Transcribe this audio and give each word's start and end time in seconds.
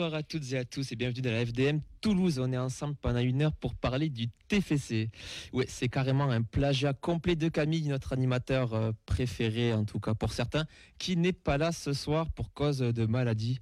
Bonsoir 0.00 0.18
à 0.18 0.22
toutes 0.22 0.50
et 0.54 0.56
à 0.56 0.64
tous 0.64 0.92
et 0.92 0.96
bienvenue 0.96 1.20
dans 1.20 1.30
la 1.30 1.44
FDM 1.44 1.80
Toulouse. 2.00 2.38
On 2.38 2.50
est 2.54 2.56
ensemble 2.56 2.94
pendant 3.02 3.18
une 3.18 3.42
heure 3.42 3.52
pour 3.52 3.74
parler 3.74 4.08
du 4.08 4.28
TFC. 4.48 5.10
Ouais, 5.52 5.66
c'est 5.68 5.90
carrément 5.90 6.30
un 6.30 6.40
plagiat 6.40 6.94
complet 6.94 7.36
de 7.36 7.50
Camille, 7.50 7.86
notre 7.86 8.14
animateur 8.14 8.72
euh, 8.72 8.92
préféré 9.04 9.74
en 9.74 9.84
tout 9.84 10.00
cas 10.00 10.14
pour 10.14 10.32
certains, 10.32 10.64
qui 10.96 11.18
n'est 11.18 11.34
pas 11.34 11.58
là 11.58 11.70
ce 11.70 11.92
soir 11.92 12.30
pour 12.30 12.54
cause 12.54 12.78
de 12.78 13.04
maladie. 13.04 13.58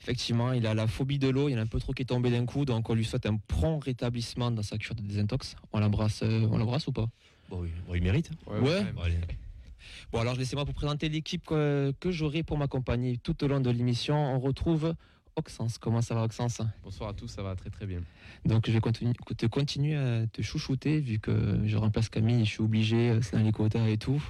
Effectivement, 0.00 0.54
il 0.54 0.66
a 0.66 0.72
la 0.72 0.86
phobie 0.86 1.18
de 1.18 1.28
l'eau, 1.28 1.50
il 1.50 1.52
y 1.52 1.54
en 1.56 1.58
a 1.58 1.62
un 1.64 1.66
peu 1.66 1.78
trop 1.78 1.92
qui 1.92 2.00
est 2.00 2.06
tombé 2.06 2.30
d'un 2.30 2.46
coup, 2.46 2.64
donc 2.64 2.88
on 2.88 2.94
lui 2.94 3.04
souhaite 3.04 3.26
un 3.26 3.36
prompt 3.36 3.78
rétablissement 3.78 4.50
dans 4.50 4.62
sa 4.62 4.78
cure 4.78 4.94
de 4.94 5.02
désintox. 5.02 5.56
On 5.74 5.80
l'embrasse, 5.80 6.22
euh, 6.22 6.48
on 6.50 6.56
l'embrasse 6.56 6.86
ou 6.86 6.92
pas? 6.92 7.10
Bon, 7.50 7.60
oui, 7.60 7.68
bon, 7.86 7.94
il 7.94 8.02
mérite. 8.02 8.30
Ouais. 8.46 8.82
Bon, 10.10 10.20
alors 10.20 10.36
laissez-moi 10.36 10.64
vous 10.64 10.72
présenter 10.72 11.10
l'équipe 11.10 11.44
que, 11.44 11.92
que 12.00 12.10
j'aurai 12.10 12.44
pour 12.44 12.56
m'accompagner 12.56 13.18
tout 13.18 13.44
au 13.44 13.46
long 13.46 13.60
de 13.60 13.68
l'émission. 13.68 14.16
On 14.16 14.40
retrouve 14.40 14.94
Oxens. 15.36 15.78
Comment 15.78 16.02
ça 16.02 16.14
va, 16.14 16.22
Oxens? 16.24 16.60
Bonsoir 16.82 17.10
à 17.10 17.14
tous, 17.14 17.28
ça 17.28 17.42
va 17.42 17.54
très 17.56 17.70
très 17.70 17.86
bien. 17.86 18.00
Donc, 18.44 18.66
je 18.66 18.72
vais 18.72 18.80
continu- 18.80 19.14
te 19.36 19.46
continuer 19.46 19.96
à 19.96 20.26
te 20.26 20.42
chouchouter 20.42 21.00
vu 21.00 21.18
que 21.18 21.60
je 21.66 21.76
remplace 21.76 22.08
Camille, 22.08 22.44
je 22.44 22.50
suis 22.50 22.62
obligé, 22.62 23.10
euh, 23.10 23.20
c'est 23.22 23.36
dans 23.36 23.42
les 23.42 23.52
quotas 23.52 23.86
et 23.88 23.98
tout. 23.98 24.22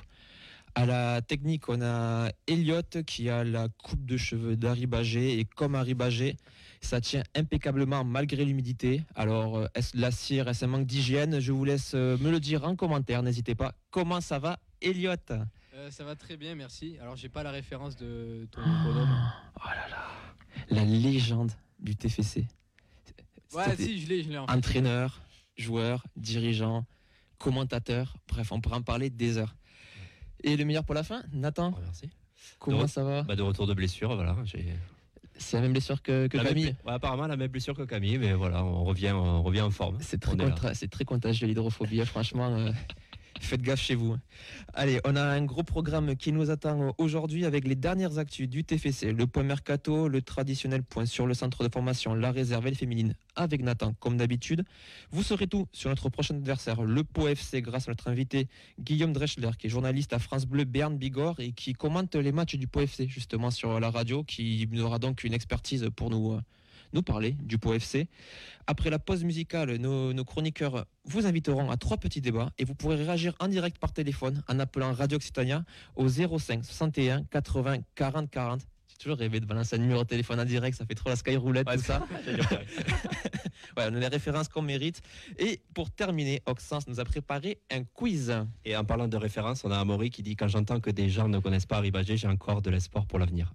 À 0.74 0.86
la 0.86 1.20
technique, 1.20 1.68
on 1.68 1.82
a 1.82 2.30
Elliot 2.46 2.80
qui 3.06 3.28
a 3.28 3.44
la 3.44 3.68
coupe 3.82 4.06
de 4.06 4.16
cheveux 4.16 4.56
d'Harry 4.56 4.86
Bagé 4.86 5.38
et 5.38 5.44
comme 5.44 5.74
Harry 5.74 5.92
Bagé, 5.92 6.36
ça 6.80 6.98
tient 7.00 7.22
impeccablement 7.36 8.04
malgré 8.04 8.44
l'humidité. 8.46 9.02
Alors, 9.14 9.58
euh, 9.58 9.66
est-ce 9.74 9.96
la 9.98 10.10
cire, 10.10 10.48
est-ce 10.48 10.64
un 10.64 10.68
manque 10.68 10.86
d'hygiène? 10.86 11.40
Je 11.40 11.52
vous 11.52 11.64
laisse 11.66 11.92
euh, 11.94 12.16
me 12.18 12.30
le 12.30 12.40
dire 12.40 12.64
en 12.64 12.74
commentaire, 12.74 13.22
n'hésitez 13.22 13.54
pas. 13.54 13.74
Comment 13.90 14.22
ça 14.22 14.38
va, 14.38 14.58
Elliot 14.80 15.12
Euh, 15.74 15.90
ça 15.90 16.04
va 16.04 16.16
très 16.16 16.38
bien, 16.38 16.54
merci. 16.54 16.96
Alors 17.02 17.16
j'ai 17.16 17.28
pas 17.28 17.42
la 17.42 17.50
référence 17.50 17.94
de 17.96 18.48
ton 18.50 18.62
bonhomme. 18.62 19.14
Oh 19.56 19.68
là 19.68 19.88
là, 19.90 20.06
la 20.70 20.84
légende 20.84 21.52
du 21.78 21.96
TFC. 21.96 22.46
Ouais, 23.54 23.76
si, 23.76 24.00
je 24.00 24.08
l'ai, 24.08 24.22
je 24.22 24.30
l'ai 24.30 24.38
en 24.38 24.46
fait. 24.46 24.52
Entraîneur, 24.52 25.20
joueur, 25.56 26.04
dirigeant, 26.16 26.86
commentateur, 27.38 28.16
bref, 28.28 28.50
on 28.52 28.60
pourra 28.60 28.76
en 28.76 28.82
parler 28.82 29.10
des 29.10 29.36
heures. 29.38 29.54
Et 30.42 30.56
le 30.56 30.64
meilleur 30.64 30.84
pour 30.84 30.94
la 30.94 31.02
fin, 31.02 31.22
Nathan, 31.32 31.70
Bon, 31.72 31.78
merci. 31.82 32.08
comment 32.58 32.82
De- 32.82 32.86
ça 32.88 33.04
va 33.04 33.22
Bah, 33.22 33.36
de 33.36 33.42
retour 33.42 33.66
de 33.66 33.74
blessure, 33.74 34.14
voilà. 34.14 34.36
j'ai- 34.44 34.74
C'est 35.38 35.56
la 35.56 35.62
même 35.62 35.72
blessure 35.72 36.02
que, 36.02 36.26
que 36.28 36.36
La 36.36 36.42
même 36.44 36.52
Camille 36.54 36.76
ouais, 36.84 36.92
apparemment, 36.92 37.26
la 37.26 37.36
même 37.36 37.50
blessure 37.50 37.74
que 37.74 37.82
Camille, 37.82 38.18
mais 38.18 38.32
voilà, 38.32 38.64
on 38.64 38.84
revient, 38.84 39.12
on 39.12 39.42
revient 39.42 39.62
en 39.62 39.70
forme. 39.70 39.98
C'est 40.00 40.20
très, 40.20 40.36
contra- 40.36 41.04
contagieux 41.06 41.46
l'hydrophobie, 41.46 42.04
franchement. 42.06 42.54
euh, 42.56 42.72
faites 43.40 43.62
gaffe 43.62 43.80
chez 43.80 43.94
vous. 43.94 44.16
Allez, 44.74 45.00
on 45.04 45.16
a 45.16 45.22
un 45.22 45.44
gros 45.44 45.62
programme 45.62 46.16
qui 46.16 46.32
nous 46.32 46.50
attend 46.50 46.94
aujourd'hui 46.98 47.44
avec 47.44 47.66
les 47.66 47.74
dernières 47.74 48.18
actus 48.18 48.48
du 48.48 48.64
TFC, 48.64 49.12
le 49.12 49.26
point 49.26 49.42
mercato, 49.42 50.08
le 50.08 50.22
traditionnel 50.22 50.82
point 50.82 51.06
sur 51.06 51.26
le 51.26 51.34
centre 51.34 51.62
de 51.62 51.72
formation, 51.72 52.14
la 52.14 52.32
réserve 52.32 52.66
et 52.66 52.70
les 52.70 52.76
féminines 52.76 53.14
avec 53.36 53.62
Nathan, 53.62 53.94
comme 54.00 54.16
d'habitude. 54.16 54.64
Vous 55.10 55.22
saurez 55.22 55.46
tout 55.46 55.66
sur 55.72 55.90
notre 55.90 56.08
prochain 56.08 56.34
adversaire, 56.34 56.82
le 56.82 57.04
Pau 57.04 57.28
FC, 57.28 57.62
grâce 57.62 57.88
à 57.88 57.90
notre 57.90 58.08
invité 58.08 58.48
Guillaume 58.80 59.12
Dreschler, 59.12 59.50
qui 59.58 59.66
est 59.66 59.70
journaliste 59.70 60.12
à 60.12 60.18
France 60.18 60.46
Bleu 60.46 60.64
Berne 60.64 60.96
Bigorre 60.98 61.40
et 61.40 61.52
qui 61.52 61.72
commente 61.72 62.14
les 62.14 62.32
matchs 62.32 62.56
du 62.56 62.66
Pau 62.66 62.80
FC, 62.80 63.08
justement 63.08 63.50
sur 63.50 63.80
la 63.80 63.90
radio, 63.90 64.24
qui 64.24 64.68
aura 64.78 64.98
donc 64.98 65.24
une 65.24 65.34
expertise 65.34 65.88
pour 65.94 66.10
nous. 66.10 66.38
Nous 66.92 67.02
parler 67.02 67.32
du 67.42 67.58
Pau 67.58 67.74
FC. 67.74 68.08
Après 68.66 68.90
la 68.90 68.98
pause 68.98 69.24
musicale, 69.24 69.76
nos, 69.76 70.12
nos 70.12 70.24
chroniqueurs 70.24 70.86
vous 71.04 71.26
inviteront 71.26 71.70
à 71.70 71.76
trois 71.76 71.96
petits 71.96 72.20
débats 72.20 72.50
et 72.58 72.64
vous 72.64 72.74
pourrez 72.74 72.96
réagir 72.96 73.34
en 73.40 73.48
direct 73.48 73.78
par 73.78 73.92
téléphone 73.92 74.42
en 74.48 74.58
appelant 74.60 74.92
Radio 74.92 75.16
Occitania 75.16 75.64
au 75.96 76.08
05 76.08 76.64
61 76.64 77.24
80 77.24 77.78
40 77.94 78.30
40. 78.30 78.60
J'ai 78.92 78.96
toujours 78.98 79.18
rêvé 79.18 79.40
de 79.40 79.46
balancer 79.46 79.76
un 79.76 79.78
numéro 79.78 80.02
de 80.04 80.08
téléphone 80.08 80.38
en 80.40 80.44
direct, 80.44 80.76
ça 80.76 80.84
fait 80.86 80.94
trop 80.94 81.08
la 81.10 81.16
sky 81.16 81.36
roulette, 81.36 81.66
tout 81.66 81.78
ça. 81.80 82.06
Ouais, 83.76 83.84
on 83.90 83.94
a 83.96 84.00
les 84.00 84.06
références 84.08 84.48
qu'on 84.48 84.62
mérite. 84.62 85.00
Et 85.38 85.60
pour 85.74 85.90
terminer, 85.90 86.42
Oxens 86.46 86.86
nous 86.88 87.00
a 87.00 87.04
préparé 87.04 87.58
un 87.70 87.84
quiz. 87.84 88.32
Et 88.64 88.76
en 88.76 88.84
parlant 88.84 89.08
de 89.08 89.16
référence, 89.16 89.64
on 89.64 89.70
a 89.70 89.78
Amaury 89.78 90.10
qui 90.10 90.22
dit 90.22 90.36
Quand 90.36 90.48
j'entends 90.48 90.80
que 90.80 90.90
des 90.90 91.08
gens 91.08 91.28
ne 91.28 91.38
connaissent 91.38 91.66
pas 91.66 91.78
Harry 91.78 91.90
Bagé, 91.90 92.16
j'ai 92.16 92.28
encore 92.28 92.60
de 92.62 92.70
l'espoir 92.70 93.06
pour 93.06 93.18
l'avenir. 93.18 93.54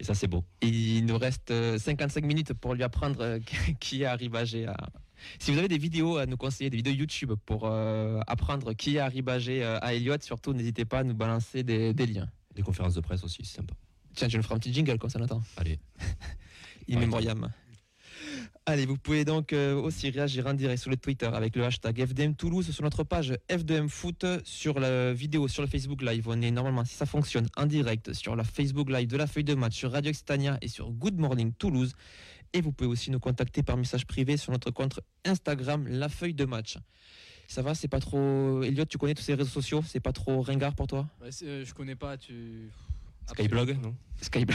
Et 0.00 0.04
ça, 0.04 0.14
c'est 0.14 0.26
beau. 0.26 0.44
Et 0.60 0.68
il 0.68 1.06
nous 1.06 1.18
reste 1.18 1.50
euh, 1.50 1.78
55 1.78 2.24
minutes 2.24 2.52
pour 2.54 2.74
lui 2.74 2.82
apprendre 2.82 3.20
euh, 3.20 3.38
qui 3.80 4.02
est 4.02 4.06
Harry 4.06 4.28
Bagé. 4.28 4.66
à- 4.66 4.76
Si 5.38 5.52
vous 5.52 5.58
avez 5.58 5.68
des 5.68 5.78
vidéos 5.78 6.16
à 6.16 6.26
nous 6.26 6.36
conseiller, 6.36 6.70
des 6.70 6.76
vidéos 6.78 6.94
YouTube 6.94 7.32
pour 7.46 7.62
euh, 7.66 8.20
apprendre 8.26 8.72
qui 8.72 8.96
est 8.96 9.00
Harry 9.00 9.22
Bagé 9.22 9.62
euh, 9.62 9.78
à 9.80 9.94
Elliott, 9.94 10.22
surtout 10.22 10.52
n'hésitez 10.54 10.84
pas 10.84 11.00
à 11.00 11.04
nous 11.04 11.14
balancer 11.14 11.62
des, 11.62 11.94
des 11.94 12.06
liens. 12.06 12.28
Des 12.54 12.62
conférences 12.62 12.94
de 12.94 13.00
presse 13.00 13.22
aussi, 13.24 13.42
c'est 13.44 13.56
sympa. 13.56 13.74
Tiens, 14.14 14.28
je 14.28 14.36
nous 14.36 14.42
ferai 14.42 14.54
un 14.54 14.58
petit 14.58 14.72
jingle 14.72 14.98
comme 14.98 15.10
ça, 15.10 15.18
Nathan. 15.18 15.42
Allez. 15.56 15.78
In 16.90 16.98
memoriam. 16.98 17.50
Allez, 18.64 18.86
vous 18.86 18.96
pouvez 18.96 19.24
donc 19.24 19.52
euh, 19.52 19.74
aussi 19.74 20.08
réagir 20.10 20.46
en 20.46 20.54
direct 20.54 20.80
sur 20.80 20.90
le 20.90 20.96
Twitter 20.96 21.26
avec 21.26 21.56
le 21.56 21.64
hashtag 21.64 22.06
FDM 22.06 22.34
Toulouse 22.34 22.70
sur 22.70 22.84
notre 22.84 23.02
page 23.02 23.36
FDM 23.50 23.88
Foot 23.88 24.24
sur 24.44 24.78
la 24.78 25.12
vidéo 25.12 25.48
sur 25.48 25.62
le 25.62 25.68
Facebook 25.68 26.00
Live. 26.02 26.28
On 26.28 26.40
est 26.40 26.50
normalement, 26.52 26.84
si 26.84 26.94
ça 26.94 27.06
fonctionne, 27.06 27.48
en 27.56 27.66
direct 27.66 28.12
sur 28.12 28.36
la 28.36 28.44
Facebook 28.44 28.88
Live 28.88 29.08
de 29.08 29.16
la 29.16 29.26
feuille 29.26 29.42
de 29.42 29.54
match 29.54 29.76
sur 29.76 29.90
Radio 29.90 30.10
Occitania 30.10 30.58
et 30.62 30.68
sur 30.68 30.92
Good 30.92 31.18
Morning 31.18 31.52
Toulouse. 31.54 31.92
Et 32.52 32.60
vous 32.60 32.70
pouvez 32.70 32.88
aussi 32.88 33.10
nous 33.10 33.18
contacter 33.18 33.64
par 33.64 33.76
message 33.76 34.06
privé 34.06 34.36
sur 34.36 34.52
notre 34.52 34.70
compte 34.70 35.00
Instagram, 35.24 35.88
la 35.88 36.08
feuille 36.08 36.34
de 36.34 36.44
match. 36.44 36.78
Ça 37.48 37.62
va, 37.62 37.74
c'est 37.74 37.88
pas 37.88 38.00
trop. 38.00 38.62
Elliot, 38.62 38.84
tu 38.84 38.96
connais 38.96 39.14
tous 39.14 39.22
ces 39.22 39.34
réseaux 39.34 39.50
sociaux? 39.50 39.82
C'est 39.86 40.00
pas 40.00 40.12
trop 40.12 40.40
ringard 40.40 40.74
pour 40.74 40.86
toi? 40.86 41.08
Ouais, 41.20 41.30
euh, 41.42 41.64
je 41.64 41.74
connais 41.74 41.96
pas, 41.96 42.16
tu. 42.16 42.70
Skyblog, 43.26 43.78
non 43.82 43.94
Skype. 44.20 44.52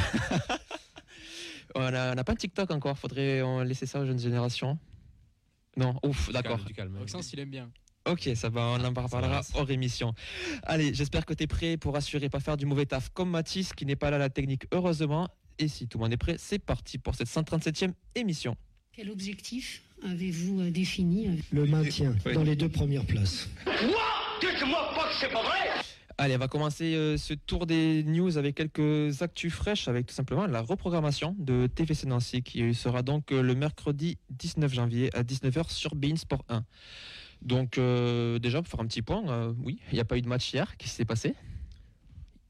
on 1.76 1.92
n'a 1.92 2.24
pas 2.24 2.34
de 2.34 2.40
TikTok 2.40 2.72
encore, 2.72 2.98
faudrait 2.98 3.42
laisser 3.66 3.86
ça 3.86 4.00
aux 4.00 4.06
jeunes 4.06 4.20
générations. 4.20 4.78
Non, 5.76 6.00
ouf, 6.04 6.32
d'accord. 6.32 6.64
Du 6.66 6.74
calme. 6.74 6.94
Maxence, 6.94 7.32
il 7.34 7.40
aime 7.40 7.50
bien. 7.50 7.70
Ok, 8.06 8.30
ça 8.36 8.50
va, 8.50 8.62
on 8.62 8.84
en 8.84 8.94
parlera 8.94 9.42
va. 9.42 9.42
hors 9.54 9.70
émission. 9.70 10.14
Allez, 10.64 10.94
j'espère 10.94 11.26
que 11.26 11.34
tu 11.34 11.44
es 11.44 11.48
prêt 11.48 11.76
pour 11.78 11.96
assurer 11.98 12.30
pas 12.30 12.40
faire 12.40 12.56
du 12.56 12.66
mauvais 12.66 12.86
taf 12.86 13.10
comme 13.10 13.30
Mathis 13.32 13.74
qui 13.74 13.86
n'est 13.86 13.98
pas 13.98 14.10
là 14.10 14.16
à 14.16 14.20
la 14.20 14.30
technique, 14.30 14.66
heureusement. 14.72 15.28
Et 15.60 15.68
si 15.68 15.88
tout 15.88 15.98
le 15.98 16.04
monde 16.04 16.14
est 16.14 16.18
prêt, 16.18 16.36
c'est 16.40 16.60
parti 16.60 16.98
pour 16.98 17.16
cette 17.16 17.28
137e 17.28 17.92
émission. 18.16 18.56
Quel 18.94 19.10
objectif 19.12 19.84
avez-vous 20.04 20.62
euh, 20.62 20.72
défini 20.72 21.28
euh, 21.28 21.32
Le 21.52 21.66
maintien 21.66 22.16
Oui. 22.26 22.34
dans 22.34 22.44
les 22.44 22.56
deux 22.56 22.70
premières 22.70 23.06
places. 23.06 23.50
Allez, 26.20 26.36
on 26.36 26.40
va 26.40 26.48
commencer 26.48 26.96
euh, 26.96 27.16
ce 27.16 27.36
tour 27.36 27.68
des 27.68 28.04
news 28.04 28.40
avec 28.40 28.56
quelques 28.56 29.22
actus 29.22 29.54
fraîches, 29.54 29.88
avec 29.88 30.08
tout 30.08 30.16
simplement 30.16 30.48
la 30.48 30.62
reprogrammation 30.62 31.36
de 31.38 31.68
TVC 31.68 32.08
Nancy 32.08 32.42
qui 32.42 32.74
sera 32.74 33.04
donc 33.04 33.32
euh, 33.32 33.44
le 33.44 33.54
mercredi 33.54 34.18
19 34.32 34.74
janvier 34.74 35.16
à 35.16 35.22
19h 35.22 35.70
sur 35.70 35.94
Bein 35.94 36.16
Sport 36.16 36.44
1. 36.50 36.66
Donc 37.44 37.78
euh, 37.78 38.40
déjà, 38.40 38.64
pour 38.64 38.68
faire 38.68 38.80
un 38.80 38.88
petit 38.88 39.04
point, 39.04 39.54
oui, 39.64 39.80
il 39.92 39.94
n'y 39.94 40.00
a 40.00 40.06
pas 40.06 40.18
eu 40.18 40.24
de 40.24 40.28
match 40.28 40.52
hier. 40.52 40.76
Qu'est-ce 40.78 40.94
qui 40.94 40.98
s'est 40.98 41.06
passé 41.06 41.36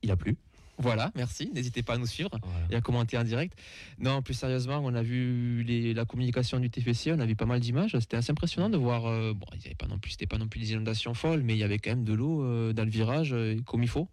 Il 0.02 0.12
a 0.12 0.16
plu. 0.16 0.38
Voilà, 0.80 1.12
merci. 1.16 1.50
N'hésitez 1.54 1.82
pas 1.82 1.94
à 1.94 1.98
nous 1.98 2.06
suivre 2.06 2.30
Voilà. 2.44 2.66
et 2.70 2.76
à 2.76 2.82
commenter 2.82 3.18
en 3.18 3.24
direct. 3.24 3.58
Non, 4.00 4.22
plus 4.22 4.36
sérieusement, 4.36 4.80
on 4.84 4.94
a 4.94 5.02
vu 5.02 5.64
les- 5.64 5.94
la 5.94 6.06
communication 6.06 6.60
du 6.60 6.70
TFC, 6.70 7.12
on 7.14 7.20
a 7.20 7.26
vu 7.26 7.36
pas 7.36 7.46
mal 7.48 7.60
d'images. 7.60 7.98
C'était 8.00 8.18
assez 8.18 8.32
impressionnant 8.32 8.70
de 8.70 8.78
voir. 8.78 9.08
euh, 9.08 9.34
bon, 9.34 9.48
il 9.56 9.62
y 9.64 9.66
avait 9.66 9.76
pas 9.76 9.88
non 9.88 9.98
plus, 9.98 10.12
c'était 10.12 10.28
pas 10.28 10.38
non 10.38 10.48
plus 10.48 10.60
des 10.60 10.74
inondations 10.74 11.14
folles, 11.16 11.42
mais 11.44 11.56
il 11.56 11.60
y 11.60 11.64
avait 11.64 11.80
quand 11.80 11.90
même 11.90 12.04
de 12.04 12.14
l'eau 12.14 12.44
euh, 12.44 12.74
dans 12.74 12.84
le 12.84 12.90
virage 12.92 13.34
euh, 13.34 13.60
comme 13.66 13.82
il 13.84 13.90
faut. 13.90 14.08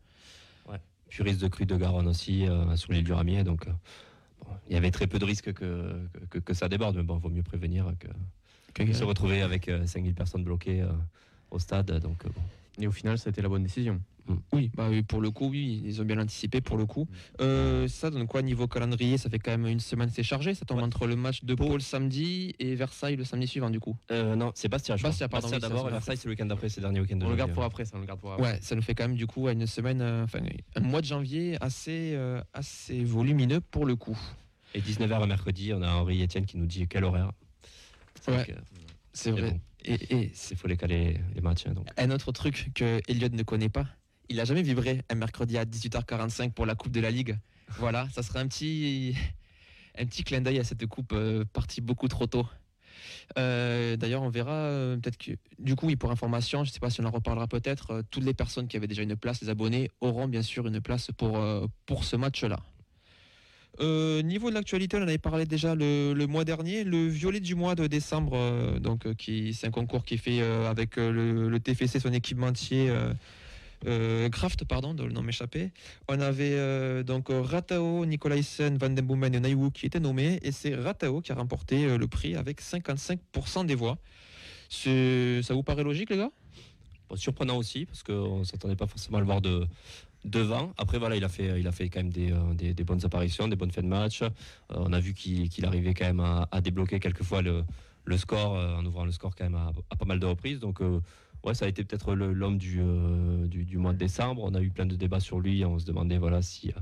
Puis 1.11 1.23
risque 1.23 1.41
de 1.41 1.49
crue 1.49 1.67
de 1.67 1.77
Garonne 1.77 2.09
aussi 2.09 2.45
euh, 2.47 2.75
sur 2.77 2.93
l'île 2.93 3.05
du 3.05 3.13
Ramier. 3.13 3.45
Donc, 3.45 3.69
euh, 3.69 3.71
bon, 4.41 4.51
il 4.69 4.73
y 4.75 4.77
avait 4.77 4.91
très 4.91 5.07
peu 5.07 5.21
de 5.21 5.25
risques 5.25 5.53
que, 5.53 5.95
que, 6.31 6.39
que 6.41 6.55
ça 6.55 6.69
déborde. 6.69 6.97
Mais 6.97 7.05
bon, 7.05 7.19
vaut 7.19 7.29
mieux 7.29 7.45
prévenir 7.45 7.93
que, 8.01 8.09
que 8.85 8.93
se 8.93 9.05
retrouver 9.05 9.43
avec 9.43 9.69
euh, 9.69 9.87
5000 9.87 10.13
personnes 10.15 10.43
bloquées 10.43 10.81
euh, 10.83 10.89
au 11.53 11.61
stade. 11.61 11.93
Donc, 12.01 12.25
euh, 12.25 12.31
bon. 12.35 12.43
Et 12.83 12.89
au 12.89 12.91
final, 12.91 13.17
ça 13.19 13.29
a 13.29 13.31
été 13.31 13.43
la 13.43 13.49
bonne 13.49 13.63
décision. 13.63 14.01
Oui, 14.53 14.71
bah 14.75 14.87
oui, 14.91 15.03
pour 15.03 15.21
le 15.21 15.31
coup, 15.31 15.49
oui, 15.51 15.83
ils 15.85 16.01
ont 16.01 16.05
bien 16.05 16.19
anticipé 16.19 16.61
pour 16.61 16.77
le 16.77 16.87
coup. 16.87 17.07
Euh, 17.41 17.87
ça 17.89 18.11
donne 18.11 18.27
quoi 18.27 18.41
niveau 18.43 18.67
calendrier? 18.67 19.19
Ça 19.19 19.29
fait 19.29 19.39
quand 19.39 19.51
même 19.51 19.67
une 19.67 19.81
semaine, 19.81 20.09
c'est 20.11 20.23
chargé. 20.23 20.55
Ça 20.55 20.65
tombe 20.65 20.79
Ouais. 20.79 20.85
entre 20.85 21.07
le 21.07 21.15
match 21.17 21.45
de 21.45 21.55
Pau 21.55 21.75
le 21.75 21.81
samedi 21.81 22.55
et 22.59 22.75
Versailles 22.75 23.17
le 23.17 23.25
samedi 23.25 23.47
suivant 23.47 23.69
du 23.71 23.81
coup. 23.81 23.97
Euh, 24.11 24.35
non, 24.35 24.51
c'est 24.55 24.69
Bastia. 24.69 24.97
Bastia, 24.97 25.29
pardon, 25.29 25.49
ça, 25.49 25.59
d'abord 25.59 25.85
c'est 25.85 25.91
Versailles, 25.91 26.17
c'est 26.17 26.25
le 26.27 26.31
week-end 26.31 26.47
d'après, 26.47 26.69
c'est 26.69 26.81
le 26.81 26.87
dernier 26.87 27.01
week-end 27.01 27.17
de 27.17 27.27
On 27.27 27.31
le 27.31 27.37
garde 27.37 27.53
pour 27.53 27.65
après, 27.65 27.85
ça, 27.85 27.97
on 27.97 28.01
le 28.01 28.07
garde 28.07 28.21
pour 28.21 28.33
après. 28.33 28.53
Ouais, 28.53 28.59
ça 28.63 28.75
nous 28.75 28.83
fait 28.83 28.95
quand 28.95 29.05
même 29.09 29.17
du 29.17 29.27
coup 29.27 29.49
une 29.49 29.67
semaine, 29.67 30.01
euh, 30.01 30.25
enfin 30.25 30.41
un 30.77 30.81
mois 30.81 31.01
de 31.01 31.07
janvier 31.07 31.57
assez, 31.61 32.19
assez 32.55 33.05
volumineux 33.05 33.61
pour 33.61 33.85
le 33.85 33.97
coup. 33.97 34.19
Et 34.75 34.81
19h 34.81 35.27
mercredi, 35.29 35.73
on 35.75 35.83
a 35.83 35.89
Henri 35.93 36.23
Etienne 36.25 36.47
qui 36.47 36.57
nous 36.57 36.67
dit 36.67 36.87
quel 36.89 37.05
horaire. 37.05 37.31
C'est 38.23 38.33
Ouais. 38.33 38.55
C'est 39.13 39.31
vrai. 39.31 39.51
bon. 39.53 39.61
Et, 39.85 39.95
et 40.15 40.33
il 40.51 40.57
faut 40.57 40.67
les 40.67 40.77
caler 40.79 41.19
les 41.35 41.41
matchs. 41.43 41.67
Donc. 41.67 41.87
un 41.99 42.11
autre 42.11 42.33
truc 42.33 42.71
que 42.75 43.01
Elliot 43.07 43.29
ne 43.29 43.43
connaît 43.43 43.69
pas, 43.69 43.87
il 44.29 44.41
a 44.41 44.45
jamais 44.45 44.63
vibré 44.63 45.03
un 45.11 45.15
mercredi 45.15 45.59
à 45.59 45.65
18h45 45.65 46.53
pour 46.53 46.67
la 46.67 46.75
Coupe 46.75 46.93
de 46.93 47.01
la 47.01 47.11
Ligue. 47.11 47.37
Voilà, 47.79 48.09
ça 48.15 48.23
serait 48.23 48.41
un 48.41 48.47
petit, 48.47 49.15
un 49.99 50.07
petit 50.07 50.25
clin 50.25 50.41
d'œil 50.41 50.59
à 50.59 50.65
cette 50.65 50.87
coupe 50.87 51.13
euh, 51.13 51.45
partie 51.53 51.81
beaucoup 51.81 52.09
trop 52.09 52.27
tôt. 52.27 52.47
Euh, 53.39 53.97
D'ailleurs, 53.97 54.23
on 54.23 54.29
verra 54.29 54.53
euh, 54.53 54.97
peut-être 54.97 55.17
que, 55.17 55.33
du 55.59 55.75
coup, 55.77 55.89
pour 55.97 56.11
information, 56.11 56.65
je 56.65 56.71
ne 56.71 56.73
sais 56.73 56.81
pas 56.81 56.91
si 56.91 57.01
on 57.01 57.05
en 57.05 57.11
reparlera 57.11 57.47
peut-être, 57.47 58.03
toutes 58.11 58.25
les 58.25 58.35
personnes 58.35 58.69
qui 58.69 58.77
avaient 58.77 58.87
déjà 58.87 59.03
une 59.03 59.17
place, 59.17 59.41
les 59.41 59.49
abonnés, 59.49 59.91
auront 60.01 60.29
bien 60.29 60.43
sûr 60.43 60.67
une 60.67 60.81
place 60.81 61.11
pour, 61.17 62.05
ce 62.05 62.17
match-là. 62.17 62.61
Niveau 63.81 64.51
de 64.51 64.55
l'actualité, 64.55 64.97
on 64.97 65.01
en 65.01 65.09
avait 65.09 65.19
parlé 65.19 65.47
déjà 65.47 65.75
le, 65.75 66.27
mois 66.27 66.45
dernier. 66.45 66.85
Le 66.85 67.09
violet 67.09 67.41
du 67.41 67.55
mois 67.57 67.75
de 67.75 67.89
décembre, 67.89 68.79
donc 68.79 69.07
c'est 69.19 69.67
un 69.67 69.71
concours 69.71 70.05
qui 70.05 70.15
est 70.15 70.19
fait 70.19 70.41
avec 70.41 70.97
le, 70.97 71.59
TFC, 71.59 71.99
son 71.99 72.13
équipementier. 72.13 72.93
Kraft, 74.31 74.65
pardon, 74.65 74.95
de 74.95 75.05
le 75.05 75.13
nom 75.13 75.23
m'échapper. 75.23 75.73
On 76.09 76.21
avait 76.21 77.05
donc 77.05 77.27
Ratao, 77.29 78.05
Nicolaisen, 78.07 78.77
Van 78.79 78.91
den 78.91 79.05
Boomen 79.05 79.35
et 79.35 79.41
Naiwu 79.41 79.71
qui 79.71 79.87
étaient 79.87 80.01
nommés. 80.01 80.39
Et 80.43 80.53
c'est 80.53 80.75
Ratao 80.75 81.21
qui 81.21 81.33
a 81.33 81.35
remporté 81.35 81.97
le 81.97 82.09
prix 82.09 82.37
avec 82.37 82.61
55% 82.61 83.67
des 83.67 83.75
voix. 83.75 83.99
Ça 84.71 85.55
vous 85.55 85.63
paraît 85.63 85.85
logique, 85.85 86.11
les 86.11 86.17
gars? 86.17 86.31
Surprenant 87.15 87.57
aussi, 87.57 87.87
parce 87.87 88.03
qu'on 88.03 88.41
ne 88.41 88.45
s'attendait 88.45 88.77
pas 88.77 88.87
forcément 88.87 89.19
à 89.19 89.21
le 89.21 89.27
voir 89.27 89.41
de, 89.41 89.67
devant. 90.25 90.73
Après, 90.79 90.99
voilà, 90.99 91.17
il 91.17 91.25
a 91.25 91.29
fait, 91.29 91.61
il 91.61 91.67
a 91.67 91.73
fait 91.73 91.89
quand 91.89 92.01
même 92.01 92.11
des, 92.11 92.33
euh, 92.33 92.85
bonnes 92.85 93.05
apparitions, 93.05 93.49
des 93.49 93.57
bonnes 93.57 93.71
fins 93.71 93.83
de 93.83 93.89
match. 93.89 94.23
Euh, 94.23 94.29
on 94.71 94.93
a 94.93 95.01
vu 95.01 95.15
qu'il 95.15 95.65
arrivait 95.65 95.95
quand 95.95 96.07
même 96.07 96.21
à, 96.21 96.61
débloquer 96.61 97.01
quelquefois 97.01 97.43
le, 97.43 97.65
le 98.05 98.19
score, 98.19 98.57
euh, 98.57 98.75
en 98.75 98.85
ouvrant 98.85 99.05
le 99.05 99.13
score 99.13 99.35
quand 99.35 99.45
même 99.45 99.55
à, 99.55 99.97
pas 99.97 100.05
mal 100.05 100.19
de 100.19 100.27
reprises. 100.27 100.59
Donc, 100.59 100.81
ouais, 101.45 101.55
ça 101.55 101.67
a 101.67 101.69
été 101.69 101.85
peut-être 101.85 102.15
l'homme 102.15 102.59
du, 102.59 102.81
du, 103.47 103.79
mois 103.79 103.93
de 103.93 103.99
décembre. 103.99 104.43
On 104.45 104.55
a 104.55 104.61
eu 104.61 104.71
plein 104.71 104.87
de 104.87 104.97
débats 104.97 105.21
sur 105.21 105.41
lui. 105.41 105.65
On 105.65 105.79
se 105.79 105.85
demandait, 105.85 106.19
voilà, 106.19 106.43
si. 106.43 106.73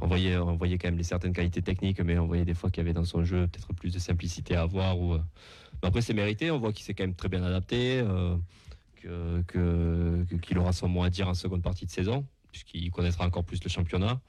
on, 0.00 0.06
voyait, 0.06 0.36
on 0.36 0.56
voyait 0.56 0.78
quand 0.78 0.88
même 0.88 0.98
les 0.98 1.04
certaines 1.04 1.32
qualités 1.32 1.62
techniques, 1.62 2.00
mais 2.00 2.18
on 2.18 2.26
voyait 2.26 2.44
des 2.44 2.54
fois 2.54 2.70
qu'il 2.70 2.82
y 2.82 2.86
avait 2.86 2.94
dans 2.94 3.04
son 3.04 3.24
jeu 3.24 3.46
peut-être 3.46 3.72
plus 3.74 3.92
de 3.92 3.98
simplicité 3.98 4.56
à 4.56 4.62
avoir. 4.62 4.98
Ou, 4.98 5.18
après, 5.82 6.02
c'est 6.02 6.14
mérité. 6.14 6.50
On 6.50 6.58
voit 6.58 6.72
qu'il 6.72 6.84
s'est 6.84 6.94
quand 6.94 7.04
même 7.04 7.14
très 7.14 7.28
bien 7.28 7.42
adapté. 7.42 8.04
qu'il 9.02 10.58
aura 10.58 10.72
son 10.72 10.88
mot 10.88 11.02
à 11.02 11.10
dire 11.10 11.28
en 11.28 11.34
seconde 11.34 11.62
partie 11.62 11.86
de 11.86 11.90
saison 11.90 12.24
puisqu'il 12.56 12.90
connaîtra 12.90 13.26
encore 13.26 13.44
plus 13.44 13.62
le 13.62 13.68
championnat. 13.68 14.20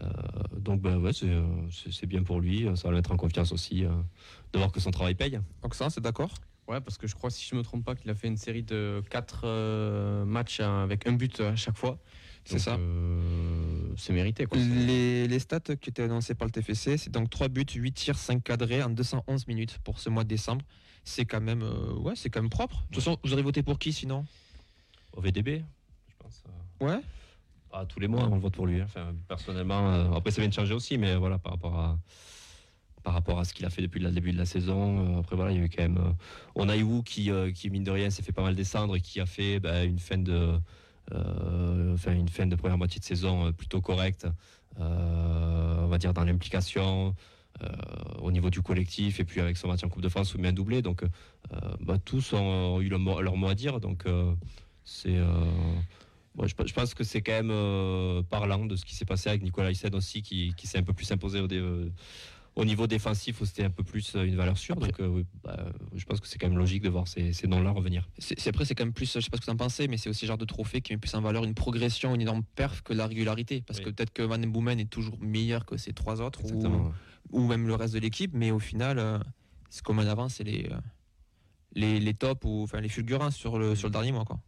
Euh, 0.00 0.08
donc 0.56 0.80
ben 0.80 0.96
ouais, 0.98 1.10
euh, 1.24 1.46
c'est 1.92 2.06
bien 2.06 2.22
pour 2.22 2.40
lui, 2.40 2.64
ça 2.76 2.84
va 2.84 2.90
le 2.90 2.96
mettre 2.96 3.12
en 3.12 3.16
confiance 3.16 3.52
aussi 3.52 3.84
euh, 3.84 3.90
de 4.52 4.58
voir 4.58 4.72
que 4.72 4.80
son 4.80 4.90
travail 4.90 5.14
paye. 5.14 5.38
Donc 5.62 5.74
ça, 5.74 5.90
c'est 5.90 6.00
d'accord? 6.00 6.30
Ouais, 6.68 6.80
parce 6.80 6.98
que 6.98 7.06
je 7.06 7.14
crois, 7.14 7.30
si 7.30 7.48
je 7.48 7.54
me 7.54 7.62
trompe 7.62 7.84
pas, 7.84 7.94
qu'il 7.94 8.10
a 8.10 8.14
fait 8.14 8.28
une 8.28 8.36
série 8.36 8.62
de 8.62 9.02
4 9.10 10.24
matchs 10.24 10.60
avec 10.60 11.06
un 11.06 11.12
but 11.12 11.40
à 11.40 11.56
chaque 11.56 11.76
fois. 11.76 11.98
C'est 12.44 12.58
ça. 12.58 12.78
c'est 13.96 14.12
mérité. 14.12 14.46
Quoi. 14.46 14.58
Les, 14.58 15.28
les, 15.28 15.38
stats 15.38 15.76
qui 15.80 15.90
étaient 15.90 16.02
annoncées 16.02 16.34
par 16.34 16.46
le 16.46 16.52
TFC, 16.52 16.96
c'est 16.96 17.10
donc 17.10 17.28
3 17.28 17.48
buts, 17.48 17.66
8 17.74 17.92
tirs, 17.92 18.18
5 18.18 18.42
cadrés 18.42 18.82
en 18.82 18.90
211 18.90 19.46
minutes 19.48 19.78
pour 19.84 19.98
ce 19.98 20.08
mois 20.08 20.24
de 20.24 20.28
décembre. 20.28 20.64
C'est 21.04 21.24
quand 21.24 21.40
même, 21.40 21.62
ouais, 22.00 22.16
c'est 22.16 22.30
quand 22.30 22.40
même 22.40 22.50
propre. 22.50 22.76
De 22.76 22.94
toute 22.94 23.04
façon, 23.04 23.18
vous 23.24 23.32
aurez 23.32 23.42
voté 23.42 23.62
pour 23.62 23.78
qui 23.78 23.92
sinon? 23.92 24.24
Au 25.14 25.20
VDB, 25.20 25.64
je 26.08 26.14
pense. 26.18 26.44
Ouais. 26.80 27.00
Ah, 27.72 27.84
tous 27.86 28.00
les 28.00 28.08
mois, 28.08 28.24
on 28.24 28.38
vote 28.38 28.54
pour 28.54 28.66
lui. 28.66 28.80
Hein. 28.80 28.84
Enfin, 28.86 29.14
personnellement, 29.26 29.92
euh, 29.92 30.12
après 30.12 30.30
ça 30.30 30.40
vient 30.40 30.48
de 30.48 30.54
changer 30.54 30.74
aussi, 30.74 30.96
mais 30.96 31.16
voilà, 31.16 31.38
par 31.38 31.52
rapport 31.52 31.78
à 31.78 31.98
par 33.08 33.14
rapport 33.14 33.38
à 33.38 33.44
ce 33.46 33.54
qu'il 33.54 33.64
a 33.64 33.70
fait 33.70 33.80
depuis 33.80 34.00
le 34.00 34.10
début 34.10 34.32
de 34.32 34.36
la 34.36 34.44
saison. 34.44 35.16
Euh, 35.16 35.20
après 35.20 35.34
voilà, 35.34 35.50
il 35.52 35.56
y 35.56 35.60
a 35.62 35.64
eu 35.64 35.70
quand 35.70 35.80
même. 35.80 35.96
Euh, 35.96 36.12
on 36.54 36.68
a 36.68 36.76
eu 36.76 37.02
qui, 37.02 37.30
qui 37.54 37.70
mine 37.70 37.82
de 37.82 37.90
rien 37.90 38.10
s'est 38.10 38.22
fait 38.22 38.32
pas 38.32 38.42
mal 38.42 38.54
descendre 38.54 38.96
et 38.96 39.00
qui 39.00 39.18
a 39.18 39.24
fait 39.24 39.60
bah, 39.60 39.82
une 39.82 39.98
fin 39.98 40.18
de 40.18 40.60
une 41.10 42.28
fin 42.28 42.46
de 42.46 42.54
première 42.54 42.76
moitié 42.76 43.00
de 43.00 43.04
saison 43.06 43.50
plutôt 43.54 43.80
correcte. 43.80 44.26
on 44.78 45.86
va 45.86 45.96
dire 45.96 46.12
dans 46.12 46.24
l'implication. 46.24 47.14
au 48.20 48.30
niveau 48.30 48.50
du 48.50 48.60
collectif 48.60 49.20
et 49.20 49.24
puis 49.24 49.40
avec 49.40 49.56
son 49.56 49.68
match 49.68 49.82
en 49.84 49.88
Coupe 49.88 50.02
de 50.02 50.10
France 50.10 50.34
où 50.34 50.38
il 50.38 50.44
un 50.44 50.52
doublé 50.52 50.82
donc 50.82 51.02
bah, 51.80 51.96
tous 52.04 52.34
ont, 52.34 52.82
eu 52.82 52.90
leur 52.90 53.36
mot, 53.36 53.48
à 53.48 53.54
dire 53.54 53.80
donc 53.80 54.04
c'est 54.84 55.18
je, 56.46 56.72
pense 56.72 56.94
que 56.94 57.04
c'est 57.04 57.20
quand 57.20 57.32
même 57.32 57.50
euh, 57.50 58.22
parlant 58.22 58.64
de 58.66 58.76
ce 58.76 58.84
qui 58.84 58.94
s'est 58.94 59.04
passé 59.04 59.28
avec 59.28 59.42
Nicolas 59.42 59.70
Hyssen 59.70 59.94
aussi, 59.94 60.22
qui, 60.22 60.54
s'est 60.62 60.78
un 60.78 60.82
peu 60.82 60.92
plus 60.92 61.10
imposé 61.10 61.40
au, 61.40 61.50
euh, 61.50 61.88
au 62.58 62.64
niveau 62.64 62.86
défensif 62.86 63.42
c'était 63.44 63.64
un 63.64 63.70
peu 63.70 63.82
plus 63.82 64.14
euh, 64.14 64.24
une 64.24 64.36
valeur 64.36 64.58
sûre. 64.58 64.76
donc, 64.76 65.00
bah, 65.42 65.72
je 65.94 66.04
pense 66.04 66.20
que 66.20 66.28
c'est 66.28 66.38
quand 66.38 66.48
même 66.48 66.58
logique 66.58 66.82
de 66.82 66.88
voir 66.88 67.06
ces, 67.08 67.32
noms-là 67.46 67.70
revenir. 67.70 68.08
C'est, 68.18 68.46
après, 68.48 68.64
c'est 68.64 68.74
quand 68.74 68.84
même 68.84 68.92
plus, 68.92 69.12
je 69.14 69.20
sais 69.20 69.30
pas 69.30 69.36
ce 69.36 69.42
que 69.42 69.46
tu 69.46 69.50
en 69.50 69.56
pensais, 69.56 69.88
mais 69.88 69.96
c'est 69.96 70.10
aussi 70.10 70.24
le 70.24 70.28
genre 70.28 70.38
de 70.38 70.44
trophée 70.44 70.80
qui 70.80 70.92
met 70.92 70.98
plus 70.98 71.14
en 71.14 71.20
valeur 71.20 71.44
une 71.44 71.54
progression, 71.54 72.14
une 72.14 72.20
énorme 72.20 72.42
perf 72.56 72.82
que 72.82 72.92
la 72.92 73.06
régularité. 73.06 73.62
Parce 73.66 73.80
que 73.80 73.90
peut-être 73.90 74.12
que 74.12 74.22
Van 74.22 74.38
Boomen 74.38 74.78
est 74.78 74.90
toujours 74.90 75.18
meilleur 75.20 75.64
que 75.64 75.76
ces 75.76 75.92
trois 75.92 76.20
autres, 76.20 76.40
ou, 77.30 77.46
même 77.46 77.66
le 77.66 77.74
reste 77.74 77.94
de 77.94 78.00
l'équipe, 78.00 78.32
mais 78.34 78.50
au 78.50 78.58
final, 78.58 79.22
ce 79.70 79.82
qu'on 79.82 79.94
met 79.94 80.02
en 80.02 80.08
avant, 80.08 80.28
c'est 80.28 80.44
les, 80.44 80.68
les, 81.74 82.00
les 82.00 82.14
tops 82.14 82.44
ou 82.44 82.62
enfin, 82.64 82.80
les 82.80 82.88
fulgurants 82.88 83.30
sur 83.30 83.58
le, 83.58 83.74
sur 83.74 83.88
le 83.88 83.92
dernier 83.92 84.12
mois. 84.12 84.24
Quoi. 84.24 84.40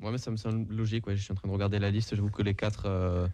Ouais, 0.00 0.10
mais 0.10 0.18
ça 0.18 0.30
me 0.30 0.36
semble 0.36 0.72
logique. 0.74 1.04
Je 1.08 1.14
suis 1.14 1.32
en 1.32 1.36
train 1.36 1.48
de 1.48 1.52
regarder 1.52 1.78
la 1.78 1.90
liste. 1.90 2.14
J'avoue 2.14 2.30
que 2.30 2.42
les 2.42 2.54
quatre 2.54 2.84
euh, 2.86 3.26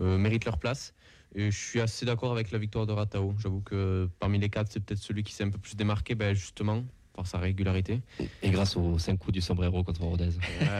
euh, 0.00 0.18
méritent 0.18 0.44
leur 0.44 0.58
place. 0.58 0.94
Et 1.34 1.50
je 1.50 1.56
suis 1.56 1.80
assez 1.80 2.06
d'accord 2.06 2.32
avec 2.32 2.50
la 2.50 2.58
victoire 2.58 2.86
de 2.86 2.92
Ratao. 2.92 3.34
J'avoue 3.38 3.60
que 3.60 4.08
parmi 4.18 4.38
les 4.38 4.48
quatre, 4.48 4.70
c'est 4.70 4.80
peut-être 4.80 5.00
celui 5.00 5.22
qui 5.22 5.34
s'est 5.34 5.44
un 5.44 5.50
peu 5.50 5.58
plus 5.58 5.76
démarqué, 5.76 6.14
ben, 6.14 6.34
justement, 6.34 6.84
par 7.12 7.26
sa 7.26 7.38
régularité. 7.38 8.00
Et 8.42 8.50
grâce 8.50 8.76
aux 8.76 8.98
cinq 8.98 9.18
coups 9.18 9.34
du 9.34 9.40
sombrero 9.40 9.82
contre 9.84 10.02
Rodez. 10.02 10.30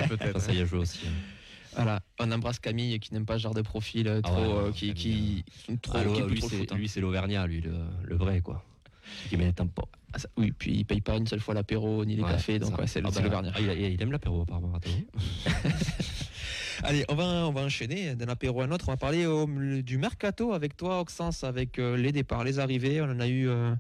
peut-être. 0.09 0.41
ça 0.41 0.53
y 0.53 0.61
a 0.61 0.65
joué 0.65 0.79
aussi. 0.79 1.07
Hein. 1.07 1.13
Voilà, 1.77 2.01
on 2.19 2.33
embrasse 2.33 2.59
Camille 2.59 2.99
qui 3.01 3.13
n'aime 3.13 3.27
pas 3.27 3.35
ce 3.35 3.43
genre 3.43 3.55
de 3.55 3.61
profil 3.61 4.09
euh, 4.09 4.21
ah 4.25 4.29
trop, 4.29 4.71
qui, 4.73 4.95
qui, 4.95 5.45
trop, 5.83 5.99
ah, 5.99 6.05
lui, 6.27 6.41
c'est, 6.41 6.73
lui, 6.73 6.89
c'est 6.89 7.01
l'Auvergnat, 7.01 7.47
lui, 7.47 7.61
le, 7.61 7.75
le, 8.03 8.17
vrai, 8.17 8.41
quoi. 8.41 8.65
Qui 9.29 9.37
met. 9.37 9.53
Ah, 9.59 10.19
oui, 10.39 10.53
puis 10.53 10.73
il 10.73 10.85
paye 10.85 11.03
pas 11.03 11.17
une 11.17 11.27
seule 11.27 11.41
fois 11.41 11.53
l'apéro 11.53 12.05
ni 12.05 12.17
les 12.17 12.23
cafés, 12.23 12.59
donc 12.59 12.73
c'est 12.87 13.01
le, 13.01 13.09
ah 13.09 13.29
bah, 13.29 13.43
ah, 13.55 13.61
il, 13.61 14.03
aime 14.03 14.13
l'apéro 14.13 14.43
apparemment. 14.43 14.73
Allez, 16.83 17.05
on 17.09 17.15
va, 17.15 17.25
on 17.25 17.53
va 17.53 17.63
enchaîner 17.63 18.15
d'un 18.15 18.29
apéro 18.29 18.61
à 18.61 18.65
un 18.65 18.71
autre. 18.71 18.87
On 18.89 18.93
va 18.93 18.97
parler 18.97 19.27
du 19.83 19.99
mercato 19.99 20.53
avec 20.53 20.77
toi, 20.77 21.01
Oxens, 21.01 21.45
avec 21.45 21.79
euh, 21.79 21.97
les 21.97 22.13
départs, 22.13 22.45
les 22.45 22.59
arrivées. 22.59 23.01
On 23.01 23.11
en 23.11 23.21
a 23.21 23.29
eu 23.29 23.49
euh, 23.49 23.75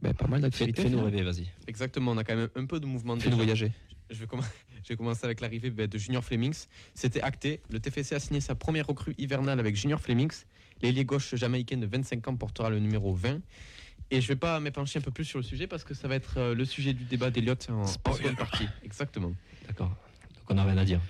ben, 0.00 0.14
pas 0.14 0.26
mal 0.26 0.40
d'activités. 0.40 0.82
Fais-nous 0.82 1.02
rêver, 1.02 1.22
vas-y. 1.22 1.46
Exactement, 1.66 2.12
on 2.12 2.18
a 2.18 2.24
quand 2.24 2.36
même 2.36 2.48
un 2.54 2.66
peu 2.66 2.80
de 2.80 2.86
mouvement. 2.86 3.18
Fais-nous 3.18 3.36
voyager. 3.36 3.72
Je 4.10 4.16
vais, 4.16 4.26
je 4.84 4.88
vais, 4.88 4.96
commencer 4.96 5.24
avec 5.24 5.40
l'arrivée 5.40 5.70
ben, 5.70 5.86
de 5.86 5.98
Junior 5.98 6.24
Flemings. 6.24 6.66
C'était 6.94 7.22
acté. 7.22 7.60
Le 7.70 7.80
TFC 7.80 8.14
a 8.14 8.20
signé 8.20 8.40
sa 8.40 8.54
première 8.54 8.86
recrue 8.86 9.14
hivernale 9.18 9.60
avec 9.60 9.76
Junior 9.76 10.00
Flemings. 10.00 10.44
L'ailier 10.82 11.04
gauche 11.04 11.34
jamaïcain 11.34 11.78
de 11.78 11.86
25 11.86 12.28
ans 12.28 12.36
portera 12.36 12.70
le 12.70 12.78
numéro 12.78 13.14
20. 13.14 13.40
Et 14.10 14.20
je 14.20 14.28
vais 14.28 14.36
pas 14.36 14.60
m'épancher 14.60 14.98
un 14.98 15.02
peu 15.02 15.10
plus 15.10 15.24
sur 15.24 15.38
le 15.38 15.44
sujet 15.44 15.66
parce 15.66 15.82
que 15.82 15.94
ça 15.94 16.06
va 16.06 16.14
être 16.14 16.38
euh, 16.38 16.54
le 16.54 16.64
sujet 16.64 16.92
du 16.92 17.04
débat 17.04 17.30
d'Eliott 17.30 17.68
en, 17.70 17.86
seconde 17.86 18.36
partie. 18.36 18.68
Exactement. 18.84 19.32
D'accord. 19.66 19.88
Donc 19.88 20.50
on 20.50 20.54
n'a 20.54 20.64
rien 20.64 20.78
à 20.78 20.84
dire. 20.84 21.00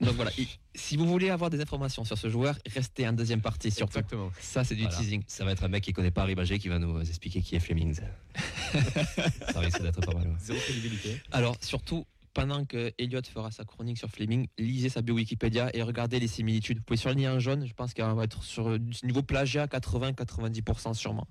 Donc 0.00 0.14
voilà, 0.14 0.30
si 0.74 0.96
vous 0.96 1.06
voulez 1.06 1.30
avoir 1.30 1.48
des 1.48 1.60
informations 1.60 2.04
sur 2.04 2.18
ce 2.18 2.28
joueur, 2.28 2.58
restez 2.66 3.08
en 3.08 3.12
deuxième 3.12 3.40
partie 3.40 3.70
surtout. 3.70 3.98
Exactement. 3.98 4.30
Ça 4.40 4.62
c'est 4.62 4.74
du 4.74 4.86
teasing. 4.88 5.22
Ça 5.26 5.44
va 5.44 5.52
être 5.52 5.64
un 5.64 5.68
mec 5.68 5.82
qui 5.82 5.92
connaît 5.92 6.10
pas 6.10 6.24
Ribagé 6.24 6.58
qui 6.58 6.68
va 6.68 6.78
nous 6.78 7.00
expliquer 7.00 7.40
qui 7.40 7.56
est 7.56 7.60
Flemings. 7.60 8.00
ça 9.52 9.60
risque 9.60 9.82
d'être 9.82 10.00
pas 10.00 10.12
mal. 10.12 10.36
Zéro 10.38 10.58
crédibilité. 10.58 11.20
Alors 11.32 11.56
surtout, 11.62 12.04
pendant 12.34 12.66
que 12.66 12.92
Elliot 12.98 13.22
fera 13.32 13.50
sa 13.50 13.64
chronique 13.64 13.96
sur 13.96 14.10
Fleming, 14.10 14.48
lisez 14.58 14.90
sa 14.90 15.00
bio 15.00 15.14
Wikipédia 15.14 15.74
et 15.74 15.82
regardez 15.82 16.20
les 16.20 16.28
similitudes. 16.28 16.78
Vous 16.78 16.84
pouvez 16.84 16.98
surligner 16.98 17.26
un 17.26 17.38
jaune, 17.38 17.66
je 17.66 17.72
pense 17.72 17.94
qu'il 17.94 18.04
va 18.04 18.24
être 18.24 18.42
sur 18.44 18.78
du 18.78 19.06
niveau 19.06 19.22
plagiat 19.22 19.66
80-90% 19.66 20.92
sûrement. 20.92 21.26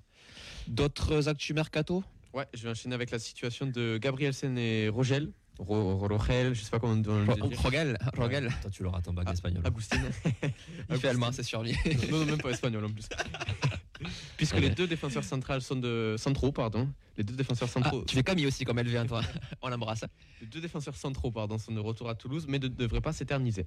D'autres 0.66 1.28
actus 1.28 1.54
mercato? 1.54 2.02
Ouais, 2.34 2.46
je 2.52 2.64
vais 2.64 2.70
enchaîner 2.70 2.96
avec 2.96 3.12
la 3.12 3.20
situation 3.20 3.66
de 3.66 3.98
Gabrielsen 3.98 4.58
et 4.58 4.88
Rogel. 4.88 5.30
Rogel, 5.58 6.54
je 6.54 6.62
sais 6.62 6.70
pas 6.70 6.78
comment 6.78 6.92
on 6.92 6.96
dit. 6.96 7.54
Rogel, 7.56 7.96
Rogel. 8.16 8.48
Toi, 8.60 8.70
tu 8.70 8.82
l'auras 8.82 9.00
ton 9.00 9.12
bac 9.12 9.30
espagnol. 9.30 9.62
Agustin. 9.64 9.96
Il 10.90 10.96
fait 10.98 11.08
allemand, 11.08 11.30
c'est 11.32 11.42
lui. 11.62 11.74
non, 12.10 12.18
non, 12.18 12.26
même 12.26 12.38
pas 12.38 12.50
espagnol 12.50 12.84
en 12.84 12.90
plus. 12.90 13.08
Puisque 14.36 14.56
les 14.56 14.70
deux 14.70 14.86
défenseurs 14.86 15.24
centrales 15.24 15.62
sont 15.62 15.76
de 15.76 16.16
centraux, 16.18 16.52
pardon. 16.52 16.88
Les 17.16 17.24
deux 17.24 17.34
défenseurs 17.34 17.68
centraux. 17.68 18.00
Ah, 18.02 18.06
tu 18.06 18.14
fais 18.14 18.22
Camille 18.22 18.46
aussi 18.46 18.64
comme 18.64 18.78
elle 18.78 18.88
vient, 18.88 19.06
toi. 19.06 19.22
On 19.62 19.68
l'embrasse. 19.68 20.04
Les 20.40 20.46
deux 20.46 20.60
défenseurs 20.60 20.96
centraux, 20.96 21.30
pardon, 21.30 21.56
sont 21.58 21.72
de 21.72 21.80
retour 21.80 22.08
à 22.10 22.14
Toulouse, 22.14 22.44
mais 22.48 22.58
ne 22.58 22.68
devraient 22.68 23.00
pas 23.00 23.14
s'éterniser. 23.14 23.66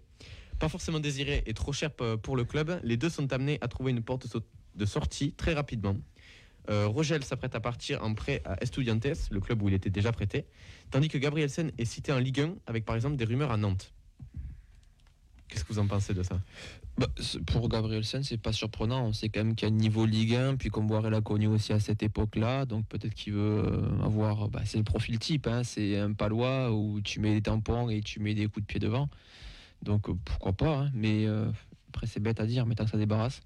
Pas 0.59 0.69
forcément 0.69 0.99
désirés 0.99 1.43
et 1.47 1.53
trop 1.53 1.73
chers 1.73 1.91
pour 1.91 2.35
le 2.35 2.43
club, 2.43 2.79
les 2.83 2.97
deux 2.97 3.09
sont 3.09 3.31
amenés 3.33 3.57
à 3.61 3.67
trouver 3.67 3.91
une 3.91 4.03
porte 4.03 4.27
de 4.75 4.85
sortie 4.85 5.33
très 5.33 5.53
rapidement. 5.53 5.95
Euh, 6.69 6.87
Rogel 6.87 7.23
s'apprête 7.23 7.55
à 7.55 7.59
partir 7.59 8.03
en 8.03 8.13
prêt 8.13 8.41
à 8.45 8.61
Estudiantes, 8.61 9.29
le 9.31 9.39
club 9.39 9.61
où 9.61 9.69
il 9.69 9.73
était 9.73 9.89
déjà 9.89 10.11
prêté, 10.11 10.45
tandis 10.91 11.07
que 11.07 11.17
Gabrielsen 11.17 11.71
est 11.77 11.85
cité 11.85 12.11
en 12.11 12.19
Ligue 12.19 12.41
1 12.41 12.55
avec 12.67 12.85
par 12.85 12.95
exemple 12.95 13.15
des 13.15 13.25
rumeurs 13.25 13.51
à 13.51 13.57
Nantes. 13.57 13.93
Qu'est-ce 15.47 15.63
que 15.63 15.73
vous 15.73 15.79
en 15.79 15.87
pensez 15.87 16.13
de 16.13 16.21
ça? 16.21 16.39
Bah, 16.99 17.07
Pour 17.47 17.69
Gabrielsen, 17.69 18.21
c'est 18.21 18.37
pas 18.37 18.53
surprenant. 18.53 19.03
On 19.03 19.13
sait 19.13 19.29
quand 19.29 19.43
même 19.43 19.55
qu'il 19.55 19.67
y 19.67 19.71
a 19.71 19.73
un 19.73 19.77
niveau 19.77 20.05
Ligue 20.05 20.35
1, 20.35 20.57
puis 20.57 20.69
comme 20.69 20.87
l'a 20.87 21.21
connu 21.21 21.47
aussi 21.47 21.73
à 21.73 21.79
cette 21.79 22.03
époque-là, 22.03 22.65
donc 22.65 22.85
peut-être 22.87 23.15
qu'il 23.15 23.33
veut 23.33 23.63
euh, 23.65 24.03
avoir. 24.03 24.47
Bah, 24.49 24.61
c'est 24.65 24.77
le 24.77 24.83
profil 24.83 25.17
type, 25.17 25.47
hein. 25.47 25.63
c'est 25.63 25.97
un 25.97 26.13
palois 26.13 26.71
où 26.71 27.01
tu 27.01 27.19
mets 27.19 27.33
des 27.33 27.41
tampons 27.41 27.89
et 27.89 28.01
tu 28.01 28.19
mets 28.19 28.35
des 28.35 28.45
coups 28.45 28.61
de 28.61 28.65
pied 28.65 28.79
devant. 28.79 29.09
Donc 29.81 30.07
euh, 30.07 30.13
pourquoi 30.23 30.53
pas, 30.53 30.77
hein. 30.81 30.91
mais 30.93 31.25
après 31.87 32.05
c'est 32.05 32.19
bête 32.19 32.39
à 32.39 32.45
dire, 32.45 32.67
mais 32.67 32.75
tant 32.75 32.85
que 32.85 32.91
ça 32.91 32.97
débarrasse, 32.97 33.41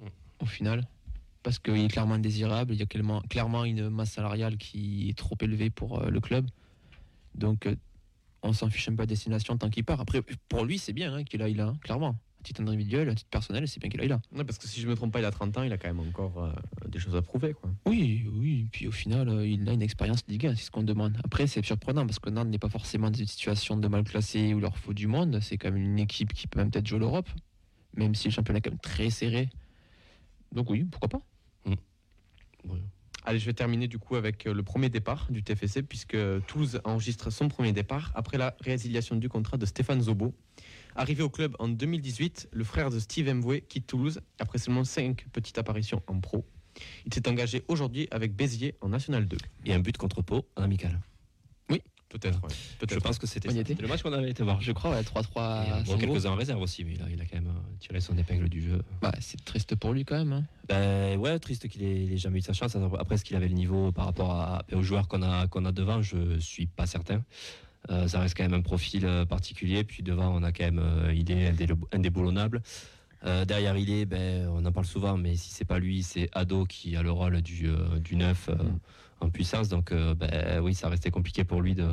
mm. 0.00 0.06
au 0.40 0.46
final 0.46 0.86
parce 1.44 1.58
qu'il 1.60 1.76
est 1.76 1.88
clairement 1.88 2.14
indésirable. 2.14 2.74
Il 2.74 2.80
y 2.80 2.82
a 2.82 2.86
clairement 3.28 3.64
une 3.64 3.90
masse 3.90 4.12
salariale 4.12 4.56
qui 4.56 5.10
est 5.10 5.16
trop 5.16 5.36
élevée 5.40 5.70
pour 5.70 6.00
euh, 6.00 6.10
le 6.10 6.20
club. 6.20 6.46
Donc, 7.36 7.66
euh, 7.66 7.76
on 8.42 8.52
s'en 8.52 8.68
fiche 8.70 8.88
un 8.88 8.96
peu 8.96 9.02
à 9.02 9.06
destination 9.06 9.56
tant 9.56 9.70
qu'il 9.70 9.84
part. 9.84 10.00
Après, 10.00 10.22
pour 10.48 10.64
lui, 10.64 10.78
c'est 10.78 10.92
bien 10.92 11.14
hein, 11.14 11.22
qu'il 11.22 11.42
aille 11.42 11.54
là, 11.54 11.66
hein, 11.66 11.76
clairement. 11.82 12.16
titre 12.42 12.62
individuel, 12.62 13.10
à 13.10 13.14
titre 13.14 13.28
personnel, 13.28 13.68
c'est 13.68 13.78
bien 13.78 13.90
qu'il 13.90 14.00
aille 14.00 14.08
là. 14.08 14.20
parce 14.46 14.56
que 14.56 14.66
si 14.66 14.80
je 14.80 14.88
me 14.88 14.94
trompe 14.96 15.12
pas, 15.12 15.18
il 15.18 15.24
a 15.26 15.30
30 15.30 15.58
ans, 15.58 15.62
il 15.62 15.72
a 15.72 15.76
quand 15.76 15.88
même 15.88 16.00
encore 16.00 16.42
euh, 16.42 16.50
des 16.88 16.98
choses 16.98 17.14
à 17.14 17.20
prouver. 17.20 17.52
Quoi. 17.52 17.70
Oui, 17.84 18.24
oui. 18.32 18.66
Puis 18.72 18.88
au 18.88 18.92
final, 18.92 19.44
il 19.44 19.68
a 19.68 19.72
une 19.74 19.82
expérience 19.82 20.26
Ligue 20.26 20.46
1, 20.46 20.56
c'est 20.56 20.64
ce 20.64 20.70
qu'on 20.70 20.82
demande. 20.82 21.18
Après, 21.24 21.46
c'est 21.46 21.62
surprenant 21.62 22.06
parce 22.06 22.20
que 22.20 22.30
Nantes 22.30 22.48
n'est 22.48 22.58
pas 22.58 22.70
forcément 22.70 23.10
dans 23.10 23.18
une 23.18 23.26
situation 23.26 23.76
de 23.76 23.88
mal 23.88 24.04
classé 24.04 24.54
où 24.54 24.58
il 24.58 24.62
leur 24.62 24.78
faut 24.78 24.94
du 24.94 25.08
monde. 25.08 25.38
C'est 25.42 25.58
quand 25.58 25.70
même 25.70 25.82
une 25.82 25.98
équipe 25.98 26.32
qui 26.32 26.46
peut 26.46 26.58
même 26.58 26.70
peut-être 26.70 26.86
jouer 26.86 27.00
l'Europe, 27.00 27.28
même 27.96 28.14
si 28.14 28.28
le 28.28 28.32
championnat 28.32 28.58
est 28.60 28.62
quand 28.62 28.70
même 28.70 28.80
très 28.80 29.10
serré. 29.10 29.50
Donc 30.52 30.70
oui, 30.70 30.84
pourquoi 30.84 31.08
pas 31.08 31.20
Allez, 33.26 33.38
je 33.38 33.46
vais 33.46 33.54
terminer 33.54 33.88
du 33.88 33.98
coup 33.98 34.16
avec 34.16 34.46
euh, 34.46 34.52
le 34.52 34.62
premier 34.62 34.90
départ 34.90 35.26
du 35.30 35.42
TFC, 35.42 35.82
puisque 35.82 36.16
Toulouse 36.46 36.80
enregistre 36.84 37.30
son 37.30 37.48
premier 37.48 37.72
départ 37.72 38.12
après 38.14 38.36
la 38.36 38.54
résiliation 38.60 39.16
du 39.16 39.30
contrat 39.30 39.56
de 39.56 39.64
Stéphane 39.64 40.02
Zobo. 40.02 40.34
Arrivé 40.94 41.22
au 41.22 41.30
club 41.30 41.56
en 41.58 41.68
2018, 41.68 42.50
le 42.52 42.64
frère 42.64 42.90
de 42.90 42.98
Steve 42.98 43.32
Mboué 43.32 43.62
quitte 43.62 43.86
Toulouse 43.86 44.20
après 44.38 44.58
seulement 44.58 44.84
5 44.84 45.26
petites 45.32 45.56
apparitions 45.56 46.02
en 46.06 46.20
pro. 46.20 46.44
Il 47.06 47.14
s'est 47.14 47.26
engagé 47.26 47.64
aujourd'hui 47.68 48.08
avec 48.10 48.36
Béziers 48.36 48.76
en 48.82 48.90
National 48.90 49.26
2. 49.26 49.38
Et 49.64 49.72
un 49.72 49.78
but 49.78 49.96
contre 49.96 50.20
Pau 50.20 50.46
amical. 50.56 51.00
Oui, 52.14 52.20
peut-être. 52.80 52.94
je 52.94 52.98
pense 53.00 53.18
que 53.18 53.26
c'était 53.26 53.48
le 53.48 53.88
match 53.88 54.02
qu'on 54.02 54.12
avait 54.12 54.30
été 54.30 54.42
voir. 54.42 54.60
Je 54.60 54.72
crois, 54.72 54.92
ouais, 54.92 55.02
3-3. 55.02 55.84
Bon, 55.84 55.98
quelques-uns 55.98 56.30
en 56.30 56.36
réserve 56.36 56.62
aussi, 56.62 56.84
mais 56.84 56.94
là, 56.94 57.06
il 57.10 57.20
a 57.20 57.24
quand 57.24 57.36
même 57.36 57.48
euh, 57.48 57.76
tiré 57.80 58.00
son 58.00 58.16
épingle 58.16 58.48
du 58.48 58.62
jeu. 58.62 58.82
Bah, 59.02 59.12
c'est 59.20 59.44
triste 59.44 59.74
pour 59.74 59.92
lui 59.92 60.04
quand 60.04 60.16
même. 60.16 60.32
Hein. 60.32 60.44
Ben, 60.68 61.18
ouais, 61.18 61.38
triste 61.38 61.68
qu'il 61.68 61.82
ait, 61.82 62.16
jamais 62.16 62.38
eu 62.38 62.42
sa 62.42 62.52
chance. 62.52 62.76
Après, 62.98 63.16
ce 63.16 63.24
qu'il 63.24 63.36
avait 63.36 63.48
le 63.48 63.54
niveau 63.54 63.92
par 63.92 64.06
rapport 64.06 64.30
à, 64.30 64.64
aux 64.72 64.82
joueurs 64.82 65.08
qu'on 65.08 65.22
a, 65.22 65.46
qu'on 65.48 65.64
a 65.64 65.72
devant, 65.72 66.02
je 66.02 66.38
suis 66.38 66.66
pas 66.66 66.86
certain. 66.86 67.22
Euh, 67.90 68.08
ça 68.08 68.20
reste 68.20 68.36
quand 68.36 68.44
même 68.44 68.54
un 68.54 68.62
profil 68.62 69.04
euh, 69.04 69.24
particulier. 69.24 69.84
Puis 69.84 70.02
devant, 70.02 70.34
on 70.34 70.42
a 70.42 70.52
quand 70.52 70.64
même 70.64 70.78
euh, 70.78 71.12
il 71.14 71.30
est 71.30 71.52
indéboulonnable. 71.92 72.62
derrière, 73.46 73.76
il 73.76 73.90
est, 73.90 74.04
ben, 74.04 74.48
on 74.48 74.64
en 74.64 74.72
parle 74.72 74.86
souvent, 74.86 75.16
mais 75.16 75.36
si 75.36 75.50
c'est 75.50 75.64
pas 75.64 75.78
lui, 75.78 76.02
c'est 76.02 76.28
Ado 76.32 76.64
qui 76.66 76.96
a 76.96 77.02
le 77.02 77.10
rôle 77.10 77.40
du, 77.40 77.68
du 78.00 78.16
neuf 78.16 78.50
puissance. 79.30 79.68
Donc, 79.68 79.92
ben, 79.92 80.60
oui, 80.60 80.74
ça 80.74 80.88
restait 80.88 81.10
compliqué 81.10 81.44
pour 81.44 81.62
lui 81.62 81.74
de. 81.74 81.88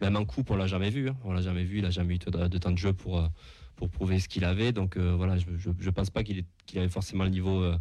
Même 0.00 0.16
en 0.16 0.24
coupe, 0.24 0.50
on 0.50 0.56
l'a 0.56 0.66
jamais 0.66 0.90
vu. 0.90 1.08
Hein. 1.08 1.16
On 1.24 1.32
l'a 1.32 1.42
jamais 1.42 1.64
vu. 1.64 1.78
Il 1.78 1.86
a 1.86 1.90
jamais 1.90 2.14
eu 2.14 2.18
de, 2.18 2.58
temps 2.58 2.70
de 2.70 2.78
jeu 2.78 2.92
pour 2.92 3.28
pour 3.76 3.88
prouver 3.88 4.18
ce 4.18 4.28
qu'il 4.28 4.44
avait. 4.44 4.72
Donc 4.72 4.96
voilà, 4.96 5.36
je, 5.36 5.46
je, 5.78 5.90
pense 5.90 6.10
pas 6.10 6.22
qu'il 6.22 6.44
avait 6.76 6.88
forcément 6.88 7.24
le 7.24 7.30
niveau 7.30 7.72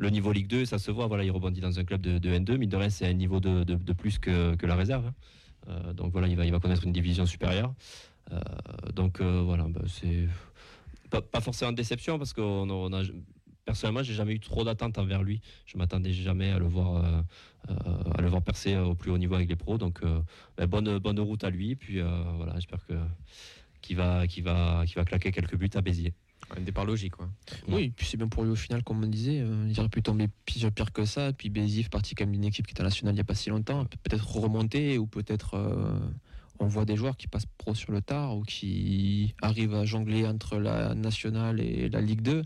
le 0.00 0.10
niveau 0.10 0.32
Ligue 0.32 0.48
2. 0.48 0.64
Ça 0.64 0.78
se 0.78 0.90
voit. 0.90 1.06
Voilà, 1.06 1.24
il 1.24 1.30
rebondit 1.30 1.60
dans 1.60 1.78
un 1.78 1.84
club 1.84 2.00
de, 2.00 2.18
N2, 2.18 2.56
mais 2.56 2.66
de 2.66 2.76
reste, 2.76 2.98
c'est 2.98 3.06
un 3.06 3.12
niveau 3.12 3.40
de, 3.40 3.64
de, 3.64 3.92
plus 3.92 4.18
que, 4.18 4.54
que 4.56 4.66
la 4.66 4.76
réserve. 4.76 5.06
Hein. 5.06 5.14
Euh, 5.68 5.92
donc 5.92 6.12
voilà, 6.12 6.28
il 6.28 6.36
va, 6.36 6.44
il 6.44 6.52
va 6.52 6.60
connaître 6.60 6.84
une 6.84 6.92
division 6.92 7.26
supérieure. 7.26 7.74
Euh, 8.32 8.40
donc 8.94 9.20
euh, 9.20 9.42
voilà, 9.44 9.64
bah, 9.68 9.82
c'est 9.86 10.28
pas, 11.10 11.40
forcément 11.40 11.72
de 11.72 11.76
déception 11.76 12.18
parce 12.18 12.32
que 12.32 12.40
on 12.40 12.92
a, 12.92 13.02
personnellement, 13.70 14.02
j'ai 14.02 14.14
jamais 14.14 14.34
eu 14.34 14.40
trop 14.40 14.64
d'attentes 14.64 14.98
envers 14.98 15.22
lui. 15.22 15.40
Je 15.66 15.78
m'attendais 15.78 16.12
jamais 16.12 16.50
à 16.50 16.58
le 16.58 16.66
voir, 16.66 17.24
à 17.68 18.20
le 18.20 18.28
voir 18.28 18.42
percer 18.42 18.76
au 18.76 18.94
plus 18.94 19.10
haut 19.10 19.18
niveau 19.18 19.36
avec 19.36 19.48
les 19.48 19.56
pros. 19.56 19.78
Donc, 19.78 20.00
bah, 20.56 20.66
bonne, 20.66 20.98
bonne 20.98 21.20
route 21.20 21.44
à 21.44 21.50
lui. 21.50 21.76
Puis 21.76 22.00
voilà, 22.00 22.54
j'espère 22.56 22.84
que 22.86 22.94
qu'il 23.80 23.96
va, 23.96 24.26
qu'il 24.26 24.44
va, 24.44 24.84
qu'il 24.86 24.96
va 24.96 25.04
claquer 25.04 25.32
quelques 25.32 25.56
buts 25.56 25.70
à 25.74 25.80
Béziers. 25.80 26.14
Un 26.56 26.60
départ 26.62 26.84
logique, 26.84 27.16
quoi. 27.16 27.28
Oui, 27.68 27.92
puis 27.94 28.06
c'est 28.06 28.16
bien 28.16 28.28
pour 28.28 28.42
lui 28.42 28.50
au 28.50 28.56
final, 28.56 28.82
comme 28.82 29.04
on 29.04 29.06
disait. 29.06 29.40
Euh, 29.40 29.68
il 29.68 29.78
aurait 29.78 29.88
pu 29.88 30.02
tomber 30.02 30.26
pire, 30.46 30.72
pire 30.72 30.92
que 30.92 31.04
ça. 31.04 31.32
Puis 31.32 31.48
Béziers 31.48 31.84
parti 31.84 32.14
comme 32.14 32.34
une 32.34 32.44
équipe 32.44 32.66
qui 32.66 32.72
était 32.72 32.82
nationale 32.82 33.14
il 33.14 33.16
n'y 33.16 33.20
a 33.20 33.24
pas 33.24 33.34
si 33.34 33.50
longtemps. 33.50 33.84
Peut-être 34.02 34.26
remonter 34.36 34.98
ou 34.98 35.06
peut-être 35.06 35.54
euh, 35.54 35.98
on 36.58 36.66
voit 36.66 36.84
des 36.84 36.96
joueurs 36.96 37.16
qui 37.16 37.28
passent 37.28 37.46
pro 37.58 37.74
sur 37.74 37.92
le 37.92 38.00
tard 38.00 38.36
ou 38.36 38.42
qui 38.42 39.34
arrivent 39.42 39.74
à 39.74 39.84
jongler 39.84 40.26
entre 40.26 40.58
la 40.58 40.94
nationale 40.94 41.60
et 41.60 41.88
la 41.88 42.00
Ligue 42.00 42.22
2. 42.22 42.42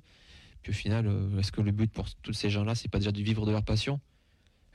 Puis 0.65 0.73
au 0.73 0.75
final, 0.75 1.07
euh, 1.07 1.39
est-ce 1.39 1.53
que 1.53 1.61
le 1.61 1.71
but 1.71 1.93
pour 1.93 2.13
tous 2.17 2.33
ces 2.33 2.51
gens-là, 2.51 2.75
c'est 2.75 2.89
pas 2.91 2.99
déjà 2.99 3.13
de 3.13 3.23
vivre 3.23 3.47
de 3.47 3.53
leur 3.53 3.63
passion? 3.63 4.01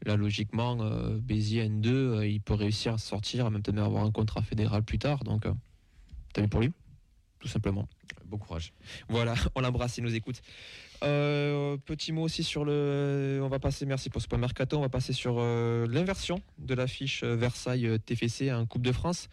Là, 0.05 0.15
logiquement, 0.15 0.77
Béziers 1.17 1.67
N2, 1.67 2.25
il 2.25 2.39
peut 2.39 2.53
réussir 2.53 2.93
à 2.93 2.97
sortir, 2.97 3.51
même 3.51 3.61
peut-être 3.61 3.79
avoir 3.79 4.05
un 4.05 4.11
contrat 4.11 4.41
fédéral 4.41 4.81
plus 4.81 4.97
tard. 4.97 5.25
Donc, 5.25 5.45
t'as 6.31 6.41
vu 6.41 6.47
pour 6.47 6.61
lui? 6.61 6.71
Tout 7.39 7.49
simplement. 7.49 7.89
Bon 8.25 8.37
courage. 8.37 8.73
Voilà, 9.07 9.33
on 9.55 9.61
l'embrasse, 9.61 9.97
il 9.97 10.03
nous 10.03 10.15
écoute. 10.15 10.41
Euh, 11.03 11.77
petit 11.77 12.11
mot 12.11 12.23
aussi 12.23 12.43
sur 12.43 12.65
le. 12.65 13.39
On 13.41 13.47
va 13.47 13.59
passer, 13.59 13.85
merci 13.85 14.09
pour 14.09 14.21
ce 14.21 14.27
point 14.27 14.37
mercato. 14.37 14.77
On 14.77 14.81
va 14.81 14.89
passer 14.89 15.13
sur 15.13 15.37
euh, 15.39 15.87
l'inversion 15.87 16.41
de 16.57 16.73
l'affiche 16.73 17.23
euh, 17.23 17.35
Versailles 17.35 17.99
TFC 18.05 18.51
en 18.51 18.65
Coupe 18.65 18.81
de 18.81 18.91
France. 18.91 19.29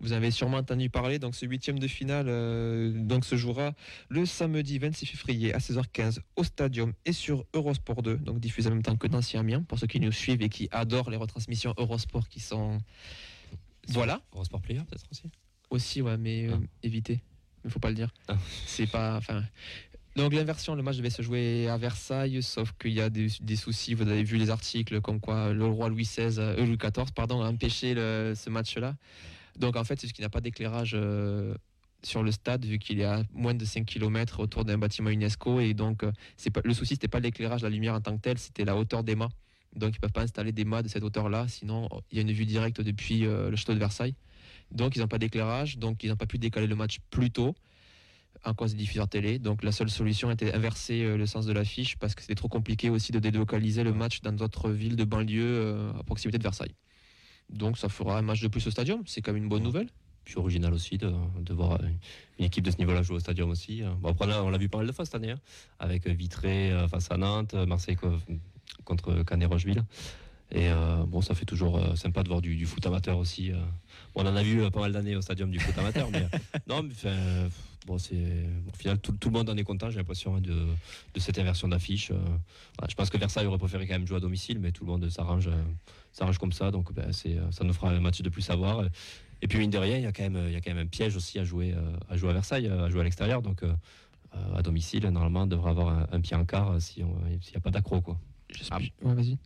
Vous 0.00 0.12
avez 0.12 0.30
sûrement 0.30 0.58
entendu 0.58 0.90
parler. 0.90 1.18
Donc, 1.18 1.34
ce 1.34 1.46
huitième 1.46 1.78
de 1.78 1.86
finale 1.86 2.26
donc 3.06 3.24
se 3.24 3.36
jouera 3.36 3.72
le 4.08 4.26
samedi 4.26 4.78
26 4.78 5.06
février 5.06 5.54
à 5.54 5.58
16h15 5.58 6.18
au 6.36 6.44
Stadium 6.44 6.92
et 7.04 7.12
sur 7.12 7.44
Eurosport 7.54 8.02
2, 8.02 8.16
donc 8.16 8.40
diffusé 8.40 8.68
en 8.68 8.72
même 8.72 8.82
temps 8.82 8.96
que 8.96 9.06
dans 9.06 9.20
Amiens 9.34 9.62
pour 9.62 9.78
ceux 9.78 9.86
qui 9.86 10.00
nous 10.00 10.12
suivent 10.12 10.42
et 10.42 10.48
qui 10.48 10.68
adorent 10.72 11.10
les 11.10 11.16
retransmissions 11.16 11.74
Eurosport 11.76 12.28
qui 12.28 12.40
sont. 12.40 12.78
Voilà. 13.88 14.20
Eurosport 14.32 14.60
Player 14.60 14.80
peut-être 14.88 15.04
aussi. 15.10 15.24
Aussi, 15.70 16.02
ouais, 16.02 16.16
mais 16.16 16.48
ah. 16.52 16.58
évitez 16.82 17.20
il 17.64 17.70
faut 17.70 17.78
pas 17.78 17.88
le 17.88 17.94
dire. 17.94 18.12
Ah. 18.28 18.36
C'est 18.66 18.86
pas. 18.86 19.16
Enfin. 19.16 19.42
Donc 20.16 20.34
l'inversion, 20.34 20.74
le 20.74 20.82
match 20.82 20.96
devait 20.96 21.10
se 21.10 21.22
jouer 21.22 21.68
à 21.68 21.76
Versailles, 21.76 22.42
sauf 22.42 22.72
qu'il 22.78 22.92
y 22.92 23.00
a 23.00 23.10
des, 23.10 23.28
soucis. 23.56 23.94
Vous 23.94 24.08
avez 24.08 24.24
vu 24.24 24.38
les 24.38 24.50
articles 24.50 25.00
comme 25.00 25.20
quoi 25.20 25.52
le 25.52 25.64
roi 25.64 25.88
Louis 25.88 26.02
XVI, 26.02 26.38
euh, 26.38 26.66
Louis 26.66 26.76
XIV, 26.76 27.12
pardon, 27.14 27.42
a 27.42 27.48
empêché 27.48 27.94
ce 27.94 28.50
match-là. 28.50 28.96
Donc 29.60 29.76
en 29.76 29.84
fait, 29.84 30.00
c'est 30.00 30.08
ce 30.08 30.12
qui 30.12 30.22
n'a 30.22 30.28
pas 30.28 30.40
d'éclairage 30.40 30.92
euh, 30.94 31.54
sur 32.02 32.22
le 32.22 32.32
stade 32.32 32.64
vu 32.64 32.78
qu'il 32.78 33.00
est 33.00 33.04
à 33.04 33.22
moins 33.32 33.54
de 33.54 33.64
5 33.64 33.84
km 33.84 34.40
autour 34.40 34.64
d'un 34.64 34.78
bâtiment 34.78 35.10
UNESCO 35.10 35.60
et 35.60 35.74
donc 35.74 36.02
euh, 36.02 36.10
le 36.64 36.74
souci 36.74 36.94
c'était 36.94 37.08
pas 37.08 37.20
l'éclairage, 37.20 37.62
la 37.62 37.70
lumière 37.70 37.94
en 37.94 38.00
tant 38.00 38.16
que 38.16 38.22
telle, 38.22 38.38
c'était 38.38 38.64
la 38.64 38.76
hauteur 38.76 39.04
des 39.04 39.14
mâts. 39.14 39.30
Donc 39.76 39.94
ils 39.94 40.00
peuvent 40.00 40.10
pas 40.10 40.22
installer 40.22 40.50
des 40.50 40.64
mâts 40.64 40.82
de 40.82 40.88
cette 40.88 41.04
hauteur-là, 41.04 41.46
sinon 41.46 41.88
il 42.10 42.16
y 42.16 42.18
a 42.18 42.22
une 42.22 42.32
vue 42.32 42.46
directe 42.46 42.80
depuis 42.80 43.20
le 43.20 43.54
château 43.54 43.74
de 43.74 43.78
Versailles. 43.78 44.16
Donc, 44.72 44.96
ils 44.96 45.00
n'ont 45.00 45.08
pas 45.08 45.18
d'éclairage, 45.18 45.78
donc 45.78 46.04
ils 46.04 46.10
n'ont 46.10 46.16
pas 46.16 46.26
pu 46.26 46.38
décaler 46.38 46.66
le 46.66 46.76
match 46.76 46.98
plus 47.10 47.30
tôt 47.30 47.54
en 48.44 48.54
cause 48.54 48.72
des 48.72 48.78
diffuseurs 48.78 49.08
télé. 49.08 49.38
Donc, 49.38 49.62
la 49.62 49.72
seule 49.72 49.90
solution 49.90 50.30
était 50.30 50.52
inverser 50.54 51.02
euh, 51.02 51.16
le 51.16 51.26
sens 51.26 51.46
de 51.46 51.52
l'affiche 51.52 51.96
parce 51.96 52.14
que 52.14 52.22
c'était 52.22 52.36
trop 52.36 52.48
compliqué 52.48 52.88
aussi 52.88 53.12
de 53.12 53.18
délocaliser 53.18 53.82
le 53.82 53.92
match 53.92 54.20
dans 54.22 54.32
d'autres 54.32 54.70
villes 54.70 54.96
de 54.96 55.04
banlieue 55.04 55.42
euh, 55.44 55.92
à 55.98 56.02
proximité 56.04 56.38
de 56.38 56.42
Versailles. 56.42 56.74
Donc, 57.52 57.78
ça 57.78 57.88
fera 57.88 58.18
un 58.18 58.22
match 58.22 58.40
de 58.40 58.48
plus 58.48 58.66
au 58.66 58.70
stadium. 58.70 59.02
C'est 59.06 59.22
quand 59.22 59.32
même 59.32 59.42
une 59.42 59.48
bonne 59.48 59.62
nouvelle. 59.62 59.88
Puis 60.24 60.36
original 60.36 60.72
aussi 60.72 60.98
de, 60.98 61.12
voir 61.52 61.80
une 62.38 62.44
équipe 62.44 62.64
de 62.64 62.70
ce 62.70 62.78
niveau-là 62.78 63.02
jouer 63.02 63.16
au 63.16 63.20
stadium 63.20 63.50
aussi. 63.50 63.82
Bon, 64.00 64.10
après, 64.10 64.32
on 64.34 64.50
l'a 64.50 64.58
vu 64.58 64.68
pas 64.68 64.78
mal 64.78 64.86
de 64.86 64.92
fois 64.92 65.04
cette 65.04 65.14
année, 65.14 65.30
hein, 65.30 65.40
avec 65.78 66.06
Vitré 66.06 66.70
euh, 66.70 66.86
face 66.88 67.10
à 67.10 67.16
Nantes, 67.16 67.54
Marseille 67.54 67.96
contre 68.84 69.22
Canet-Rocheville. 69.24 69.82
Et 70.52 70.68
bon, 71.06 71.20
ça 71.20 71.36
fait 71.36 71.44
toujours 71.44 71.80
sympa 71.96 72.24
de 72.24 72.28
voir 72.28 72.40
du, 72.40 72.56
du 72.56 72.66
foot 72.66 72.84
amateur 72.84 73.18
aussi 73.18 73.52
on 74.14 74.26
en 74.26 74.36
a 74.36 74.42
vu 74.42 74.62
euh, 74.62 74.70
pas 74.70 74.80
mal 74.80 74.92
d'années 74.92 75.16
au 75.16 75.22
stadium 75.22 75.50
du 75.50 75.58
foot 75.58 75.76
amateur. 75.78 76.08
mais, 76.10 76.26
non, 76.66 76.82
mais 76.82 77.10
bon, 77.86 77.98
c'est 77.98 78.46
au 78.72 78.76
final 78.76 78.98
tout, 78.98 79.16
le 79.24 79.30
monde 79.30 79.48
en 79.48 79.56
est 79.56 79.64
content. 79.64 79.90
J'ai 79.90 79.98
l'impression 79.98 80.36
hein, 80.36 80.40
de, 80.40 81.20
cette 81.20 81.38
inversion 81.38 81.68
d'affiche. 81.68 82.10
Euh, 82.10 82.86
je 82.88 82.94
pense 82.94 83.10
que 83.10 83.18
Versailles 83.18 83.46
aurait 83.46 83.58
préféré 83.58 83.86
quand 83.86 83.94
même 83.94 84.06
jouer 84.06 84.18
à 84.18 84.20
domicile, 84.20 84.58
mais 84.58 84.72
tout 84.72 84.84
le 84.84 84.90
monde 84.90 85.08
s'arrange, 85.08 85.48
euh, 86.12 86.16
s'arrange 86.16 86.38
comme 86.38 86.52
ça. 86.52 86.70
Donc 86.70 86.92
ben, 86.92 87.12
c'est, 87.12 87.38
ça 87.50 87.64
nous 87.64 87.72
fera 87.72 87.90
un 87.90 88.00
match 88.00 88.20
de 88.20 88.28
plus 88.28 88.48
à 88.50 88.56
voir. 88.56 88.84
Et 89.42 89.48
puis 89.48 89.58
mine 89.58 89.70
de 89.70 89.78
rien, 89.78 89.96
il 89.96 90.02
y 90.02 90.06
a 90.06 90.12
quand 90.12 90.22
même, 90.22 90.78
un 90.78 90.86
piège 90.86 91.16
aussi 91.16 91.38
à 91.38 91.44
jouer, 91.44 91.74
à 92.08 92.16
jouer 92.16 92.30
à 92.30 92.32
Versailles, 92.34 92.68
à 92.68 92.90
jouer 92.90 93.00
à 93.00 93.04
l'extérieur. 93.04 93.40
Donc 93.40 93.62
à 94.54 94.62
domicile, 94.62 95.08
normalement, 95.08 95.42
on 95.42 95.46
devrait 95.46 95.70
avoir 95.70 96.06
un, 96.12 96.20
pied 96.20 96.36
en 96.36 96.44
quart 96.44 96.80
s'il 96.80 97.06
n'y 97.06 97.56
a 97.56 97.60
pas 97.60 97.70
d'accro. 97.70 98.02
Ah, 98.70 98.78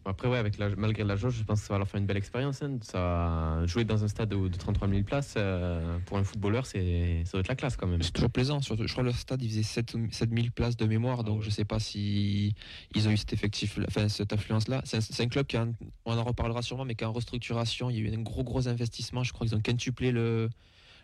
Après, 0.05 0.29
ouais, 0.29 0.39
avec 0.39 0.59
malgré 0.77 1.05
la 1.05 1.17
jauge, 1.17 1.37
je 1.39 1.45
pense 1.45 1.61
que 1.61 1.67
ça 1.67 1.75
va 1.75 1.79
leur 1.79 1.89
faire 1.89 2.01
une 2.01 2.07
belle 2.07 2.17
expérience. 2.17 2.63
Hein. 2.63 2.79
Ça, 2.83 3.65
jouer 3.67 3.85
dans 3.85 4.05
un 4.05 4.09
stade 4.09 4.29
de, 4.29 4.49
33 4.49 4.89
000 4.89 5.03
places, 5.03 5.35
euh, 5.37 5.99
pour 6.07 6.19
un 6.19 6.25
footballeur, 6.25 6.67
c'est, 6.67 7.23
ça 7.25 7.33
doit 7.33 7.41
être 7.41 7.49
la 7.49 7.57
classe 7.57 7.77
quand 7.77 7.87
même. 7.87 8.03
C'est 8.03 8.13
toujours 8.13 8.31
plaisant. 8.31 8.61
Surtout, 8.61 8.87
je 8.87 8.93
crois 8.93 9.05
que 9.05 9.09
le 9.09 9.15
stade, 9.15 9.43
il 9.43 9.49
faisait 9.49 9.63
7, 9.63 9.97
000 10.11 10.49
places 10.55 10.77
de 10.77 10.87
mémoire, 10.87 11.19
ah 11.21 11.23
donc 11.23 11.43
je 11.43 11.47
ne 11.47 11.53
sais 11.53 11.65
pas 11.65 11.79
si 11.79 12.55
ils 12.95 13.09
ont 13.09 13.11
eu 13.11 13.17
cet 13.17 13.33
effectif, 13.33 13.79
enfin, 13.89 14.09
cette 14.09 14.33
influence-là. 14.33 14.83
C'est 14.85 15.21
un, 15.21 15.29
club 15.29 15.47
qui, 15.47 15.57
on 15.57 16.19
en 16.19 16.25
reparlera 16.25 16.63
sûrement, 16.63 16.85
mais 16.85 16.95
qui 16.95 17.05
est 17.05 17.07
en 17.07 17.13
restructuration. 17.13 17.91
Il 17.91 17.97
y 17.97 18.01
a 18.01 18.11
eu 18.11 18.15
un 18.15 18.23
gros, 18.23 18.45
gros 18.45 18.69
investissement. 18.69 19.23
Je 19.25 19.33
crois 19.33 19.47
qu'ils 19.47 19.57
ont 19.57 19.61
quintuplé 19.61 20.13
le, 20.13 20.49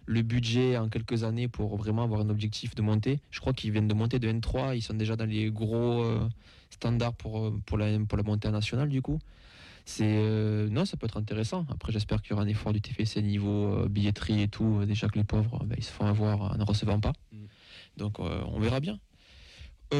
le 0.07 0.23
budget 0.23 0.77
en 0.77 0.89
quelques 0.89 1.25
années 1.25 1.49
pour 1.49 1.77
vraiment 1.77 2.05
avoir 2.05 2.21
un 2.21 2.29
objectif 2.29 2.75
de 2.75 2.83
monter. 2.83 3.21
Je 3.31 3.41
crois 3.41 3.53
qu'ils 3.53 3.71
viennent 3.73 3.89
de 3.89 3.95
monter 3.95 4.19
de 4.19 4.29
N3. 4.29 4.77
Ils 4.77 4.83
sont 4.83 4.95
déjà 4.95 5.17
dans 5.17 5.27
les 5.27 5.51
gros. 5.51 6.03
Euh, 6.03 6.29
standard 6.75 7.13
pour, 7.15 7.39
euh, 7.39 7.61
pour, 7.67 7.79
la, 7.79 7.99
pour 8.09 8.17
la 8.17 8.25
montée 8.25 8.51
nationale 8.51 8.89
du 8.89 9.03
coup. 9.03 9.19
C'est 9.85 10.05
euh, 10.07 10.69
non, 10.69 10.85
ça 10.85 10.97
peut 10.97 11.07
être 11.07 11.17
intéressant. 11.17 11.67
Après, 11.71 11.93
j'espère 11.93 12.23
qu'il 12.23 12.31
y 12.31 12.35
aura 12.35 12.43
un 12.43 12.49
effort 12.49 12.73
du 12.73 12.81
TFC 12.81 13.23
niveau 13.23 13.75
euh, 13.75 13.89
billetterie 13.89 14.43
et 14.43 14.49
tout. 14.49 14.85
Déjà 14.87 15.09
que 15.09 15.19
les 15.19 15.25
pauvres, 15.25 15.65
bah, 15.65 15.75
ils 15.77 15.85
se 15.85 15.91
font 15.91 16.07
avoir 16.07 16.53
en 16.53 16.57
ne 16.57 16.63
recevant 16.65 17.01
pas. 17.01 17.13
Mm. 17.33 17.37
Donc, 17.97 18.19
on 18.21 18.61
verra 18.61 18.81
bien. 18.81 18.99
Bah, 19.91 19.97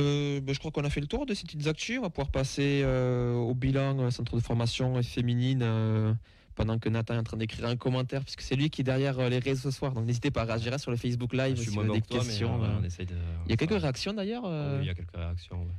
je 0.53 0.59
crois 0.59 0.71
qu'on 0.71 0.85
a 0.85 0.91
fait 0.91 1.01
le 1.01 1.09
tour 1.09 1.27
de 1.27 1.35
ces 1.35 1.43
petites 1.43 1.67
actus. 1.67 1.99
On 1.99 2.03
va 2.03 2.11
pouvoir 2.11 2.31
passer 2.31 2.85
au 2.85 3.53
bilan 3.55 4.11
centre 4.11 4.37
de 4.37 4.41
formation 4.41 5.03
féminine 5.03 6.17
pendant 6.55 6.79
que 6.79 6.89
Nathan 6.89 7.15
est 7.15 7.19
en 7.19 7.23
train 7.25 7.37
d'écrire 7.37 7.67
un 7.67 7.77
commentaire, 7.77 8.23
puisque 8.23 8.43
c'est 8.43 8.55
lui 8.57 8.71
qui 8.71 8.83
est 8.83 8.85
derrière 8.85 9.29
les 9.29 9.39
réseaux 9.39 9.71
ce 9.71 9.77
soir. 9.77 9.93
Donc 9.93 10.05
n'hésitez 10.07 10.31
pas 10.31 10.43
à 10.43 10.45
réagir 10.45 10.79
sur 10.79 10.91
le 10.93 10.97
Facebook 10.97 11.33
Live 11.33 11.57
Je 11.57 11.63
suis 11.63 11.71
si 11.71 11.77
vous 11.77 11.81
avez 11.81 11.89
des 12.01 12.03
mais, 12.11 12.19
questions. 12.19 12.63
euh, 12.63 12.67
euh. 12.67 12.79
on 12.81 12.85
essaye 12.85 13.07
de- 13.07 13.15
Il 13.47 13.51
y 13.51 13.55
a 13.55 13.57
quelques 13.57 13.81
réactions 13.81 14.13
d'ailleurs. 14.13 14.45
euh, 14.47 14.77
oui, 14.79 14.85
il 14.85 14.87
y 14.87 14.91
a 14.91 14.95
quelques 14.95 15.17
réactions. 15.17 15.59
ouais. 15.59 15.75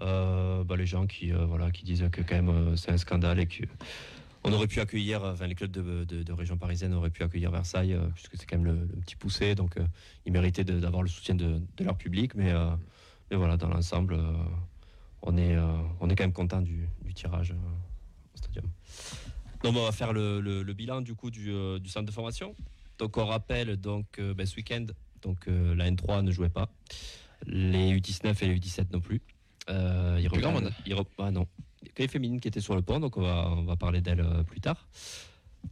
Euh, 0.00 0.64
bah, 0.64 0.76
les 0.76 0.86
gens 0.86 1.06
qui, 1.06 1.32
euh, 1.32 1.70
disent 1.84 2.08
que 2.10 2.20
euh, 2.32 2.76
c'est 2.76 2.90
un 2.90 2.96
scandale 2.96 3.38
et 3.38 3.46
que 3.46 3.64
on 4.46 4.52
aurait 4.52 4.66
pu 4.66 4.80
accueillir, 4.80 5.34
les 5.46 5.54
clubs 5.54 5.70
de, 5.70 6.32
région 6.32 6.58
parisienne 6.58 6.92
auraient 6.92 7.08
pu 7.08 7.22
accueillir 7.22 7.50
Versailles, 7.50 7.98
puisque 8.14 8.36
c'est 8.36 8.44
quand 8.44 8.58
même 8.58 8.66
le, 8.66 8.86
petit 9.00 9.16
poussé, 9.16 9.54
donc 9.54 9.76
ils 10.26 10.32
méritaient 10.32 10.64
d'avoir 10.64 11.02
le 11.02 11.08
soutien 11.08 11.34
de, 11.34 11.62
leur 11.80 11.96
public, 11.96 12.34
mais, 12.34 12.52
voilà, 13.30 13.56
dans 13.56 13.68
l'ensemble, 13.68 14.18
on, 15.22 15.38
est, 15.38 15.56
on 15.58 16.08
quand 16.08 16.20
même 16.20 16.34
content 16.34 16.60
du, 16.60 16.86
tirage 17.14 17.52
au 17.52 18.36
stadium. 18.36 18.66
Donc 19.62 19.76
on 19.76 19.84
va 19.84 19.92
faire 19.92 20.12
le, 20.12 20.72
bilan 20.74 21.00
du 21.00 21.14
coup 21.14 21.30
du, 21.30 21.50
centre 21.86 22.04
de 22.04 22.12
formation. 22.12 22.54
Donc 22.98 23.16
on 23.16 23.24
rappelle 23.24 23.78
donc 23.78 24.20
ben, 24.20 24.44
ce 24.44 24.56
week-end, 24.56 24.84
donc 25.22 25.46
la 25.46 25.90
N3 25.90 26.20
ne 26.20 26.30
jouait 26.30 26.50
pas, 26.50 26.68
les 27.46 27.98
U19 27.98 28.44
et 28.44 28.48
les 28.48 28.58
U17 28.58 28.92
non 28.92 29.00
plus. 29.00 29.22
Euh, 29.70 30.18
rep- 30.94 31.06
ah 31.18 31.30
non, 31.30 31.46
il 31.82 31.88
y 31.88 31.90
a 31.90 31.92
que 31.94 32.02
les 32.02 32.08
féminines 32.08 32.40
qui 32.40 32.48
étaient 32.48 32.60
sur 32.60 32.74
le 32.74 32.82
pont, 32.82 33.00
donc 33.00 33.16
on 33.16 33.22
va, 33.22 33.48
on 33.50 33.64
va 33.64 33.76
parler 33.76 34.00
d'elles 34.00 34.20
euh, 34.20 34.42
plus 34.42 34.60
tard. 34.60 34.88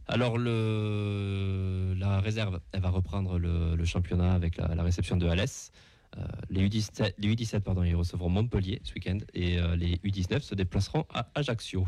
Alors 0.07 0.37
le, 0.39 1.93
la 1.97 2.19
réserve, 2.19 2.59
elle 2.71 2.81
va 2.81 2.89
reprendre 2.89 3.37
le, 3.37 3.75
le 3.75 3.85
championnat 3.85 4.33
avec 4.33 4.57
la, 4.57 4.73
la 4.73 4.83
réception 4.83 5.17
de 5.17 5.27
Alès. 5.27 5.71
Euh, 6.17 6.21
les 6.49 6.67
U17, 6.67 7.13
les 7.17 7.35
U17 7.35 7.59
pardon, 7.61 7.83
ils 7.83 7.95
recevront 7.95 8.29
Montpellier 8.29 8.81
ce 8.83 8.93
week-end 8.93 9.17
et 9.33 9.59
euh, 9.59 9.75
les 9.75 9.97
U19 9.97 10.41
se 10.41 10.55
déplaceront 10.55 11.05
à 11.13 11.27
Ajaccio. 11.35 11.87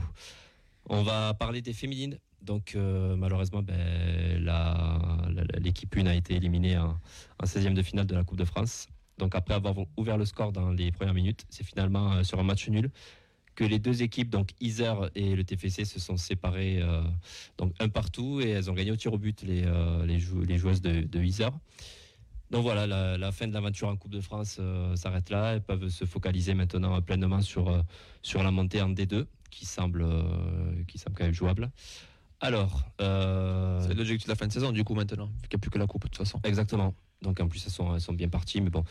On 0.87 1.01
va 1.03 1.33
parler 1.33 1.61
des 1.61 1.73
féminines. 1.73 2.19
Donc 2.41 2.73
euh, 2.75 3.15
malheureusement, 3.15 3.63
ben, 3.63 3.75
l'équipe 5.59 5.95
1 5.97 6.05
a 6.05 6.13
été 6.13 6.35
éliminée 6.35 6.77
en, 6.77 6.99
en 7.39 7.45
16e 7.45 7.73
de 7.73 7.81
finale 7.81 8.05
de 8.05 8.13
la 8.15 8.23
Coupe 8.23 8.37
de 8.37 8.45
France. 8.45 8.87
Donc 9.17 9.35
après 9.35 9.53
avoir 9.53 9.75
ouvert 9.97 10.17
le 10.17 10.25
score 10.25 10.51
dans 10.51 10.71
les 10.71 10.91
premières 10.91 11.13
minutes, 11.13 11.45
c'est 11.49 11.63
finalement 11.65 12.13
euh, 12.13 12.23
sur 12.23 12.39
un 12.39 12.43
match 12.43 12.67
nul 12.69 12.91
que 13.55 13.63
les 13.63 13.79
deux 13.79 14.03
équipes, 14.03 14.29
donc 14.29 14.49
Isère 14.59 15.09
et 15.15 15.33
le 15.33 15.43
TFC, 15.45 15.85
se 15.85 15.97
sont 15.99 16.17
séparées 16.17 16.81
euh, 16.81 17.01
donc 17.57 17.73
un 17.79 17.87
partout 17.87 18.41
et 18.41 18.49
elles 18.49 18.69
ont 18.69 18.73
gagné 18.73 18.91
au 18.91 18.97
tir 18.97 19.13
au 19.13 19.17
but 19.17 19.41
les, 19.43 19.63
euh, 19.65 20.05
les, 20.05 20.19
jou- 20.19 20.41
les 20.41 20.57
joueuses 20.57 20.81
de, 20.81 21.01
de 21.01 21.23
Isère. 21.23 21.51
Donc 22.51 22.63
voilà, 22.63 22.85
la, 22.85 23.17
la 23.17 23.31
fin 23.31 23.47
de 23.47 23.53
l'aventure 23.53 23.87
en 23.87 23.95
Coupe 23.95 24.11
de 24.11 24.19
France 24.19 24.57
euh, 24.59 24.95
s'arrête 24.97 25.29
là. 25.29 25.53
Elles 25.53 25.63
peuvent 25.63 25.87
se 25.87 26.03
focaliser 26.05 26.53
maintenant 26.53 27.01
pleinement 27.01 27.41
sur, 27.41 27.81
sur 28.21 28.43
la 28.43 28.51
montée 28.51 28.81
en 28.81 28.89
D2 28.89 29.25
qui 29.49 29.65
semble, 29.65 30.05
qui 30.87 30.97
semble 30.97 31.15
quand 31.15 31.23
même 31.23 31.33
jouable. 31.33 31.71
Alors, 32.41 32.83
C'est 32.99 33.93
l'objectif 33.93 34.27
de 34.27 34.31
la 34.31 34.35
fin 34.35 34.47
de 34.47 34.51
saison 34.51 34.73
du 34.73 34.83
coup 34.83 34.93
maintenant, 34.95 35.27
vu 35.27 35.47
qu'il 35.47 35.55
n'y 35.57 35.59
a 35.59 35.59
plus 35.59 35.71
que 35.71 35.79
la 35.79 35.87
coupe 35.87 36.03
de 36.03 36.09
toute 36.09 36.17
façon. 36.17 36.41
Exactement. 36.43 36.93
Donc 37.21 37.39
en 37.39 37.47
plus, 37.47 37.65
elles 37.65 37.71
sont, 37.71 37.95
elles 37.95 38.01
sont 38.01 38.13
bien 38.13 38.29
parties, 38.29 38.61
mais 38.61 38.69
bon. 38.69 38.83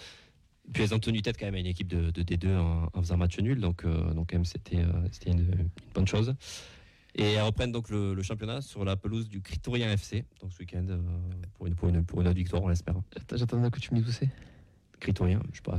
Puis 0.73 0.83
elles 0.83 0.95
ont 0.95 0.99
tenu 0.99 1.21
tête 1.21 1.37
quand 1.39 1.45
même 1.47 1.57
à 1.57 1.59
une 1.59 1.67
équipe 1.67 1.89
de, 1.89 2.11
de 2.11 2.23
D2 2.23 2.57
en, 2.57 2.89
en 2.93 3.01
faisant 3.03 3.17
match 3.19 3.39
nul, 3.39 3.61
donc, 3.61 3.85
euh, 3.85 4.15
donc 4.15 4.31
quand 4.31 4.37
même 4.37 4.47
c'était 4.47 4.79
euh, 4.79 5.09
une, 5.27 5.41
une 5.41 5.69
bonne 5.95 6.07
chose. 6.07 6.35
Et 7.17 7.33
elles 7.33 7.43
reprennent 7.43 7.71
donc 7.71 7.91
le, 7.91 8.15
le 8.15 8.23
championnat 8.23 8.61
sur 8.63 8.85
la 8.85 8.97
pelouse 8.97 9.29
du 9.29 9.41
Critorien 9.41 9.93
FC, 9.93 10.25
donc 10.41 10.53
ce 10.53 10.59
week-end, 10.61 10.87
euh, 10.89 10.99
pour, 11.55 11.67
une, 11.67 11.75
pour, 11.75 11.89
une, 11.89 12.05
pour 12.05 12.21
une 12.23 12.29
autre 12.29 12.37
victoire, 12.37 12.63
on 12.63 12.69
l'espère. 12.69 12.95
J'attendais 13.33 13.71
que 13.71 13.79
tu 13.79 13.95
me 13.95 14.01
dises 14.01 14.09
où 14.09 14.13
c'est. 14.13 14.31
Critorien, 15.01 15.41
je 15.53 15.57
sais 15.57 15.63
pas, 15.63 15.77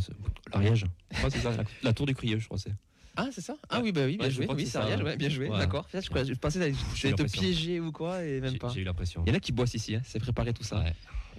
l'Ariège. 0.53 0.85
La, 1.43 1.63
la 1.81 1.93
tour 1.93 2.05
du 2.05 2.13
Crieux, 2.13 2.37
je 2.37 2.45
crois 2.45 2.59
c'est. 2.59 2.73
Ah, 3.17 3.29
c'est 3.31 3.41
ça? 3.41 3.55
Ah 3.69 3.79
oui, 3.81 3.91
bah 3.91 4.01
oui, 4.05 4.17
bien 4.17 4.25
Ouais, 4.27 4.31
joué. 4.31 4.47
Oui, 4.49 4.65
c'est 4.65 4.77
Ariel, 4.77 5.03
ouais. 5.03 5.17
bien 5.17 5.29
joué. 5.29 5.49
D'accord. 5.49 5.87
Je, 5.93 6.33
pensais 6.33 6.71
que 6.71 6.77
j'allais 6.95 7.13
te 7.15 7.23
piéger 7.23 7.79
ou 7.79 7.91
quoi, 7.91 8.23
et 8.23 8.41
même 8.41 8.57
pas. 8.57 8.69
j'ai 8.69 8.81
eu 8.81 8.83
l'impression. 8.83 9.23
Il 9.25 9.29
y 9.29 9.33
en 9.33 9.37
a 9.37 9.39
qui 9.39 9.51
bossent 9.51 9.73
ici, 9.73 9.95
hein, 9.95 10.01
c'est 10.03 10.19
préparé 10.19 10.53
tout 10.53 10.63
ça. 10.63 10.79
Ouais. 10.79 10.93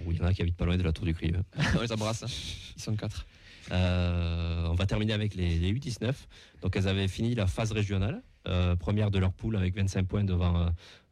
Oui, 0.05 0.15
il 0.15 0.21
y 0.21 0.23
en 0.23 0.27
a 0.27 0.33
qui 0.33 0.41
habitent 0.41 0.57
pas 0.57 0.65
loin 0.65 0.77
de 0.77 0.83
la 0.83 0.91
tour 0.93 1.05
du 1.05 1.13
Crieux. 1.13 1.41
On 1.77 1.81
les 1.81 1.91
embrasse. 1.91 2.23
hein. 2.23 2.27
Ils 2.75 2.81
sont 2.81 2.95
quatre. 2.95 3.25
Euh, 3.71 4.65
on 4.67 4.75
va 4.75 4.85
terminer 4.85 5.11
avec 5.13 5.35
les, 5.35 5.59
les 5.59 5.73
U19. 5.73 6.13
Donc 6.61 6.75
elles 6.75 6.87
avaient 6.87 7.07
fini 7.09 7.35
la 7.35 7.47
phase 7.47 7.71
régionale, 7.73 8.21
euh, 8.47 8.75
première 8.77 9.11
de 9.11 9.19
leur 9.19 9.33
poule 9.33 9.57
avec 9.57 9.75
25 9.75 10.07
points 10.07 10.23
devant 10.23 10.61
euh, 10.61 10.69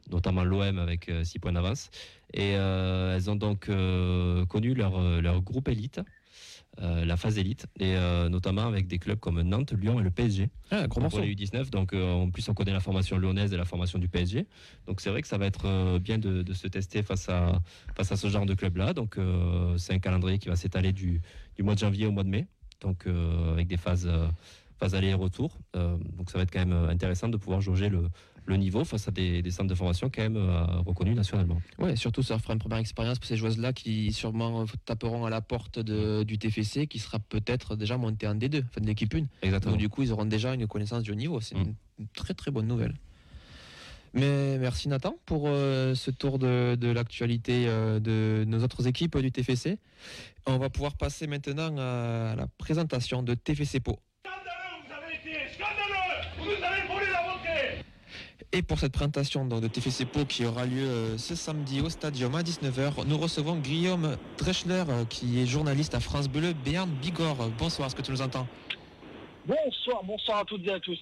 notamment 0.10 0.44
l'OM 0.44 0.80
avec 0.80 1.12
6 1.24 1.40
points 1.40 1.52
d'avance. 1.52 1.90
Et 2.34 2.56
euh, 2.56 3.16
elles 3.16 3.30
ont 3.30 3.36
donc 3.36 3.70
euh, 3.70 4.46
connu 4.46 4.74
leur, 4.74 4.98
euh, 5.00 5.20
leur 5.22 5.42
groupe 5.42 5.68
élite, 5.68 6.00
euh, 6.82 7.06
la 7.06 7.16
phase 7.16 7.38
élite, 7.38 7.68
et 7.80 7.96
euh, 7.96 8.28
notamment 8.28 8.68
avec 8.68 8.88
des 8.88 9.00
clubs 9.00 9.20
comme 9.20 9.42
Nantes, 9.42 9.72
Lyon 9.72 10.00
et 10.00 10.04
le 10.04 10.12
PSG. 10.12 10.50
Ah, 10.72 10.88
gros 10.88 11.00
pour 11.08 11.20
les 11.20 11.34
U19. 11.34 11.70
Donc 11.70 11.94
euh, 11.94 12.12
en 12.12 12.30
plus 12.30 12.50
on 12.50 12.54
connaît 12.54 12.74
la 12.74 12.82
formation 12.82 13.18
lyonnaise 13.18 13.54
et 13.54 13.58
la 13.58 13.64
formation 13.64 13.98
du 13.98 14.10
PSG. 14.10 14.46
Donc 14.86 15.00
c'est 15.00 15.10
vrai 15.10 15.22
que 15.22 15.28
ça 15.28 15.38
va 15.38 15.46
être 15.46 16.00
bien 16.00 16.18
de, 16.18 16.44
de 16.44 16.54
se 16.54 16.68
tester 16.68 17.02
face 17.02 17.30
à, 17.30 17.62
face 17.96 18.12
à 18.12 18.18
ce 18.18 18.28
genre 18.28 18.46
de 18.46 18.54
club-là. 18.54 18.94
Donc 18.94 19.18
c'est 19.78 19.94
un 19.94 20.00
calendrier 20.00 20.38
qui 20.38 20.50
va 20.50 20.58
s'étaler 20.58 20.92
du, 20.92 21.22
du 21.56 21.64
mois 21.64 21.76
de 21.76 21.80
janvier 21.80 22.08
au 22.08 22.12
mois 22.12 22.24
de 22.24 22.30
mai. 22.30 22.48
Donc 22.82 23.08
avec 23.52 23.68
des 23.68 23.78
phases, 23.78 24.10
phases 24.78 24.96
aller 24.96 25.08
et 25.08 25.14
retour. 25.14 25.58
Donc 25.74 26.30
ça 26.30 26.38
va 26.38 26.44
être 26.44 26.52
quand 26.52 26.66
même 26.66 26.90
intéressant 26.90 27.30
de 27.30 27.38
pouvoir 27.38 27.62
jauger 27.62 27.88
le, 27.88 28.10
le 28.48 28.58
niveau 28.58 28.84
face 28.86 29.08
à 29.08 29.12
des, 29.12 29.42
des 29.42 29.50
centres 29.52 29.70
de 29.70 29.76
formation 29.76 30.10
quand 30.14 30.22
même 30.22 30.38
euh, 30.38 30.64
reconnus 30.86 31.16
nationalement. 31.16 31.60
Ouais, 31.80 31.96
surtout 31.96 32.22
ça 32.24 32.38
fera 32.38 32.54
une 32.54 32.60
première 32.60 32.78
expérience 32.78 33.18
pour 33.18 33.28
ces 33.28 33.38
joueuses-là 33.38 33.74
qui 33.74 34.14
sûrement 34.14 34.66
taperont 34.86 35.26
à 35.26 35.30
la 35.30 35.42
porte 35.42 35.80
de- 35.80 36.24
du 36.24 36.38
TFC 36.38 36.86
qui 36.88 37.00
sera 37.00 37.18
peut-être 37.20 37.76
déjà 37.76 37.98
monté 37.98 38.28
en 38.28 38.36
D2, 38.36 38.64
enfin 38.70 38.82
de 38.82 38.86
l'équipe 38.88 39.14
1. 39.16 39.26
Exactement. 39.42 39.72
Donc 39.72 39.80
du 39.80 39.90
coup, 39.90 40.04
ils 40.04 40.12
auront 40.14 40.26
déjà 40.26 40.54
une 40.54 40.68
connaissance 40.68 41.04
du 41.04 41.16
niveau. 41.16 41.42
C'est 41.42 41.56
une, 41.56 41.74
une 42.00 42.08
très 42.16 42.34
très 42.36 42.52
bonne 42.52 42.68
nouvelle. 42.68 42.94
Mais 44.14 44.58
merci 44.60 44.88
Nathan 44.88 45.16
pour 45.26 45.46
euh, 45.48 45.94
ce 45.94 46.10
tour 46.10 46.40
de, 46.40 46.76
de 46.80 46.88
l'actualité 46.88 47.66
euh, 47.68 48.00
de 48.00 48.46
nos 48.48 48.64
autres 48.64 48.88
équipes 48.88 49.18
du 49.18 49.30
TFC. 49.32 49.78
On 50.46 50.58
va 50.58 50.70
pouvoir 50.70 50.96
passer 50.96 51.28
maintenant 51.28 51.76
à 51.78 52.36
la 52.38 52.48
présentation 52.58 53.24
de 53.24 53.34
TFC 53.34 53.82
Pau. 53.82 54.00
Scandaleux, 54.24 54.86
vous 54.88 54.94
avez 54.94 55.16
été 55.16 55.54
scandaleux 55.54 56.28
Vous 56.38 56.64
avez 56.64 56.88
volé 56.88 57.12
la 57.12 57.24
montée 57.24 57.84
Et 58.52 58.62
pour 58.62 58.80
cette 58.80 58.94
présentation 58.94 59.46
donc, 59.46 59.62
de 59.62 59.68
TFC 59.68 60.06
Pau 60.06 60.26
qui 60.26 60.46
aura 60.46 60.66
lieu 60.66 60.84
euh, 60.84 61.18
ce 61.18 61.36
samedi 61.36 61.82
au 61.82 61.90
Stadium 61.90 62.34
à 62.36 62.42
19h, 62.42 63.06
nous 63.06 63.18
recevons 63.18 63.58
Guillaume 63.58 64.18
Dreschler 64.38 64.84
euh, 64.88 65.06
qui 65.06 65.42
est 65.42 65.46
journaliste 65.46 65.96
à 65.96 66.00
France 66.00 66.30
Bleu, 66.30 66.54
Béarn 66.54 66.90
Bigorre. 66.90 67.50
Bonsoir, 67.58 67.88
est-ce 67.88 67.96
que 67.96 68.02
tu 68.02 68.12
nous 68.12 68.22
entends? 68.22 68.48
Bonsoir, 69.46 70.04
bonsoir 70.04 70.40
à 70.40 70.46
toutes 70.46 70.66
et 70.68 70.72
à 70.72 70.80
tous. 70.80 71.00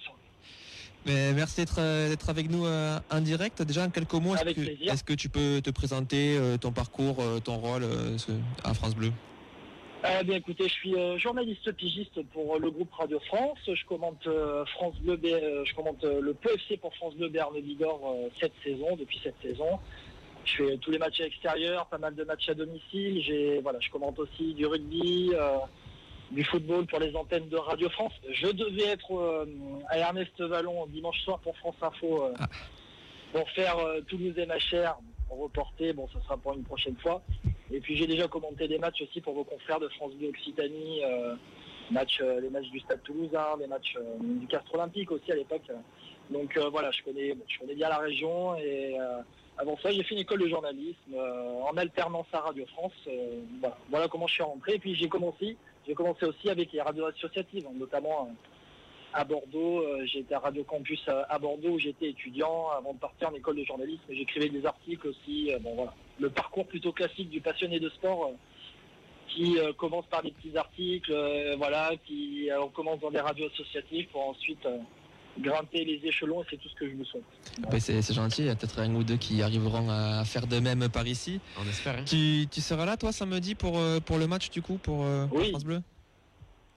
Mais 1.06 1.32
Merci 1.32 1.56
d'être 1.56 1.78
euh, 1.78 2.08
d'être 2.08 2.30
avec 2.30 2.50
nous 2.50 2.66
en 2.66 3.20
direct. 3.20 3.62
Déjà 3.62 3.84
en 3.84 3.90
quelques 3.90 4.14
mots, 4.14 4.34
est-ce 4.34 5.04
que, 5.04 5.12
que 5.12 5.14
tu 5.14 5.28
peux 5.28 5.60
te 5.62 5.70
présenter 5.70 6.38
ton 6.60 6.72
parcours, 6.72 7.22
ton 7.44 7.56
rôle 7.56 7.86
à 8.64 8.74
France 8.74 8.94
Bleu? 8.94 9.12
Eh 10.06 10.22
bien 10.24 10.36
écoutez, 10.36 10.64
je 10.68 10.72
suis 10.74 10.94
euh, 10.96 11.16
journaliste 11.16 11.72
pigiste 11.72 12.22
pour 12.34 12.54
euh, 12.54 12.58
le 12.58 12.70
groupe 12.70 12.92
Radio 12.92 13.18
France. 13.20 13.58
Je 13.66 13.86
commente 13.86 14.26
euh, 14.26 14.62
France 14.66 14.94
Bleu, 15.00 15.18
euh, 15.24 15.64
je 15.64 15.74
commente 15.74 16.04
le 16.04 16.34
PFC 16.34 16.76
pour 16.76 16.94
France 16.96 17.14
Bleu 17.14 17.30
Berne 17.30 17.58
Bigorre 17.58 18.14
cette 18.38 18.52
saison, 18.62 18.96
depuis 18.96 19.18
cette 19.22 19.40
saison. 19.40 19.78
Je 20.44 20.56
fais 20.56 20.76
tous 20.76 20.90
les 20.90 20.98
matchs 20.98 21.20
à 21.20 21.24
l'extérieur, 21.24 21.86
pas 21.86 21.96
mal 21.96 22.14
de 22.14 22.22
matchs 22.22 22.50
à 22.50 22.54
domicile. 22.54 23.22
J'ai 23.22 23.60
voilà, 23.60 23.80
je 23.80 23.88
commente 23.90 24.18
aussi 24.18 24.52
du 24.52 24.66
rugby, 24.66 25.30
du 26.32 26.44
football 26.44 26.84
pour 26.84 26.98
les 26.98 27.16
antennes 27.16 27.48
de 27.48 27.56
Radio 27.56 27.88
France. 27.88 28.12
Je 28.30 28.48
devais 28.48 28.88
être 28.88 29.46
à 29.88 29.96
Ernest 29.96 30.38
Vallon 30.38 30.84
dimanche 30.88 31.18
soir 31.22 31.38
pour 31.38 31.56
France 31.56 31.76
Info 31.80 32.28
Ah. 32.38 32.46
pour 33.32 33.48
faire 33.52 33.76
Toulouse 34.06 34.34
et 34.36 34.44
Machère, 34.44 34.96
pour 35.28 35.38
reporter. 35.38 35.94
Bon, 35.94 36.06
ça 36.12 36.20
sera 36.20 36.36
pour 36.36 36.52
une 36.52 36.64
prochaine 36.64 36.96
fois. 36.98 37.22
Et 37.72 37.80
puis 37.80 37.96
j'ai 37.96 38.06
déjà 38.06 38.28
commenté 38.28 38.68
des 38.68 38.78
matchs 38.78 39.02
aussi 39.02 39.20
pour 39.20 39.34
vos 39.34 39.44
confrères 39.44 39.80
de 39.80 39.88
France 39.88 40.14
Bleu 40.14 40.28
Occitanie, 40.28 41.02
euh, 41.04 41.34
euh, 42.20 42.40
les 42.40 42.50
matchs 42.50 42.70
du 42.70 42.80
Stade 42.80 43.02
Toulousain, 43.02 43.56
les 43.58 43.66
matchs 43.66 43.96
euh, 43.96 44.16
du 44.20 44.46
Castre 44.46 44.74
Olympique 44.74 45.10
aussi 45.10 45.32
à 45.32 45.36
l'époque. 45.36 45.70
Donc 46.30 46.56
voilà, 46.70 46.90
je 46.90 47.02
connais, 47.02 47.36
je 47.48 47.58
connais 47.58 47.74
bien 47.74 47.90
la 47.90 47.98
région 47.98 48.56
et 48.56 48.96
avant 49.58 49.76
ça 49.82 49.90
j'ai 49.90 50.02
fait 50.02 50.14
une 50.14 50.22
école 50.22 50.40
de 50.40 50.48
journalisme 50.48 51.14
en 51.14 51.76
alternance 51.76 52.26
à 52.32 52.40
Radio 52.40 52.64
France. 52.64 52.94
voilà. 53.90 54.08
comment 54.08 54.26
je 54.26 54.32
suis 54.32 54.42
rentré. 54.42 54.76
Et 54.76 54.78
puis 54.78 54.94
j'ai 54.94 55.06
commencé, 55.06 55.58
j'ai 55.86 55.92
commencé 55.92 56.24
aussi 56.24 56.48
avec 56.48 56.72
les 56.72 56.80
radios 56.80 57.04
associatives, 57.04 57.66
hein, 57.66 57.74
notamment 57.74 58.30
à 59.12 59.22
Bordeaux. 59.24 59.84
été 60.02 60.34
à 60.34 60.38
Radio 60.38 60.64
Campus 60.64 61.06
à, 61.08 61.38
Bordeaux 61.38 61.72
où 61.72 61.78
j'étais 61.78 62.08
étudiant 62.08 62.68
avant 62.70 62.94
de 62.94 62.98
partir 62.98 63.28
en 63.28 63.34
école 63.34 63.56
de 63.56 63.64
journalisme. 63.64 64.04
J'écrivais 64.08 64.48
des 64.48 64.64
articles 64.64 65.06
aussi. 65.06 65.52
bon 65.60 65.74
voilà 65.74 65.92
le 66.20 66.30
parcours 66.30 66.66
plutôt 66.66 66.92
classique 66.92 67.30
du 67.30 67.40
passionné 67.40 67.80
de 67.80 67.88
sport 67.90 68.26
euh, 68.26 68.36
qui 69.28 69.58
euh, 69.58 69.72
commence 69.72 70.06
par 70.06 70.22
des 70.22 70.30
petits 70.30 70.56
articles, 70.56 71.10
euh, 71.12 71.56
voilà, 71.56 71.90
qui 72.06 72.50
euh, 72.50 72.62
on 72.62 72.68
commence 72.68 73.00
dans 73.00 73.10
des 73.10 73.20
radios 73.20 73.48
associatives 73.52 74.06
pour 74.12 74.28
ensuite 74.28 74.64
euh, 74.66 74.78
grimper 75.40 75.84
les 75.84 76.00
échelons 76.06 76.42
et 76.42 76.46
c'est 76.50 76.56
tout 76.58 76.68
ce 76.68 76.74
que 76.76 76.88
je 76.88 76.94
vous 76.94 77.04
souhaite. 77.04 77.24
C'est, 77.80 78.00
c'est 78.02 78.14
gentil, 78.14 78.42
il 78.42 78.46
y 78.46 78.50
a 78.50 78.54
peut-être 78.54 78.78
un 78.78 78.94
ou 78.94 79.02
deux 79.02 79.16
qui 79.16 79.42
arriveront 79.42 79.88
à 79.90 80.24
faire 80.24 80.46
de 80.46 80.60
même 80.60 80.88
par 80.88 81.06
ici. 81.06 81.40
On 81.60 81.68
espère. 81.68 81.96
hein. 81.98 82.04
Tu, 82.04 82.46
tu 82.48 82.60
seras 82.60 82.86
là 82.86 82.96
toi 82.96 83.10
samedi 83.10 83.56
pour, 83.56 83.80
pour 84.06 84.18
le 84.18 84.28
match 84.28 84.50
du 84.50 84.62
coup 84.62 84.78
pour, 84.78 85.04
pour 85.28 85.38
Oui. 85.38 85.50
France 85.50 85.64
Bleu? 85.64 85.80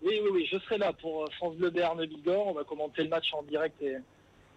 Oui, 0.04 0.20
oui, 0.24 0.30
oui, 0.32 0.48
je 0.52 0.58
serai 0.60 0.78
là 0.80 0.94
pour 0.94 1.28
France 1.34 1.56
Bleu 1.58 1.70
Berne 1.70 2.04
Bigorre. 2.06 2.48
On 2.48 2.54
va 2.54 2.64
commenter 2.64 3.04
le 3.04 3.10
match 3.10 3.28
en 3.34 3.44
direct 3.44 3.80
et, 3.82 3.98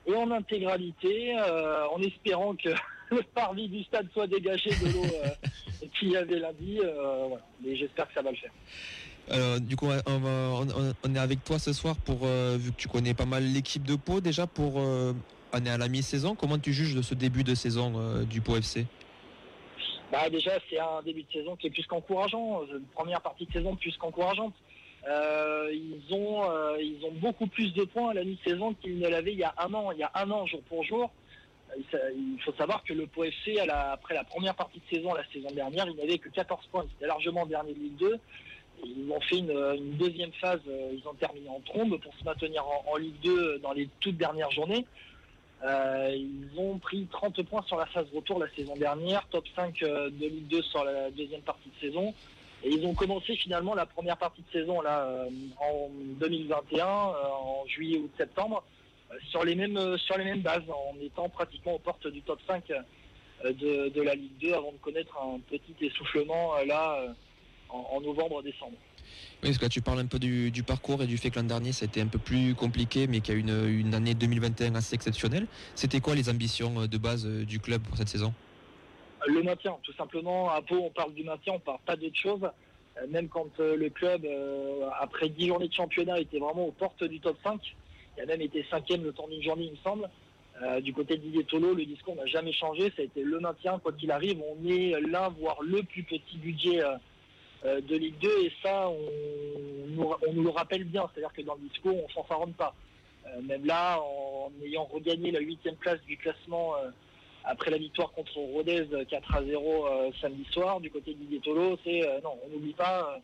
et 0.07 0.15
en 0.15 0.31
intégralité, 0.31 1.35
euh, 1.39 1.87
en 1.89 2.01
espérant 2.01 2.55
que 2.55 2.71
le 3.11 3.23
parvis 3.35 3.69
du 3.69 3.83
stade 3.85 4.09
soit 4.13 4.27
dégagé 4.27 4.71
de 4.71 4.93
l'eau 4.93 5.89
qu'il 5.99 6.11
y 6.11 6.17
avait 6.17 6.39
lundi. 6.39 6.79
voilà. 6.79 7.45
Mais 7.65 7.77
j'espère 7.77 8.09
que 8.09 8.15
ça 8.15 8.23
va 8.23 8.31
le 8.31 8.37
faire. 8.37 9.61
du 9.61 9.77
coup, 9.77 9.89
on, 10.07 11.15
est 11.15 11.19
avec 11.19 11.45
toi 11.45 11.59
ce 11.59 11.73
soir 11.73 11.97
pour, 11.97 12.27
vu 12.27 12.73
que 12.73 12.77
tu 12.77 12.89
connais 12.89 13.15
pas 13.15 13.27
mal 13.27 13.45
l'équipe 13.45 13.85
de 13.85 13.97
Pau, 13.97 14.21
déjà 14.21 14.47
pour, 14.47 14.77
on 14.77 15.65
est 15.65 15.71
à 15.71 15.79
la 15.79 15.89
mi-saison. 15.89 16.35
Comment 16.35 16.59
tu 16.59 16.73
juges 16.73 16.95
de 16.95 17.03
ce 17.03 17.15
début 17.15 17.45
de 17.45 17.55
saison 17.55 18.23
du 18.25 18.41
Pau 18.41 18.57
FC 18.57 18.87
bah 20.11 20.29
déjà, 20.29 20.53
c'est 20.69 20.79
un 20.79 21.03
début 21.05 21.23
de 21.23 21.33
saison 21.33 21.57
qui 21.57 21.69
est 21.69 21.71
plus 21.71 21.87
qu'encourageant. 21.87 22.63
Une 22.65 22.85
première 22.95 23.21
partie 23.21 23.47
de 23.47 23.53
saison 23.53 23.77
plus 23.77 23.97
qu'encourageante. 23.97 24.55
Euh, 25.09 25.71
ils, 25.73 26.13
ont, 26.13 26.51
euh, 26.51 26.77
ils 26.81 27.05
ont 27.05 27.13
beaucoup 27.13 27.47
plus 27.47 27.73
de 27.73 27.85
points 27.85 28.11
à 28.11 28.15
la 28.15 28.25
mi-saison 28.25 28.75
qu'ils 28.75 28.99
ne 28.99 29.09
l'avaient 29.09 29.33
il 29.33 29.39
y 29.39 29.45
a 29.45 29.55
un 29.59 29.73
an. 29.73 29.93
Il 29.93 29.99
y 29.99 30.03
a 30.03 30.11
un 30.15 30.31
an, 30.31 30.47
jour 30.47 30.63
pour 30.69 30.85
jour. 30.85 31.11
Il 31.77 32.41
faut 32.45 32.53
savoir 32.53 32.83
que 32.85 32.93
le 32.93 33.07
POFC, 33.07 33.59
après 33.69 34.15
la 34.15 34.25
première 34.25 34.55
partie 34.55 34.81
de 34.81 34.97
saison, 34.97 35.15
la 35.15 35.25
saison 35.33 35.51
dernière, 35.53 35.87
il 35.89 35.97
n'avait 35.97 36.19
que 36.19 36.29
14 36.29 36.67
points. 36.71 36.85
Ils 36.85 36.97
étaient 36.97 37.07
largement 37.07 37.47
dernier 37.47 37.75
de 37.75 37.79
Ligue 37.79 37.97
2. 37.97 38.19
Ils 38.85 39.11
ont 39.13 39.21
fait 39.21 39.39
une, 39.39 39.97
deuxième 39.99 40.33
phase, 40.33 40.61
euh, 40.67 40.93
ils 40.95 41.07
ont 41.07 41.13
terminé 41.13 41.49
en 41.51 41.61
trombe 41.61 42.01
pour 42.01 42.15
se 42.15 42.25
maintenir 42.25 42.65
en, 42.87 42.97
Ligue 42.97 43.21
2 43.23 43.59
dans 43.59 43.73
les 43.73 43.89
toutes 44.01 44.17
dernières 44.17 44.51
journées. 44.51 44.87
ils 45.63 46.49
ont 46.57 46.79
pris 46.79 47.07
30 47.13 47.43
points 47.43 47.63
sur 47.67 47.77
la 47.77 47.85
phase 47.87 48.07
retour 48.15 48.39
la 48.39 48.49
saison 48.57 48.75
dernière, 48.77 49.27
top 49.29 49.45
5 49.55 49.81
de 49.81 50.27
Ligue 50.27 50.49
2 50.49 50.63
sur 50.63 50.83
la 50.85 51.11
deuxième 51.11 51.43
partie 51.43 51.69
de 51.69 51.89
saison. 51.89 52.15
Et 52.63 52.71
ils 52.71 52.87
ont 52.87 52.95
commencé 52.95 53.37
finalement 53.37 53.75
la 53.75 53.87
première 53.87 54.17
partie 54.17 54.43
de 54.43 54.61
saison 54.61 54.81
là 54.83 55.05
euh, 55.05 55.31
en 55.61 55.89
2021, 56.21 56.87
euh, 56.87 56.89
en 56.89 57.65
juillet 57.67 57.99
ou 57.99 58.11
septembre, 58.19 58.63
euh, 58.63 58.80
sur 59.29 59.45
les 59.45 59.55
mêmes 59.55 59.97
sur 59.99 60.19
les 60.19 60.25
mêmes 60.25 60.43
bases, 60.43 60.63
en 60.69 60.95
étant 61.01 61.29
pratiquement 61.29 61.75
aux 61.75 61.79
portes 61.79 62.07
du 62.07 62.23
top 62.23 62.39
5 62.47 62.65
de, 63.45 64.03
la 64.03 64.15
Ligue 64.15 64.39
2 64.41 64.53
avant 64.53 64.73
de 64.73 64.79
connaître 64.79 65.17
un 65.19 65.41
petit 65.41 65.75
essoufflement 65.81 66.53
là 66.67 67.15
en, 67.69 68.01
novembre-décembre. 68.01 68.77
Oui, 69.43 69.49
parce 69.49 69.59
que 69.59 69.65
là, 69.65 69.69
tu 69.69 69.81
parles 69.81 70.01
un 70.01 70.07
peu 70.07 70.19
du, 70.19 70.63
parcours 70.63 71.03
et 71.03 71.07
du 71.07 71.17
fait 71.17 71.31
que 71.31 71.39
l'an 71.39 71.47
dernier, 71.47 71.73
ça 71.73 71.85
a 71.85 71.87
été 71.87 72.01
un 72.01 72.07
peu 72.07 72.19
plus 72.19 72.55
compliqué, 72.55 73.07
mais 73.07 73.21
qu'il 73.21 73.35
y 73.35 73.37
a 73.37 73.41
une, 73.41 73.69
une 73.69 73.95
année 73.95 74.15
2021 74.15 74.75
assez 74.75 74.95
exceptionnelle. 74.95 75.47
C'était 75.75 76.01
quoi 76.01 76.15
les 76.15 76.29
ambitions 76.29 76.87
de 76.87 76.99
base 76.99 77.27
du 77.27 77.59
club 77.59 77.83
pour 77.83 77.97
cette 77.97 78.09
saison? 78.09 78.35
Le 79.27 79.43
maintien, 79.43 79.77
tout 79.83 79.93
simplement. 79.95 80.51
À 80.51 80.63
Pau, 80.63 80.77
on 80.83 80.91
parle 80.91 81.15
du 81.15 81.25
maintien, 81.25 81.55
on 81.55 81.59
parle 81.59 81.79
pas 81.85 81.97
d'autre 81.97 82.17
chose. 82.17 82.41
Euh, 82.99 83.07
même 83.09 83.29
quand 83.29 83.49
euh, 83.61 83.77
le 83.77 83.91
club, 83.91 84.25
euh, 84.25 84.89
après 84.99 85.29
10 85.29 85.49
journées 85.49 85.69
de 85.69 85.75
championnat, 85.75 86.21
était 86.21 86.39
vraiment 86.39 86.67
aux 86.67 86.73
portes 86.73 87.05
du 87.05 87.21
top 87.21 87.37
5, 87.45 87.61
il 88.21 88.23
a 88.23 88.27
même 88.27 88.43
été 88.43 88.65
cinquième 88.71 89.05
le 89.05 89.13
temps 89.13 89.29
d'une 89.29 89.43
journée, 89.43 89.65
il 89.65 89.73
me 89.73 89.77
semble. 89.77 90.09
du 90.83 90.93
côté 90.93 91.17
de 91.17 91.23
Didier 91.23 91.45
Tolo, 91.45 91.75
le 91.75 91.85
discours 91.85 92.15
n'a 92.17 92.27
jamais 92.27 92.53
changé. 92.53 92.93
Ça 92.97 93.03
a 93.03 93.05
été 93.05 93.23
le 93.23 93.41
maintien, 93.41 93.79
quoi 93.79 93.93
qu'il 93.93 94.11
arrive. 94.11 94.39
On 94.43 94.69
est 94.69 95.01
l'un, 95.01 95.29
voire 95.31 95.63
le 95.63 95.83
plus 95.83 96.03
petit 96.03 96.37
budget 96.37 96.81
de 97.65 97.97
Ligue 97.97 98.19
2. 98.21 98.29
Et 98.45 98.53
ça, 98.63 98.89
on, 98.91 100.33
nous 100.33 100.43
le 100.43 100.51
rappelle 100.51 100.85
bien. 100.85 101.09
C'est-à-dire 101.13 101.33
que 101.33 101.43
dans 101.43 101.55
le 101.55 101.69
discours, 101.69 101.97
on 102.05 102.09
s'en 102.11 102.27
s'arrête 102.29 102.55
pas. 102.57 102.75
même 103.43 103.65
là, 103.65 103.99
en 104.01 104.51
ayant 104.63 104.85
regagné 104.85 105.31
la 105.31 105.41
huitième 105.41 105.77
place 105.77 106.01
du 106.03 106.17
classement 106.19 106.75
après 107.45 107.71
la 107.71 107.79
victoire 107.79 108.13
contre 108.13 108.37
Rodez 108.39 108.87
4 109.09 109.35
à 109.35 109.45
0 109.45 109.87
euh, 109.87 110.11
samedi 110.21 110.45
soir, 110.53 110.81
du 110.81 110.91
côté 110.91 111.15
de 111.15 111.19
Didier 111.19 111.41
Tolo, 111.41 111.79
c'est 111.85 112.07
euh, 112.07 112.21
non, 112.23 112.39
on 112.45 112.51
n'oublie 112.51 112.75
pas, 112.75 113.15
euh, 113.15 113.19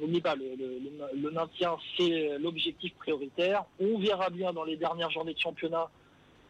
n'oublie 0.00 0.20
pas 0.20 0.34
le, 0.34 1.30
maintien, 1.30 1.76
c'est 1.96 2.38
l'objectif 2.38 2.94
prioritaire. 2.94 3.64
On 3.80 3.98
verra 3.98 4.30
bien 4.30 4.52
dans 4.52 4.64
les 4.64 4.76
dernières 4.76 5.10
journées 5.10 5.34
de 5.34 5.38
championnat 5.38 5.90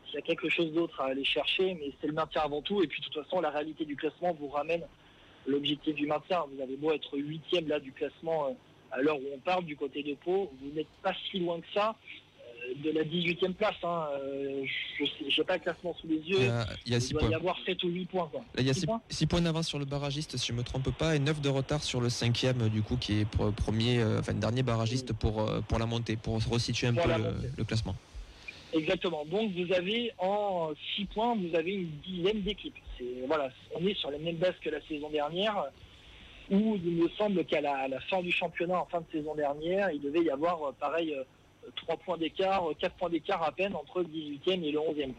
s'il 0.06 0.14
y 0.14 0.18
a 0.18 0.22
quelque 0.22 0.48
chose 0.48 0.72
d'autre 0.72 1.00
à 1.00 1.06
aller 1.06 1.24
chercher, 1.24 1.74
mais 1.74 1.92
c'est 2.00 2.06
le 2.06 2.12
maintien 2.12 2.42
avant 2.42 2.62
tout. 2.62 2.82
Et 2.82 2.86
puis 2.86 3.00
de 3.00 3.06
toute 3.06 3.22
façon, 3.22 3.40
la 3.40 3.50
réalité 3.50 3.84
du 3.84 3.96
classement 3.96 4.32
vous 4.32 4.48
ramène 4.48 4.82
l'objectif 5.46 5.94
du 5.94 6.06
maintien. 6.06 6.44
Vous 6.54 6.62
avez 6.62 6.76
beau 6.76 6.92
être 6.92 7.18
huitième 7.18 7.68
là 7.68 7.80
du 7.80 7.92
classement 7.92 8.56
à 8.94 9.02
l'heure 9.02 9.16
où 9.16 9.24
on 9.34 9.38
parle 9.38 9.64
du 9.64 9.76
côté 9.76 10.02
de 10.02 10.14
Pau, 10.14 10.50
vous 10.60 10.70
n'êtes 10.70 10.86
pas 11.02 11.12
si 11.30 11.40
loin 11.40 11.60
que 11.60 11.66
ça 11.74 11.96
de 12.76 12.90
la 12.90 13.04
18e 13.04 13.54
place. 13.54 13.74
Hein. 13.82 14.06
Euh, 14.12 14.64
je 14.98 15.40
n'ai 15.40 15.44
pas 15.44 15.54
le 15.54 15.60
classement 15.60 15.94
sous 16.00 16.06
les 16.06 16.16
yeux. 16.16 16.38
Il 16.86 16.92
y 16.92 16.94
a, 16.94 17.00
6 17.00 17.14
points. 17.14 17.30
y 17.30 17.34
avoir 17.34 17.56
7 17.64 17.82
ou 17.84 17.88
8 17.88 18.06
points. 18.06 18.30
il 18.58 18.66
y 18.66 18.70
a 18.70 18.74
6 18.74 19.26
points, 19.26 19.40
d'avance 19.40 19.68
sur 19.68 19.78
le 19.78 19.84
barragiste, 19.84 20.36
si 20.36 20.48
je 20.48 20.52
ne 20.52 20.58
me 20.58 20.62
trompe 20.62 20.90
pas, 20.96 21.16
et 21.16 21.18
9 21.18 21.40
de 21.40 21.48
retard 21.48 21.82
sur 21.82 22.00
le 22.00 22.08
5e, 22.08 22.68
du 22.68 22.82
coup, 22.82 22.96
qui 22.96 23.20
est 23.20 23.24
premier, 23.24 23.98
euh, 23.98 24.20
enfin, 24.20 24.34
dernier 24.34 24.62
barragiste 24.62 25.12
pour, 25.12 25.42
euh, 25.42 25.60
pour 25.60 25.78
la 25.78 25.86
montée, 25.86 26.16
pour 26.16 26.42
resituer 26.46 26.88
un 26.88 26.94
peu 26.94 27.08
le, 27.56 27.64
classement. 27.64 27.94
Exactement. 28.72 29.24
Donc 29.24 29.52
vous 29.52 29.72
avez 29.72 30.12
en 30.18 30.70
6 30.96 31.04
points, 31.06 31.36
vous 31.36 31.56
avez 31.56 31.74
une 31.74 31.90
dizaine 32.04 32.42
d'équipes. 32.42 32.76
Voilà, 33.26 33.50
on 33.74 33.86
est 33.86 33.94
sur 33.94 34.10
la 34.10 34.18
même 34.18 34.36
base 34.36 34.54
que 34.62 34.70
la 34.70 34.80
saison 34.82 35.10
dernière, 35.10 35.64
où 36.50 36.76
il 36.76 36.92
me 36.92 37.08
semble 37.10 37.44
qu'à 37.44 37.60
la, 37.60 37.88
la, 37.88 38.00
fin 38.00 38.20
du 38.20 38.30
championnat, 38.30 38.80
en 38.80 38.86
fin 38.86 39.00
de 39.00 39.06
saison 39.12 39.34
dernière, 39.34 39.90
il 39.90 40.00
devait 40.00 40.22
y 40.24 40.30
avoir 40.30 40.72
pareil 40.74 41.16
3 41.76 41.96
points 41.98 42.18
d'écart, 42.18 42.64
4 42.78 42.94
points 42.96 43.10
d'écart 43.10 43.42
à 43.42 43.52
peine 43.52 43.74
entre 43.74 44.00
le 44.00 44.06
18e 44.06 44.62
et 44.62 44.72
le 44.72 44.78
11e. 44.78 45.12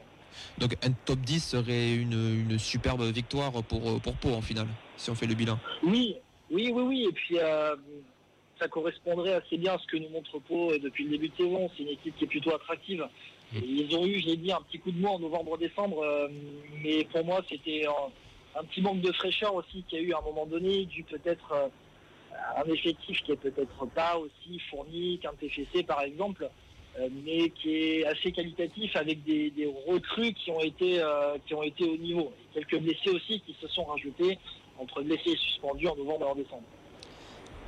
Donc 0.58 0.76
un 0.84 0.92
top 1.06 1.20
10 1.20 1.40
serait 1.40 1.94
une, 1.94 2.58
superbe 2.60 3.04
victoire 3.04 3.52
pour, 3.64 4.02
pour 4.02 4.14
Pau 4.16 4.30
en 4.30 4.42
finale, 4.42 4.68
si 4.98 5.10
on 5.10 5.16
fait 5.16 5.28
le 5.28 5.36
bilan. 5.36 5.58
Oui, 5.84 6.16
oui, 6.52 6.72
oui, 6.74 6.84
oui. 6.84 7.06
Et 7.10 7.14
puis 7.14 7.38
euh, 7.40 7.76
ça 8.60 8.68
correspondrait 8.68 9.34
assez 9.34 9.58
bien 9.58 9.74
à 9.74 9.78
ce 9.80 9.88
que 9.88 9.98
nous 9.98 10.10
montre 10.10 10.40
Pau 10.40 10.72
euh, 10.72 10.80
depuis 10.80 11.06
le 11.06 11.12
début 11.12 11.30
de 11.30 11.36
saison. 11.36 11.70
C'est 11.76 11.84
une 11.84 11.90
équipe 11.90 12.16
qui 12.18 12.26
est 12.26 12.28
plutôt 12.28 12.54
attractive. 12.54 13.06
Mm. 13.54 13.58
ils 13.64 13.96
ont 13.96 14.06
eu, 14.06 14.20
je 14.20 14.28
l'ai 14.28 14.38
dit, 14.38 14.52
un 14.52 14.62
petit 14.62 14.80
coup 14.80 14.92
de 14.92 15.00
mou 15.00 15.08
en 15.08 15.20
novembre-décembre, 15.20 16.04
euh, 16.04 16.28
mais 16.84 17.04
pour 17.06 17.24
moi 17.26 17.42
c'était 17.50 17.86
un, 18.58 18.64
petit 18.64 18.82
manque 18.82 19.02
de 19.02 19.12
fraîcheur 19.12 19.54
aussi 19.54 19.84
qu'il 19.84 20.00
y 20.00 20.02
a 20.02 20.06
eu 20.06 20.14
à 20.14 20.20
un 20.20 20.22
moment 20.22 20.46
donné, 20.46 20.86
dû 20.86 21.04
peut-être 21.04 21.70
un 22.58 22.72
effectif 22.72 23.22
qui 23.24 23.32
est 23.32 23.38
peut-être 23.38 23.86
pas 23.94 24.18
aussi 24.18 24.60
fourni 24.70 25.20
qu'un 25.20 25.34
TFC 25.40 25.84
par 25.84 26.02
exemple, 26.02 26.50
euh, 27.00 27.10
mais 27.26 27.50
qui 27.50 27.76
est 27.76 28.06
assez 28.06 28.32
qualitatif 28.32 28.96
avec 28.96 29.24
des, 29.24 29.52
recrues 29.88 30.34
qui 30.34 30.52
ont 30.52 30.62
été 30.62 31.02
euh, 31.02 31.38
qui 31.46 31.54
ont 31.54 31.64
été 31.64 31.84
au 31.84 31.98
niveau. 31.98 32.32
quelques 32.54 32.80
blessés 32.80 33.10
aussi 33.10 33.42
qui 33.42 33.56
se 33.62 33.68
sont 33.68 33.84
rajoutés 33.84 34.38
entre 34.80 35.02
blessés 35.02 35.32
et 35.32 35.38
suspendus 35.38 35.88
en 35.88 35.96
novembre 35.96 36.26
et 36.26 36.30
en 36.30 36.36
décembre. 36.36 36.64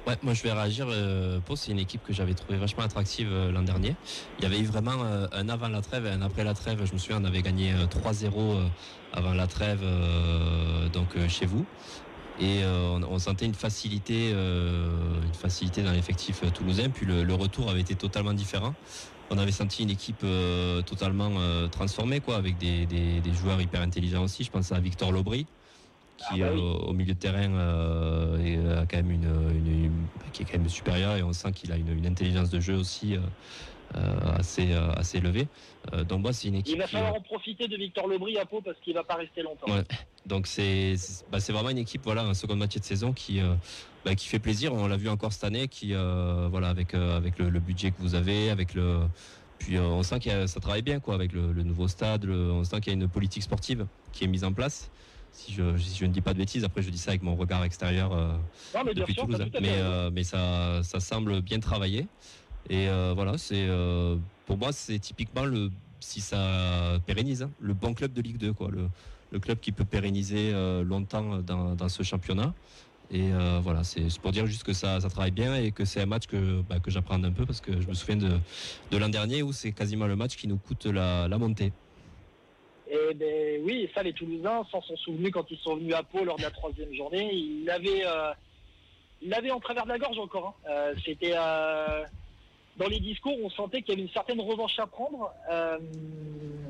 Ouais, 0.05 0.15
moi 0.23 0.33
je 0.33 0.43
vais 0.43 0.53
réagir. 0.53 0.87
Euh, 0.89 1.39
c'est 1.55 1.71
une 1.71 1.79
équipe 1.79 2.01
que 2.05 2.13
j'avais 2.13 2.33
trouvé 2.33 2.57
vachement 2.57 2.83
attractive 2.83 3.27
euh, 3.29 3.51
l'an 3.51 3.63
dernier. 3.63 3.95
Il 4.39 4.43
y 4.43 4.47
avait 4.47 4.59
eu 4.59 4.65
vraiment 4.65 5.03
un 5.03 5.49
avant 5.49 5.67
la 5.67 5.81
trêve 5.81 6.05
et 6.05 6.09
un 6.09 6.21
après 6.21 6.45
la 6.45 6.53
trêve. 6.53 6.85
Je 6.85 6.93
me 6.93 6.97
souviens, 6.97 7.21
on 7.21 7.25
avait 7.25 7.41
gagné 7.41 7.73
3-0 7.73 8.31
avant 9.11 9.33
la 9.33 9.47
trêve 9.47 9.81
donc 10.93 11.09
chez 11.27 11.45
vous 11.45 11.65
et 12.39 12.63
euh, 12.63 12.99
on, 13.09 13.19
sentait 13.19 13.45
une 13.45 13.55
facilité, 13.55 14.31
euh, 14.33 15.21
une 15.25 15.33
facilité 15.33 15.81
dans 15.81 15.91
l'effectif 15.91 16.43
euh, 16.43 16.49
toulousain. 16.49 16.89
Puis 16.89 17.05
le, 17.05 17.33
retour 17.33 17.69
avait 17.69 17.81
été 17.81 17.95
totalement 17.95 18.33
différent. 18.33 18.75
On 19.29 19.37
avait 19.37 19.51
senti 19.51 19.83
une 19.83 19.89
équipe 19.89 20.25
totalement 20.85 21.31
transformée, 21.69 22.21
quoi, 22.21 22.37
avec 22.37 22.57
des, 22.57 23.21
joueurs 23.33 23.59
hyper 23.59 23.81
intelligents 23.81 24.23
aussi. 24.23 24.45
Je 24.45 24.51
pense 24.51 24.71
à 24.71 24.79
Victor 24.79 25.11
Lobry, 25.11 25.45
qui 26.17 26.41
ah 26.43 26.49
bah 26.49 26.55
au 26.55 26.93
milieu 26.93 27.13
de 27.13 27.19
terrain 27.19 28.39
est, 28.39 28.57
quand 28.89 28.95
même 28.95 29.11
une, 29.11 29.91
qui 30.31 30.43
est 30.43 30.45
quand 30.45 30.57
même 30.57 30.69
supérieur 30.69 31.17
et 31.17 31.23
on 31.23 31.33
sent 31.33 31.51
qu'il 31.51 31.73
a 31.73 31.75
une, 31.75 32.05
intelligence 32.05 32.49
de 32.49 32.61
jeu 32.61 32.75
aussi 32.75 33.17
assez 34.37 34.73
assez 34.73 35.17
élevée. 35.17 35.47
donc 36.07 36.21
moi 36.21 36.33
c'est 36.33 36.47
une 36.47 36.55
équipe. 36.55 36.75
Il 36.75 36.79
va 36.79 36.87
falloir 36.87 37.15
en 37.15 37.21
profiter 37.21 37.67
de 37.67 37.75
Victor 37.75 38.07
Lobry 38.07 38.37
à 38.37 38.45
Pau 38.45 38.61
parce 38.61 38.77
qu'il 38.79 38.93
va 38.93 39.03
pas 39.03 39.15
rester 39.15 39.41
longtemps. 39.41 39.67
Donc 40.27 40.45
c'est 40.45 40.95
bah, 41.31 41.39
c'est 41.39 41.53
vraiment 41.53 41.69
une 41.69 41.77
équipe 41.77 42.01
voilà 42.03 42.25
en 42.25 42.33
seconde 42.33 42.57
moitié 42.57 42.79
de 42.79 42.85
saison 42.85 43.13
qui 43.13 43.39
euh, 43.39 43.53
bah, 44.05 44.13
qui 44.13 44.27
fait 44.27 44.39
plaisir. 44.39 44.73
On 44.73 44.87
l'a 44.87 44.97
vu 44.97 45.09
encore 45.09 45.31
cette 45.31 45.45
année 45.45 45.67
qui 45.67 45.93
euh, 45.93 46.47
voilà 46.51 46.69
avec 46.69 46.93
euh, 46.93 47.15
avec 47.15 47.39
le, 47.39 47.59
budget 47.59 47.91
que 47.91 47.99
vous 47.99 48.13
avez 48.13 48.49
avec 48.49 48.73
le 48.73 48.99
puis 49.57 49.79
on 49.79 50.03
sent 50.03 50.19
que 50.19 50.45
ça 50.45 50.59
travaille 50.59 50.81
bien 50.81 50.99
quoi 50.99 51.15
avec 51.15 51.31
le, 51.31 51.63
nouveau 51.63 51.87
stade. 51.87 52.25
on 52.25 52.63
sent 52.63 52.79
qu'il 52.81 52.93
y 52.93 52.95
a 52.95 52.99
une 53.01 53.07
politique 53.07 53.41
sportive 53.41 53.87
qui 54.11 54.25
est 54.25 54.27
mise 54.27 54.43
en 54.43 54.53
place. 54.53 54.91
Si 55.31 55.53
je, 55.53 55.77
je, 55.77 56.05
ne 56.05 56.11
dis 56.11 56.21
pas 56.21 56.33
de 56.33 56.39
bêtises, 56.39 56.63
après 56.63 56.81
je 56.81 56.89
dis 56.89 56.97
ça 56.97 57.11
avec 57.11 57.21
mon 57.21 57.35
regard 57.35 57.63
extérieur 57.63 58.11
depuis 58.95 59.15
Toulouse. 59.15 59.43
Mais, 59.61 59.79
mais 60.11 60.23
ça, 60.23 60.81
ça 60.83 60.99
semble 60.99 61.41
bien 61.41 61.59
travailler. 61.59 62.07
Et 62.69 62.87
voilà, 63.15 63.37
c'est 63.37 63.67
pour 64.45 64.57
moi 64.57 64.71
c'est 64.71 64.99
typiquement 64.99 65.45
le 65.45 65.69
si 65.99 66.21
ça 66.21 66.99
pérennise 67.05 67.43
hein, 67.43 67.51
le 67.59 67.73
bon 67.73 67.93
club 67.93 68.13
de 68.13 68.21
Ligue 68.21 68.37
2 68.37 68.53
quoi. 68.53 68.69
Le, 68.69 68.87
le 69.31 69.39
club 69.39 69.59
qui 69.59 69.71
peut 69.71 69.85
pérenniser 69.85 70.51
euh, 70.53 70.83
longtemps 70.83 71.39
dans, 71.39 71.89
ce 71.89 72.03
championnat. 72.03 72.53
Et 73.09 73.31
euh, 73.31 73.59
voilà, 73.61 73.83
c'est 73.83 74.05
pour 74.19 74.31
dire 74.31 74.45
juste 74.45 74.63
que 74.63 74.73
ça, 74.73 74.99
travaille 74.99 75.31
bien 75.31 75.55
et 75.55 75.71
que 75.71 75.85
c'est 75.85 76.01
un 76.01 76.05
match 76.05 76.27
que, 76.27 76.61
bah, 76.61 76.79
que 76.79 76.91
j'apprends 76.91 77.23
un 77.23 77.31
peu 77.31 77.45
parce 77.45 77.61
que 77.61 77.79
je 77.79 77.87
me 77.87 77.93
souviens 77.93 78.17
de, 78.17 78.37
de 78.91 78.97
l'an 78.97 79.09
dernier 79.09 79.43
où 79.43 79.53
c'est 79.53 79.71
quasiment 79.71 80.07
le 80.07 80.15
match 80.15 80.35
qui 80.35 80.47
nous 80.47 80.57
coûte 80.57 80.85
la, 80.85 81.27
montée. 81.37 81.71
Et 82.89 83.13
ben, 83.15 83.61
oui, 83.63 83.89
ça 83.93 84.03
les 84.03 84.13
Toulousains 84.13 84.63
s'en 84.71 84.81
sont 84.81 84.95
souvenus 84.97 85.31
quand 85.31 85.49
ils 85.51 85.57
sont 85.57 85.75
venus 85.75 85.93
à 85.93 86.03
Pau 86.03 86.23
lors 86.23 86.37
de 86.37 86.43
la 86.43 86.51
troisième 86.51 86.93
journée. 86.93 87.29
Ils 87.33 87.65
l'avaient, 87.65 88.05
euh, 88.05 89.53
en 89.53 89.59
travers 89.59 89.83
de 89.85 89.89
la 89.89 89.99
gorge 89.99 90.19
encore. 90.19 90.57
Hein. 90.67 90.91
c'était, 91.05 91.35
dans 92.77 92.87
les 92.87 92.99
discours, 92.99 93.35
on 93.43 93.49
sentait 93.49 93.81
qu'il 93.81 93.91
y 93.95 93.97
avait 93.97 94.03
une 94.07 94.13
certaine 94.13 94.39
revanche 94.41 94.77
à 94.79 94.87
prendre. 94.87 95.33
euh, 95.51 95.77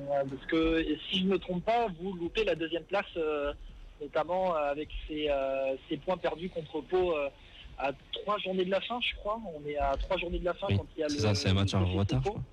parce 0.09 0.45
que 0.47 0.85
si 1.09 1.19
je 1.19 1.25
ne 1.25 1.31
me 1.31 1.37
trompe 1.37 1.65
pas, 1.65 1.87
vous 1.99 2.13
loupez 2.13 2.43
la 2.45 2.55
deuxième 2.55 2.83
place, 2.83 3.05
euh, 3.17 3.53
notamment 4.01 4.53
avec 4.53 4.89
ces, 5.07 5.27
euh, 5.29 5.75
ces 5.89 5.97
points 5.97 6.17
perdus 6.17 6.49
contre 6.49 6.79
Pau 6.81 7.15
euh, 7.15 7.29
à 7.77 7.91
trois 8.13 8.37
journées 8.39 8.63
de 8.65 8.71
la 8.71 8.81
fin, 8.81 8.99
je 9.01 9.13
crois. 9.19 9.39
On 9.53 9.67
est 9.67 9.75
à 9.77 9.95
trois 9.97 10.17
journées 10.17 10.39
de 10.39 10.45
la 10.45 10.53
fin 10.53 10.67
Oui, 10.69 10.77
quand 10.77 10.85
il 10.95 10.99
y 11.01 11.03
a 11.03 11.07
le. 11.07 11.13
C'est 11.13 11.19
ça, 11.19 11.35
c'est 11.35 11.49
un 11.49 11.53
match 11.53 11.73
en 11.73 11.85
retard, 11.85 12.19
je 12.19 12.23
Pau. 12.23 12.29
crois. 12.31 12.43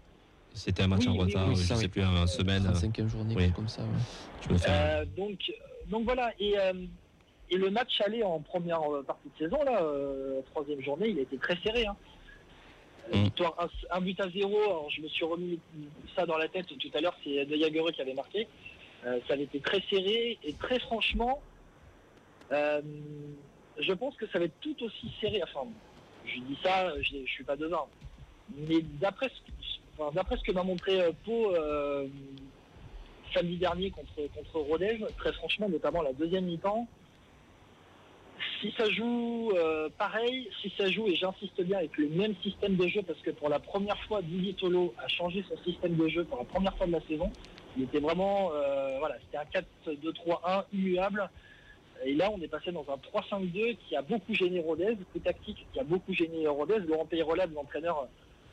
C'était 0.52 0.82
un 0.82 0.88
match 0.88 1.00
Oui, 1.02 1.08
en 1.08 1.12
oui, 1.12 1.18
retard, 1.20 1.48
oui, 1.48 1.54
je 1.56 1.62
ça, 1.62 1.76
sais 1.76 1.88
plus, 1.88 2.04
en 2.04 2.26
semaine. 2.26 2.62
35e 2.62 3.08
journée, 3.08 3.34
quelque 3.34 3.54
comme 3.56 3.68
ça. 3.68 3.82
ouais. 3.82 3.88
Je 4.46 4.52
me 4.52 4.58
fais 4.58 4.70
un- 4.70 4.72
Euh, 4.74 5.04
donc, 5.16 5.38
donc 5.88 6.04
voilà. 6.04 6.32
Et, 6.40 6.58
euh, 6.58 6.72
et 7.50 7.56
le 7.56 7.70
match 7.70 8.00
allait 8.04 8.22
en 8.24 8.40
première 8.40 8.82
euh, 8.92 9.02
partie 9.02 9.28
de 9.28 9.44
saison, 9.44 9.62
là, 9.64 9.80
euh, 9.82 10.40
troisième 10.52 10.80
journée, 10.82 11.08
il 11.10 11.18
a 11.18 11.22
été 11.22 11.36
très 11.38 11.56
serré. 11.62 11.86
Hein. 11.86 11.96
Mm. 13.12 13.26
Un, 13.90 14.00
but 14.00 14.20
à 14.20 14.28
zéro, 14.30 14.88
je 14.88 15.02
me 15.02 15.08
suis 15.08 15.24
remis 15.24 15.58
ça 16.16 16.24
dans 16.26 16.38
la 16.38 16.48
tête 16.48 16.66
tout 16.66 16.90
à 16.94 17.00
l'heure, 17.00 17.16
c'est 17.22 17.44
De 17.44 17.56
Jagereux 17.56 17.92
qui 17.92 18.00
avait 18.00 18.14
marqué. 18.14 18.48
Euh, 19.06 19.18
ça 19.28 19.34
avait 19.34 19.42
été 19.42 19.60
très 19.60 19.82
serré 19.90 20.38
et 20.42 20.54
très 20.54 20.78
franchement, 20.78 21.42
euh, 22.52 22.80
je 23.78 23.92
pense 23.92 24.16
que 24.16 24.26
ça 24.28 24.38
va 24.38 24.46
être 24.46 24.58
tout 24.60 24.76
aussi 24.82 25.12
serré. 25.20 25.42
Enfin, 25.42 25.68
je 26.24 26.40
dis 26.40 26.58
ça, 26.62 26.94
je, 27.02 27.18
je 27.24 27.30
suis 27.30 27.44
pas 27.44 27.56
devin. 27.56 27.84
Mais 28.56 28.80
d'après 29.00 29.28
ce, 29.28 30.42
que 30.42 30.52
m'a 30.52 30.62
montré 30.62 31.00
euh, 31.00 31.12
Pau 31.24 31.52
samedi 33.34 33.56
dernier 33.56 33.90
contre, 33.90 34.14
contre 34.34 34.60
Rodez, 34.60 35.00
très 35.18 35.32
franchement, 35.32 35.68
notamment 35.68 36.02
la 36.02 36.12
deuxième 36.12 36.44
mi-temps, 36.44 36.86
si 38.64 38.72
ça 38.78 38.88
joue 38.88 39.52
euh, 39.54 39.90
pareil, 39.98 40.48
si 40.62 40.72
ça 40.78 40.88
joue, 40.90 41.06
et 41.06 41.16
j'insiste 41.16 41.60
bien, 41.60 41.78
avec 41.78 41.98
le 41.98 42.08
même 42.08 42.34
système 42.42 42.76
de 42.76 42.88
jeu, 42.88 43.02
parce 43.02 43.20
que 43.20 43.30
pour 43.30 43.50
la 43.50 43.58
première 43.58 43.98
fois, 44.04 44.22
Didier 44.22 44.54
Tolo 44.54 44.94
a 44.96 45.06
changé 45.06 45.44
son 45.46 45.62
système 45.62 45.96
de 45.96 46.08
jeu 46.08 46.24
pour 46.24 46.38
la 46.38 46.44
première 46.44 46.74
fois 46.76 46.86
de 46.86 46.92
la 46.92 47.00
saison. 47.02 47.30
Il 47.76 47.82
était 47.84 48.00
vraiment, 48.00 48.52
euh, 48.54 48.96
voilà, 49.00 49.16
c'était 49.20 49.36
un 49.36 49.92
4-2-3-1 49.92 50.64
immuable. 50.72 51.28
Et 52.06 52.14
là, 52.14 52.30
on 52.32 52.40
est 52.40 52.48
passé 52.48 52.72
dans 52.72 52.86
un 52.88 53.20
3-5-2 53.20 53.76
qui 53.86 53.96
a 53.96 54.02
beaucoup 54.02 54.32
gêné 54.32 54.60
Rodez, 54.60 54.96
coup 55.12 55.18
tactique 55.18 55.66
qui 55.72 55.80
a 55.80 55.84
beaucoup 55.84 56.14
gêné 56.14 56.46
Rodez. 56.46 56.78
Laurent 56.78 57.04
Peyrolab, 57.04 57.52
l'entraîneur, 57.52 58.08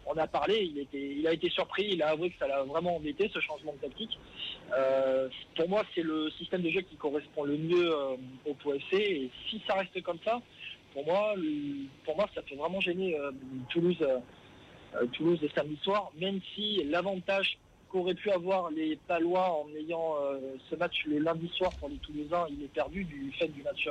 on 0.06 0.18
a 0.18 0.28
parlé, 0.28 0.72
il, 0.94 1.28
a 1.28 1.34
été 1.34 1.50
surpris, 1.50 1.90
il 1.92 2.02
a 2.02 2.10
avoué 2.10 2.32
que 2.32 2.40
ça 2.40 2.48
l'a 2.48 2.64
vraiment 2.64 2.96
embêté, 2.96 3.30
ce 3.34 3.40
changement 3.40 3.74
de 3.74 3.88
tactique. 3.88 4.18
Euh, 4.76 5.30
pour 5.56 5.70
moi, 5.70 5.84
c'est 5.94 6.02
le 6.02 6.30
système 6.32 6.62
de 6.62 6.70
jeu 6.70 6.82
qui 6.82 6.96
correspond 6.96 7.44
le 7.44 7.58
mieux 7.58 7.94
euh, 7.94 8.16
au 8.46 8.54
POFC. 8.56 8.94
Et 8.94 9.30
si 9.50 9.62
ça 9.68 9.76
reste 9.76 10.02
comme 10.02 10.20
ça, 10.26 10.42
pour 10.94 11.06
moi, 11.06 11.36
pour 12.04 12.16
moi 12.16 12.26
ça 12.36 12.42
peut 12.42 12.56
vraiment 12.56 12.82
gêner 12.82 13.18
euh, 13.18 13.32
Toulouse, 13.70 14.06
Toulouse 15.14 15.40
le 15.42 15.50
samedi 15.50 15.80
soir, 15.84 16.12
même 16.20 16.40
si 16.54 16.84
l'avantage 16.84 17.58
qu'auraient 17.90 18.14
pu 18.14 18.30
avoir 18.32 18.72
les 18.72 18.98
Palois 19.08 19.64
en 19.64 19.68
ayant 19.78 20.16
ce 20.70 20.76
match 20.76 21.06
le 21.06 21.20
lundi 21.20 21.50
soir 21.56 21.72
pour 21.80 21.88
les 21.88 21.98
Toulousains, 21.98 22.46
il 22.50 22.64
est 22.64 22.74
perdu 22.74 23.06
du 23.06 23.32
fait 23.40 23.48
du 23.48 23.64
match 23.64 23.88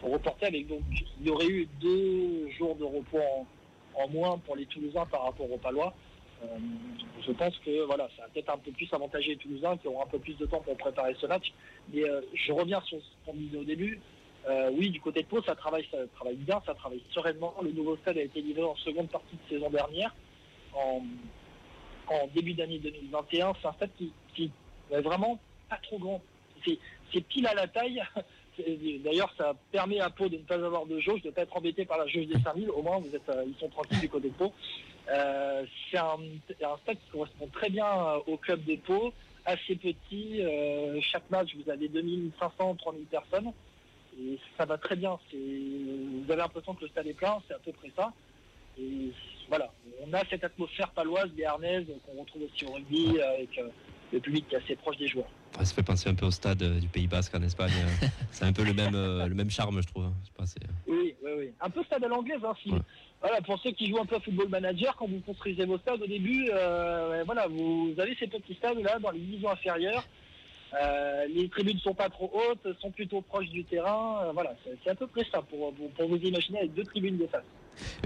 reporté 0.00 0.62
donc 0.62 0.82
il 1.20 1.26
y 1.26 1.30
aurait 1.30 1.48
eu 1.48 1.68
deux 1.80 2.48
jours 2.56 2.76
de 2.76 2.84
repos 2.84 3.18
en, 3.18 3.46
en 3.94 4.08
moins 4.08 4.38
pour 4.38 4.56
les 4.56 4.66
Toulousains 4.66 5.06
par 5.06 5.24
rapport 5.24 5.50
aux 5.50 5.58
Palois. 5.58 5.94
Euh, 6.42 6.58
je 7.26 7.32
pense 7.32 7.56
que 7.58 7.84
voilà, 7.84 8.08
ça 8.16 8.22
va 8.22 8.28
peut-être 8.28 8.50
un 8.50 8.58
peu 8.58 8.70
plus 8.70 8.88
avantager 8.92 9.30
les 9.30 9.36
Toulousains 9.36 9.76
qui 9.76 9.88
auront 9.88 10.02
un 10.02 10.08
peu 10.08 10.18
plus 10.18 10.34
de 10.34 10.46
temps 10.46 10.60
pour 10.60 10.76
préparer 10.76 11.16
ce 11.20 11.26
match. 11.26 11.52
Mais 11.92 12.08
euh, 12.08 12.20
je 12.34 12.52
reviens 12.52 12.80
sur 12.82 12.98
ce 12.98 13.06
qu'on 13.26 13.36
disait 13.36 13.58
au 13.58 13.64
début. 13.64 14.00
Euh, 14.48 14.70
oui, 14.72 14.90
du 14.90 15.00
côté 15.00 15.22
de 15.22 15.26
Pau, 15.26 15.42
ça 15.42 15.54
travaille, 15.54 15.86
ça 15.90 15.98
travaille 16.14 16.36
bien, 16.36 16.62
ça 16.64 16.74
travaille 16.74 17.02
sereinement. 17.10 17.54
Le 17.62 17.72
nouveau 17.72 17.96
stade 17.96 18.18
a 18.18 18.22
été 18.22 18.40
livré 18.40 18.62
en 18.62 18.76
seconde 18.76 19.08
partie 19.08 19.36
de 19.36 19.54
saison 19.54 19.68
dernière, 19.68 20.14
en, 20.74 21.02
début 22.34 22.54
d'année 22.54 22.78
2021. 22.78 23.52
C'est 23.60 23.68
un 23.68 23.72
stade 23.72 23.90
qui, 23.98 24.12
qui 24.34 24.50
est 24.90 25.00
vraiment 25.00 25.38
pas 25.68 25.78
trop 25.82 25.98
grand. 25.98 26.22
C'est 27.12 27.20
pile 27.22 27.46
à 27.46 27.54
la 27.54 27.66
taille. 27.66 28.02
D'ailleurs, 29.04 29.32
ça 29.36 29.54
permet 29.70 30.00
à 30.00 30.10
Pau 30.10 30.28
de 30.28 30.36
ne 30.36 30.42
pas 30.42 30.54
avoir 30.54 30.86
de 30.86 30.98
jauge, 30.98 31.22
de 31.22 31.28
ne 31.28 31.32
pas 31.32 31.42
être 31.42 31.56
embêté 31.56 31.84
par 31.84 31.98
la 31.98 32.06
jauge 32.06 32.26
des 32.26 32.40
5000. 32.40 32.70
Au 32.70 32.82
moins, 32.82 33.00
euh, 33.00 33.44
ils 33.46 33.58
sont 33.58 33.68
tranquilles 33.68 34.00
du 34.00 34.08
côté 34.08 34.28
de. 34.28 34.46
Euh, 35.10 35.64
c'est 35.90 35.98
un, 35.98 36.18
stade 36.82 36.98
qui 36.98 37.10
correspond 37.12 37.46
très 37.48 37.70
bien 37.70 37.86
euh, 37.86 38.18
au 38.26 38.36
club 38.36 38.64
de 38.64 38.76
Pau, 38.76 39.12
assez 39.44 39.76
petit. 39.76 40.42
chaque 41.02 41.30
match, 41.30 41.54
vous 41.54 41.70
avez 41.70 41.88
2500, 41.88 42.74
3000 42.76 43.04
personnes. 43.06 43.52
Et 44.20 44.38
ça 44.56 44.64
va 44.64 44.76
très 44.76 44.96
bien. 44.96 45.18
Vous 45.32 46.24
avez 46.28 46.42
l'impression 46.42 46.74
que 46.74 46.82
le 46.82 46.88
stade 46.88 47.06
est 47.06 47.14
plein, 47.14 47.38
c'est 47.46 47.54
à 47.54 47.58
peu 47.58 47.72
près 47.72 47.90
ça. 47.96 48.12
Voilà, 49.48 49.72
on 50.06 50.12
a 50.12 50.24
cette 50.28 50.44
atmosphère 50.44 50.90
paloise, 50.90 51.30
béarnaise, 51.30 51.86
qu'on 52.04 52.20
retrouve 52.20 52.42
aussi 52.42 52.64
au 52.66 52.72
rugby, 52.72 53.18
le 54.12 54.20
public 54.20 54.46
qui 54.48 54.54
est 54.54 54.58
assez 54.58 54.76
proche 54.76 54.96
des 54.96 55.06
joueurs. 55.08 55.28
Ça 55.58 55.64
fait 55.74 55.82
penser 55.82 56.08
un 56.08 56.14
peu 56.14 56.26
au 56.26 56.30
stade 56.30 56.62
euh, 56.62 56.78
du 56.80 56.88
Pays 56.88 57.06
Basque 57.06 57.34
en 57.34 57.42
Espagne. 57.42 57.72
euh. 57.76 58.06
c'est 58.30 58.44
un 58.44 58.52
peu 58.52 58.64
le 58.64 58.72
même, 58.72 58.94
euh, 58.94 59.26
le 59.26 59.34
même 59.34 59.50
charme, 59.50 59.80
je 59.82 59.86
trouve. 59.88 60.04
Je 60.22 60.26
sais 60.26 60.32
pas, 60.36 60.46
c'est- 60.46 60.60
Oui, 60.86 61.14
oui, 61.22 61.30
oui. 61.38 61.50
Un 61.60 61.70
peu 61.70 61.82
stade 61.84 62.04
à 62.04 62.08
l'anglaise. 62.08 62.40
Hein, 62.44 62.54
si- 62.62 62.70
Ouais. 62.70 62.78
voilà, 63.20 63.40
pour 63.42 63.58
ceux 63.60 63.72
qui 63.72 63.88
jouent 63.90 64.00
un 64.00 64.06
peu 64.06 64.16
à 64.16 64.20
football 64.20 64.48
manager, 64.48 64.96
quand 64.96 65.08
vous 65.08 65.20
construisez 65.20 65.64
vos 65.64 65.78
stades 65.78 66.02
au 66.02 66.06
début, 66.06 66.48
euh, 66.52 67.22
voilà, 67.26 67.46
vous 67.48 67.94
avez 67.98 68.14
ces 68.16 68.26
petits 68.28 68.54
stades 68.54 68.78
là 68.78 68.98
dans 68.98 69.10
les 69.10 69.18
divisions 69.20 69.50
inférieures. 69.50 70.04
Euh, 70.80 71.26
les 71.34 71.48
tribunes 71.48 71.76
ne 71.76 71.80
sont 71.80 71.94
pas 71.94 72.10
trop 72.10 72.30
hautes, 72.34 72.78
sont 72.80 72.90
plutôt 72.90 73.22
proches 73.22 73.48
du 73.48 73.64
terrain. 73.64 74.20
Euh, 74.24 74.32
voilà, 74.32 74.54
c'est 74.64 74.76
c'est 74.84 74.90
à 74.90 74.94
peu 74.94 75.06
près 75.06 75.24
ça 75.32 75.40
pour, 75.42 75.72
pour, 75.74 75.90
pour 75.90 76.08
vous 76.08 76.16
imaginer 76.18 76.58
avec 76.58 76.74
deux 76.74 76.84
tribunes 76.84 77.16
de 77.16 77.26
face. 77.26 77.42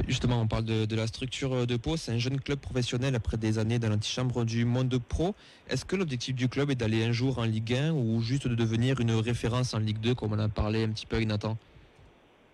Justement, 0.09 0.41
on 0.41 0.47
parle 0.47 0.65
de, 0.65 0.97
la 0.97 1.07
structure 1.07 1.67
de 1.67 1.77
Pau. 1.77 1.97
C'est 1.97 2.13
un 2.13 2.19
jeune 2.19 2.41
club 2.41 2.59
professionnel 2.59 3.15
après 3.15 3.37
des 3.37 3.59
années 3.59 3.79
dans 3.79 3.89
l'antichambre 3.89 4.45
du 4.45 4.65
monde 4.65 4.97
pro. 4.99 5.35
Est-ce 5.69 5.85
que 5.85 5.97
l'objectif 5.97 6.35
du 6.35 6.49
club 6.49 6.71
est 6.71 6.75
d'aller 6.75 7.05
un 7.05 7.13
jour 7.13 7.39
en 7.39 7.45
Ligue 7.45 7.75
1 7.75 7.93
ou 7.93 8.21
juste 8.21 8.47
de 8.49 8.55
devenir 8.55 9.01
une 9.01 9.13
référence 9.13 9.75
en 9.75 9.79
Ligue 9.79 10.01
2, 10.01 10.15
comme 10.15 10.33
on 10.33 10.39
a 10.39 10.49
parlé 10.49 10.85
un 10.85 10.91
petit 10.91 11.07
peu 11.07 11.17
avec 11.17 11.29
Nathan? 11.29 11.57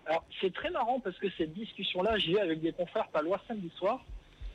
Alors, 0.09 0.25
c'est 0.41 0.53
très 0.55 0.71
marrant 0.71 1.01
parce 1.01 1.19
que 1.19 1.27
cette 1.37 1.53
discussion-là, 1.53 2.17
j'ai 2.17 2.33
eu 2.33 2.39
avec 2.39 2.63
des 2.63 2.73
confrères 2.73 3.09
palois 3.09 3.43
samedi 3.47 3.71
soir, 3.77 4.03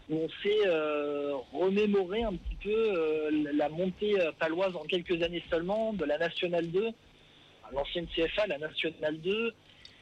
où 0.09 0.15
on 0.15 0.29
s'est 0.41 0.67
euh, 0.67 1.35
remémoré 1.53 2.23
un 2.23 2.33
petit 2.33 2.55
peu 2.63 2.71
euh, 2.71 3.51
la 3.53 3.69
montée 3.69 4.19
euh, 4.19 4.31
paloise 4.39 4.75
en 4.75 4.83
quelques 4.83 5.21
années 5.21 5.43
seulement 5.51 5.93
de 5.93 6.05
la 6.05 6.17
Nationale 6.17 6.71
2, 6.71 6.87
à 6.87 7.71
l'ancienne 7.71 8.07
CFA, 8.07 8.47
la 8.47 8.57
Nationale 8.57 9.21
2, 9.21 9.53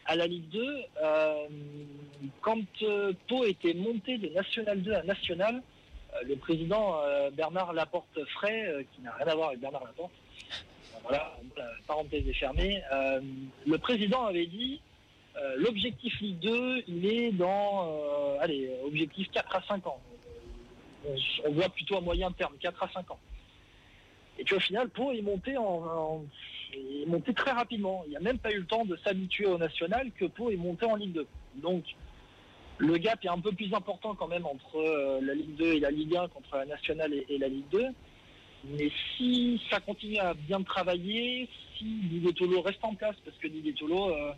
à 0.06 0.16
la 0.16 0.28
Ligue 0.28 0.50
2. 0.50 0.84
Euh, 1.04 1.48
quand 2.42 2.60
euh, 2.84 3.14
Pau 3.28 3.46
était 3.46 3.74
monté 3.74 4.18
de 4.18 4.30
Nationale 4.30 4.82
2 4.82 4.94
à 4.94 5.04
National, 5.04 5.62
euh, 6.14 6.18
le 6.28 6.36
président 6.36 6.98
Bernard 7.34 7.74
Laporte-Fray, 7.74 8.66
euh, 8.66 8.84
qui 8.94 9.02
n'a 9.02 9.14
rien 9.14 9.28
à 9.28 9.36
voir 9.36 9.50
avec 9.50 9.60
Bernard 9.60 9.86
Laporte, 9.86 10.12
voilà, 11.04 11.36
la 11.58 11.66
parenthèse 11.88 12.28
est 12.28 12.34
fermée, 12.34 12.80
le 13.66 13.78
président 13.80 14.28
avait 14.28 14.46
dit 14.46 14.80
L'objectif 15.58 16.20
Ligue 16.22 16.38
2, 16.40 16.84
il 16.88 17.06
est 17.08 17.32
dans, 17.32 18.38
allez, 18.40 18.70
objectif 18.86 19.32
4 19.32 19.56
à 19.56 19.64
5 19.64 19.88
ans. 19.88 20.00
On, 21.44 21.52
voit 21.54 21.70
plutôt 21.70 21.98
à 21.98 22.02
moyen 22.02 22.32
terme, 22.32 22.54
4 22.60 22.84
à 22.84 22.90
5 22.94 23.10
ans. 23.10 23.20
Et 24.38 24.44
puis 24.44 24.54
au 24.54 24.60
final, 24.60 24.90
Pau 24.90 25.12
est 25.12 25.24
monté, 25.24 25.58
en- 25.58 26.24
est 26.74 27.06
monté 27.06 27.34
très 27.34 27.52
rapidement. 27.52 28.04
Il 28.06 28.12
n'y 28.12 28.18
a 28.18 28.22
même 28.22 28.38
pas 28.38 28.52
eu 28.52 28.60
le 28.60 28.66
temps 28.66 28.86
de 28.86 28.98
s'habituer 29.04 29.46
au 29.46 29.58
national 29.58 30.12
que 30.18 30.26
Pau 30.26 30.50
est 30.50 30.58
monté 30.58 30.86
en 30.86 30.96
Ligue 30.96 31.14
2. 31.14 31.28
Donc 31.56 31.84
le 32.78 32.98
gap 32.98 33.24
est 33.24 33.30
un 33.30 33.40
peu 33.40 33.52
plus 33.52 33.74
important 33.74 34.16
quand 34.16 34.28
même 34.28 34.46
entre 34.46 34.78
euh, 34.78 35.20
la 35.22 35.34
Ligue 35.34 35.56
2 35.56 35.66
et 35.74 35.80
la 35.80 35.92
Ligue 35.92 36.16
1, 36.16 36.28
contre 36.30 36.58
la 36.58 36.66
nationale 36.66 37.14
et, 37.14 37.38
la 37.38 37.48
Ligue 37.48 37.70
2. 37.72 37.86
Mais 38.66 38.92
si 39.16 39.62
ça 39.70 39.80
continue 39.80 40.18
à 40.18 40.34
bien 40.34 40.62
travailler, 40.62 41.48
si 41.78 41.86
Didier 41.86 42.34
Tolo 42.34 42.62
reste 42.62 42.84
en 42.84 42.96
place, 42.96 43.16
parce 43.24 43.38
que 43.38 43.48
Didier 43.48 43.74
Tolo 43.74 44.10
euh, 44.10 44.32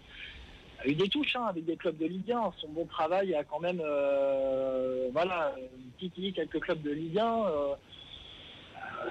a 0.80 0.88
eu 0.88 0.96
des 0.96 1.10
touches 1.10 1.36
hein, 1.36 1.46
avec 1.46 1.66
des 1.66 1.76
clubs 1.78 1.98
de 1.98 2.06
Ligue 2.06 2.32
1. 2.32 2.54
Son 2.60 2.70
bon 2.70 2.86
travail 2.86 3.34
a 3.36 3.44
quand 3.44 3.60
même 3.60 3.82
euh, 3.84 5.10
voilà, 5.12 5.56
titillé 6.00 6.32
quelques 6.32 6.60
clubs 6.60 6.82
de 6.82 6.92
Ligue 6.92 7.20
1. 7.20 7.46
euh, 7.46 7.76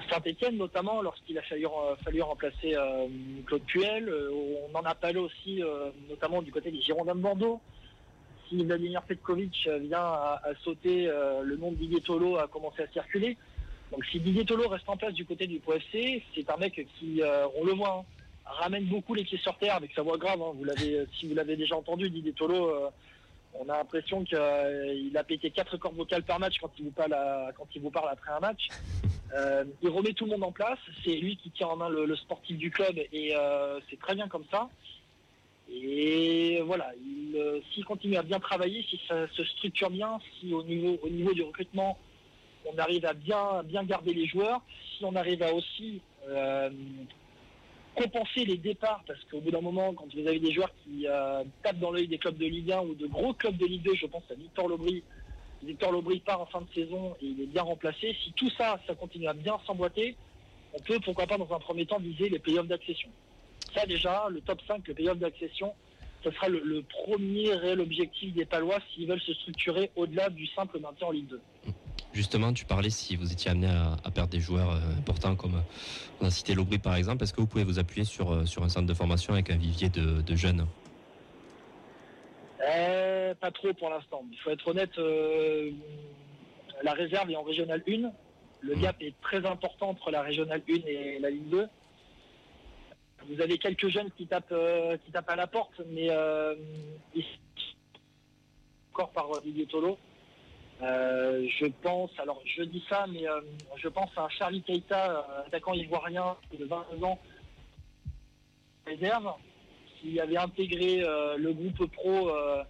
Saint-Etienne 0.09 0.57
notamment, 0.57 1.01
lorsqu'il 1.01 1.37
a 1.37 1.41
fallu, 1.41 1.65
fallu 2.03 2.21
remplacer 2.21 2.75
euh, 2.75 3.07
Claude 3.45 3.63
Puel. 3.63 4.09
Euh, 4.09 4.31
on 4.71 4.77
en 4.77 4.83
a 4.83 4.95
parlé 4.95 5.19
aussi, 5.19 5.63
euh, 5.63 5.89
notamment 6.09 6.41
du 6.41 6.51
côté 6.51 6.71
des 6.71 6.81
Girondins 6.81 7.15
de 7.15 7.21
Bordeaux. 7.21 7.59
Si 8.49 8.63
Vladimir 8.63 9.01
Petkovic 9.03 9.67
vient 9.81 9.99
à, 10.01 10.41
sauter, 10.63 11.07
euh, 11.07 11.41
le 11.43 11.57
nom 11.57 11.71
de 11.71 11.77
Didier 11.77 12.01
Tolo 12.01 12.37
a 12.37 12.47
commencé 12.47 12.83
à 12.83 12.87
circuler. 12.87 13.37
Donc 13.91 14.05
si 14.05 14.19
Didier 14.19 14.45
Tolo 14.45 14.67
reste 14.67 14.87
en 14.89 14.97
place 14.97 15.13
du 15.13 15.25
côté 15.25 15.47
du 15.47 15.59
POFC, 15.59 16.21
c'est 16.35 16.49
un 16.49 16.57
mec 16.57 16.85
qui, 16.99 17.21
euh, 17.21 17.47
on 17.55 17.63
le 17.63 17.73
voit, 17.73 17.99
hein, 17.99 18.05
ramène 18.45 18.85
beaucoup 18.85 19.13
les 19.13 19.23
pieds 19.23 19.37
sur 19.37 19.57
terre 19.57 19.75
avec 19.75 19.91
sa 19.93 20.01
voix 20.01 20.17
grave. 20.17 20.41
hein. 20.41 20.51
Vous 20.55 20.63
l'avez, 20.65 21.05
si 21.19 21.27
vous 21.27 21.35
l'avez 21.35 21.55
déjà 21.55 21.75
entendu, 21.75 22.09
Didier 22.09 22.33
Tolo, 22.33 22.69
euh, 22.69 22.89
on 23.59 23.69
a 23.69 23.77
l'impression 23.77 24.23
qu'il 24.23 24.37
a 25.17 25.23
pété 25.23 25.51
quatre 25.51 25.77
cordes 25.77 25.95
vocales 25.95 26.23
par 26.23 26.39
match 26.39 26.55
quand 26.59 26.71
il 26.77 26.85
vous 26.85 26.91
parle, 26.91 27.13
à- 27.13 27.51
quand 27.57 27.67
il 27.75 27.81
vous 27.81 27.91
parle 27.91 28.09
après 28.11 28.31
un 28.31 28.39
match. 28.39 28.67
Euh, 29.35 29.63
il 29.81 29.89
remet 29.89 30.13
tout 30.13 30.25
le 30.25 30.31
monde 30.31 30.43
en 30.43 30.51
place. 30.51 30.77
C'est 31.03 31.15
lui 31.15 31.37
qui 31.37 31.49
tient 31.49 31.65
en 31.65 31.75
main 31.75 31.89
le, 31.89 32.05
le 32.05 32.15
sportif 32.15 32.55
du 32.55 32.69
club 32.69 32.95
et 33.11 33.35
euh, 33.35 33.79
c'est 33.89 33.97
très 33.99 34.13
bien 34.13 34.27
comme 34.27 34.43
ça. 34.51 34.69
Et 35.71 36.61
voilà, 36.61 36.91
s'il 37.73 37.83
continue 37.83 38.17
à 38.17 38.21
bien 38.21 38.39
travailler, 38.39 38.85
si 38.87 39.01
ça 39.07 39.27
se 39.29 39.43
structure 39.43 39.89
bien, 39.89 40.19
si 40.39 40.53
au 40.53 40.61
niveau, 40.61 40.99
au 41.01 41.09
niveau 41.09 41.33
du 41.33 41.41
recrutement, 41.41 41.97
on 42.71 42.77
arrive 42.77 43.05
à 43.07 43.13
bien, 43.13 43.63
bien 43.63 43.83
garder 43.83 44.13
les 44.13 44.27
joueurs, 44.27 44.61
si 44.97 45.03
on 45.03 45.15
arrive 45.15 45.41
à 45.41 45.51
aussi 45.51 46.01
compenser 47.95 48.45
les 48.45 48.57
départs, 48.57 49.03
parce 49.07 49.23
qu'au 49.25 49.39
bout 49.39 49.51
d'un 49.51 49.61
moment, 49.61 49.93
quand 49.93 50.05
vous 50.13 50.27
avez 50.27 50.39
des 50.39 50.51
joueurs 50.51 50.71
qui 50.83 51.05
tapent 51.61 51.79
dans 51.79 51.91
l'œil 51.91 52.07
des 52.07 52.17
clubs 52.17 52.37
de 52.37 52.45
Ligue 52.45 52.71
1 52.71 52.81
ou 52.81 52.95
de 52.95 53.07
gros 53.07 53.33
clubs 53.33 53.57
de 53.57 53.65
Ligue 53.65 53.83
2, 53.83 53.95
je 53.95 54.07
pense 54.07 54.23
à 54.31 54.35
Victor 54.35 54.67
Lobry, 54.67 55.03
Victor 55.63 55.91
Lobry 55.91 56.19
part 56.19 56.41
en 56.41 56.45
fin 56.45 56.61
de 56.61 56.73
saison 56.73 57.15
et 57.21 57.25
il 57.25 57.41
est 57.41 57.47
bien 57.47 57.63
remplacé. 57.63 58.15
Si 58.23 58.33
tout 58.33 58.49
ça, 58.57 58.79
ça 58.85 58.95
continue 58.95 59.27
à 59.27 59.33
bien 59.33 59.57
s'emboîter, 59.65 60.15
on 60.73 60.79
peut 60.79 60.99
pourquoi 61.03 61.27
pas 61.27 61.37
dans 61.37 61.51
un 61.53 61.59
premier 61.59 61.85
temps 61.85 61.99
viser 61.99 62.29
les 62.29 62.39
playoffs 62.39 62.67
d'accession. 62.67 63.09
Ça 63.73 63.85
déjà, 63.85 64.27
le 64.29 64.41
top 64.41 64.59
5, 64.67 64.87
le 64.87 64.93
playoff 64.93 65.17
d'accession, 65.17 65.73
ce 66.23 66.31
sera 66.31 66.47
le, 66.47 66.83
premier 66.83 67.53
réel 67.53 67.79
objectif 67.81 68.33
des 68.33 68.45
Palois 68.45 68.79
s'ils 68.93 69.07
veulent 69.07 69.21
se 69.21 69.33
structurer 69.33 69.91
au-delà 69.95 70.29
du 70.29 70.47
simple 70.47 70.79
maintien 70.79 71.07
en 71.07 71.11
Ligue 71.11 71.27
2. 71.27 71.41
Justement, 72.13 72.53
tu 72.53 72.65
parlais 72.65 72.89
si 72.89 73.15
vous 73.15 73.31
étiez 73.31 73.51
amené 73.51 73.67
à, 73.67 74.11
perdre 74.11 74.29
des 74.29 74.39
joueurs 74.39 74.71
euh, 74.71 74.97
importants 74.99 75.35
comme 75.35 75.63
on 76.21 76.25
a 76.25 76.29
cité 76.29 76.53
Lobry 76.53 76.77
par 76.77 76.95
exemple, 76.95 77.23
est-ce 77.23 77.33
que 77.33 77.41
vous 77.41 77.47
pouvez 77.47 77.63
vous 77.63 77.79
appuyer 77.79 78.05
sur, 78.05 78.31
euh, 78.31 78.45
sur 78.45 78.63
un 78.63 78.69
centre 78.69 78.85
de 78.85 78.93
formation 78.93 79.33
avec 79.33 79.49
un 79.49 79.57
vivier 79.57 79.89
de 79.89 80.35
jeunes? 80.35 80.67
Euh, 82.63 83.35
pas 83.35 83.51
trop 83.51 83.73
pour 83.73 83.89
l'instant. 83.89 84.23
Il 84.31 84.37
faut 84.39 84.49
être 84.49 84.67
honnête, 84.67 84.97
euh, 84.97 85.71
la 86.81 86.93
réserve 86.93 87.29
est 87.29 87.35
en 87.35 87.43
régionale 87.43 87.83
1. 87.87 88.11
Le 88.61 88.75
gap 88.75 88.95
est 89.01 89.19
très 89.21 89.45
important 89.45 89.89
entre 89.89 90.11
la 90.11 90.21
régionale 90.21 90.61
1 90.69 90.73
et 90.87 91.19
la 91.19 91.29
ligne 91.29 91.49
2. 91.49 91.67
Vous 93.29 93.41
avez 93.41 93.57
quelques 93.57 93.87
jeunes 93.87 94.11
qui 94.11 94.27
tapent, 94.27 94.51
euh, 94.51 94.97
qui 95.03 95.11
tapent 95.11 95.29
à 95.29 95.35
la 95.35 95.47
porte, 95.47 95.81
mais 95.89 96.09
encore 98.91 99.11
par 99.11 99.41
Didier 99.41 99.65
Tolo. 99.65 99.97
Je 100.83 101.67
pense, 101.81 102.11
alors 102.19 102.41
je 102.45 102.63
dis 102.63 102.83
ça, 102.89 103.05
mais 103.07 103.25
je 103.77 103.87
pense 103.87 104.09
à 104.17 104.27
Charlie 104.29 104.61
Keita, 104.61 105.25
attaquant 105.47 105.73
ivoirien 105.73 106.35
de 106.57 106.65
22 106.65 107.03
ans, 107.03 107.19
réserve, 108.85 109.33
qui 110.01 110.19
avait 110.19 110.37
intégré 110.37 111.01
euh, 111.01 111.37
le 111.37 111.53
groupe 111.53 111.89
pro 111.91 112.29
euh, 112.29 112.63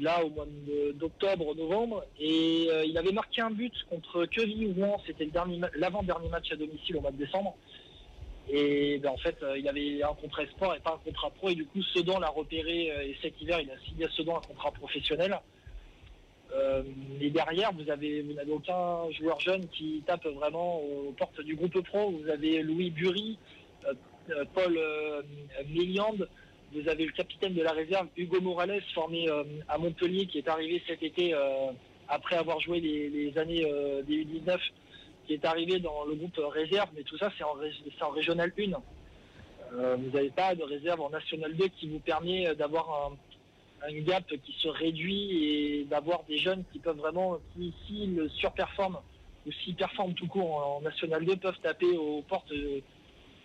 là 0.00 0.24
au 0.24 0.30
mois 0.30 0.46
d'octobre, 0.94 1.54
novembre, 1.54 2.04
et 2.18 2.66
euh, 2.70 2.84
il 2.84 2.96
avait 2.98 3.12
marqué 3.12 3.40
un 3.40 3.50
but 3.50 3.72
contre 3.88 4.24
Queville 4.26 4.72
Rouen, 4.76 5.00
c'était 5.06 5.28
l'avant-dernier 5.76 6.28
match 6.28 6.50
à 6.50 6.56
domicile 6.56 6.96
au 6.96 7.00
mois 7.00 7.12
de 7.12 7.18
décembre. 7.18 7.56
Et 8.48 8.98
ben, 8.98 9.10
en 9.10 9.16
fait, 9.18 9.36
il 9.56 9.68
avait 9.68 10.02
un 10.02 10.14
contrat 10.14 10.44
sport 10.46 10.74
et 10.74 10.80
pas 10.80 10.94
un 10.94 11.08
contrat 11.08 11.30
pro, 11.30 11.50
et 11.50 11.54
du 11.54 11.64
coup, 11.66 11.80
Sedan 11.94 12.18
l'a 12.18 12.28
repéré, 12.28 12.86
et 12.86 13.16
cet 13.22 13.40
hiver, 13.40 13.60
il 13.60 13.70
a 13.70 13.78
signé 13.86 14.06
à 14.06 14.10
Sedan 14.10 14.38
un 14.38 14.40
contrat 14.40 14.72
professionnel. 14.72 15.38
Et 17.20 17.30
derrière, 17.30 17.72
vous 17.72 17.90
avez, 17.90 18.22
vous 18.22 18.34
n'avez 18.34 18.52
aucun 18.52 19.10
joueur 19.12 19.40
jeune 19.40 19.66
qui 19.68 20.02
tape 20.06 20.26
vraiment 20.26 20.80
aux 20.80 21.12
portes 21.12 21.40
du 21.40 21.54
groupe 21.54 21.80
pro. 21.82 22.10
Vous 22.10 22.28
avez 22.28 22.62
Louis 22.62 22.90
Bury, 22.90 23.38
euh, 24.30 24.44
Paul 24.54 24.76
euh, 24.76 25.22
Méliand, 25.68 26.14
vous 26.72 26.88
avez 26.88 27.04
le 27.04 27.12
capitaine 27.12 27.54
de 27.54 27.62
la 27.62 27.72
réserve, 27.72 28.06
Hugo 28.16 28.40
Morales, 28.40 28.80
formé 28.94 29.28
euh, 29.28 29.42
à 29.68 29.78
Montpellier, 29.78 30.26
qui 30.26 30.38
est 30.38 30.48
arrivé 30.48 30.82
cet 30.86 31.02
été 31.02 31.34
après 32.08 32.36
avoir 32.36 32.60
joué 32.60 32.80
les, 32.80 33.36
années 33.38 33.64
des 34.06 34.24
U19, 34.24 34.58
qui 35.26 35.34
est 35.34 35.44
arrivé 35.44 35.80
dans 35.80 36.04
le 36.04 36.14
groupe 36.14 36.38
réserve, 36.38 36.88
mais 36.94 37.02
tout 37.02 37.16
ça 37.16 37.30
c'est 37.36 37.44
en, 37.44 38.10
régional 38.10 38.52
1. 38.58 39.96
vous 39.96 40.10
n'avez 40.10 40.30
pas 40.30 40.54
de 40.54 40.62
réserve 40.62 41.00
en 41.00 41.10
national 41.10 41.54
2 41.56 41.68
qui 41.68 41.88
vous 41.88 42.00
permet 42.00 42.54
d'avoir 42.54 42.90
un, 42.90 43.16
gap 43.90 44.24
qui 44.26 44.52
se 44.52 44.68
réduit 44.68 45.44
et 45.44 45.84
d'avoir 45.84 46.22
des 46.24 46.38
jeunes 46.38 46.64
qui 46.72 46.78
peuvent 46.78 46.96
vraiment, 46.96 47.38
qui 47.54 47.74
s'ils 47.86 48.30
surperforment 48.36 48.98
ou 49.46 49.52
s'ils 49.52 49.74
performent 49.74 50.14
tout 50.14 50.28
court 50.28 50.76
en, 50.76 50.80
national 50.82 51.24
2, 51.24 51.36
peuvent 51.36 51.58
taper 51.60 51.96
aux 51.96 52.22
portes 52.22 52.52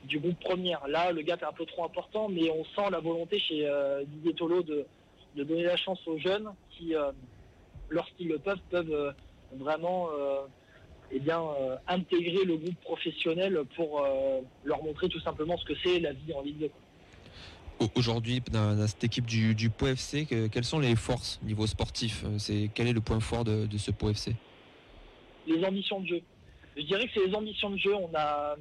du 0.04 0.20
groupe 0.20 0.40
première. 0.40 0.88
Là, 0.88 1.12
le 1.12 1.22
gap 1.22 1.42
est 1.42 1.46
un 1.46 1.54
peu 1.54 1.66
trop 1.66 1.86
important, 1.86 2.30
mais 2.30 2.50
on 2.50 2.64
sent 2.64 2.90
la 2.92 3.00
volonté 3.00 3.40
chez 3.40 3.68
euh, 3.68 4.04
Didier 4.06 4.34
Tolo 4.34 4.64
de, 4.64 4.86
donner 5.36 5.64
la 5.64 5.78
chance 5.78 6.00
aux 6.08 6.18
jeunes 6.18 6.50
qui, 6.72 6.96
euh, 6.96 7.12
lorsqu'ils 7.90 8.28
le 8.28 8.40
peuvent, 8.40 8.60
peuvent 8.72 8.92
euh, 8.92 9.12
vraiment 9.52 10.10
eh 11.12 11.20
bien, 11.20 11.42
intégrer 11.88 12.44
le 12.44 12.58
groupe 12.58 12.80
professionnel 12.82 13.64
pour 13.78 14.06
leur 14.66 14.84
montrer 14.84 15.08
tout 15.08 15.22
simplement 15.22 15.56
ce 15.58 15.64
que 15.64 15.74
c'est 15.82 16.00
la 16.00 16.12
vie 16.12 16.34
en 16.34 16.42
Ligue 16.42 16.60
2. 16.60 16.70
Aujourd'hui, 17.96 18.42
dans, 18.52 18.88
cette 18.88 19.04
équipe 19.04 19.26
du, 19.26 19.54
du 19.54 19.70
quelles 19.72 20.64
sont 20.64 20.80
les 20.80 20.96
forces 20.96 21.40
niveau 21.44 21.68
sportif 21.68 22.26
c'est, 22.40 22.70
Quel 22.74 22.88
est 22.88 22.94
le 22.94 23.02
point 23.02 23.20
fort 23.20 23.44
de, 23.44 23.68
ce 23.78 23.92
FC 23.92 24.36
Les 25.46 25.64
ambitions 25.64 26.00
de 26.00 26.08
jeu. 26.08 26.22
Je 26.76 26.84
dirais 26.84 27.06
que 27.06 27.12
c'est 27.14 27.26
les 27.28 27.36
ambitions 27.36 27.70
de 27.70 27.78
jeu. 27.78 27.94
On 27.94 28.10
a, 28.16 28.56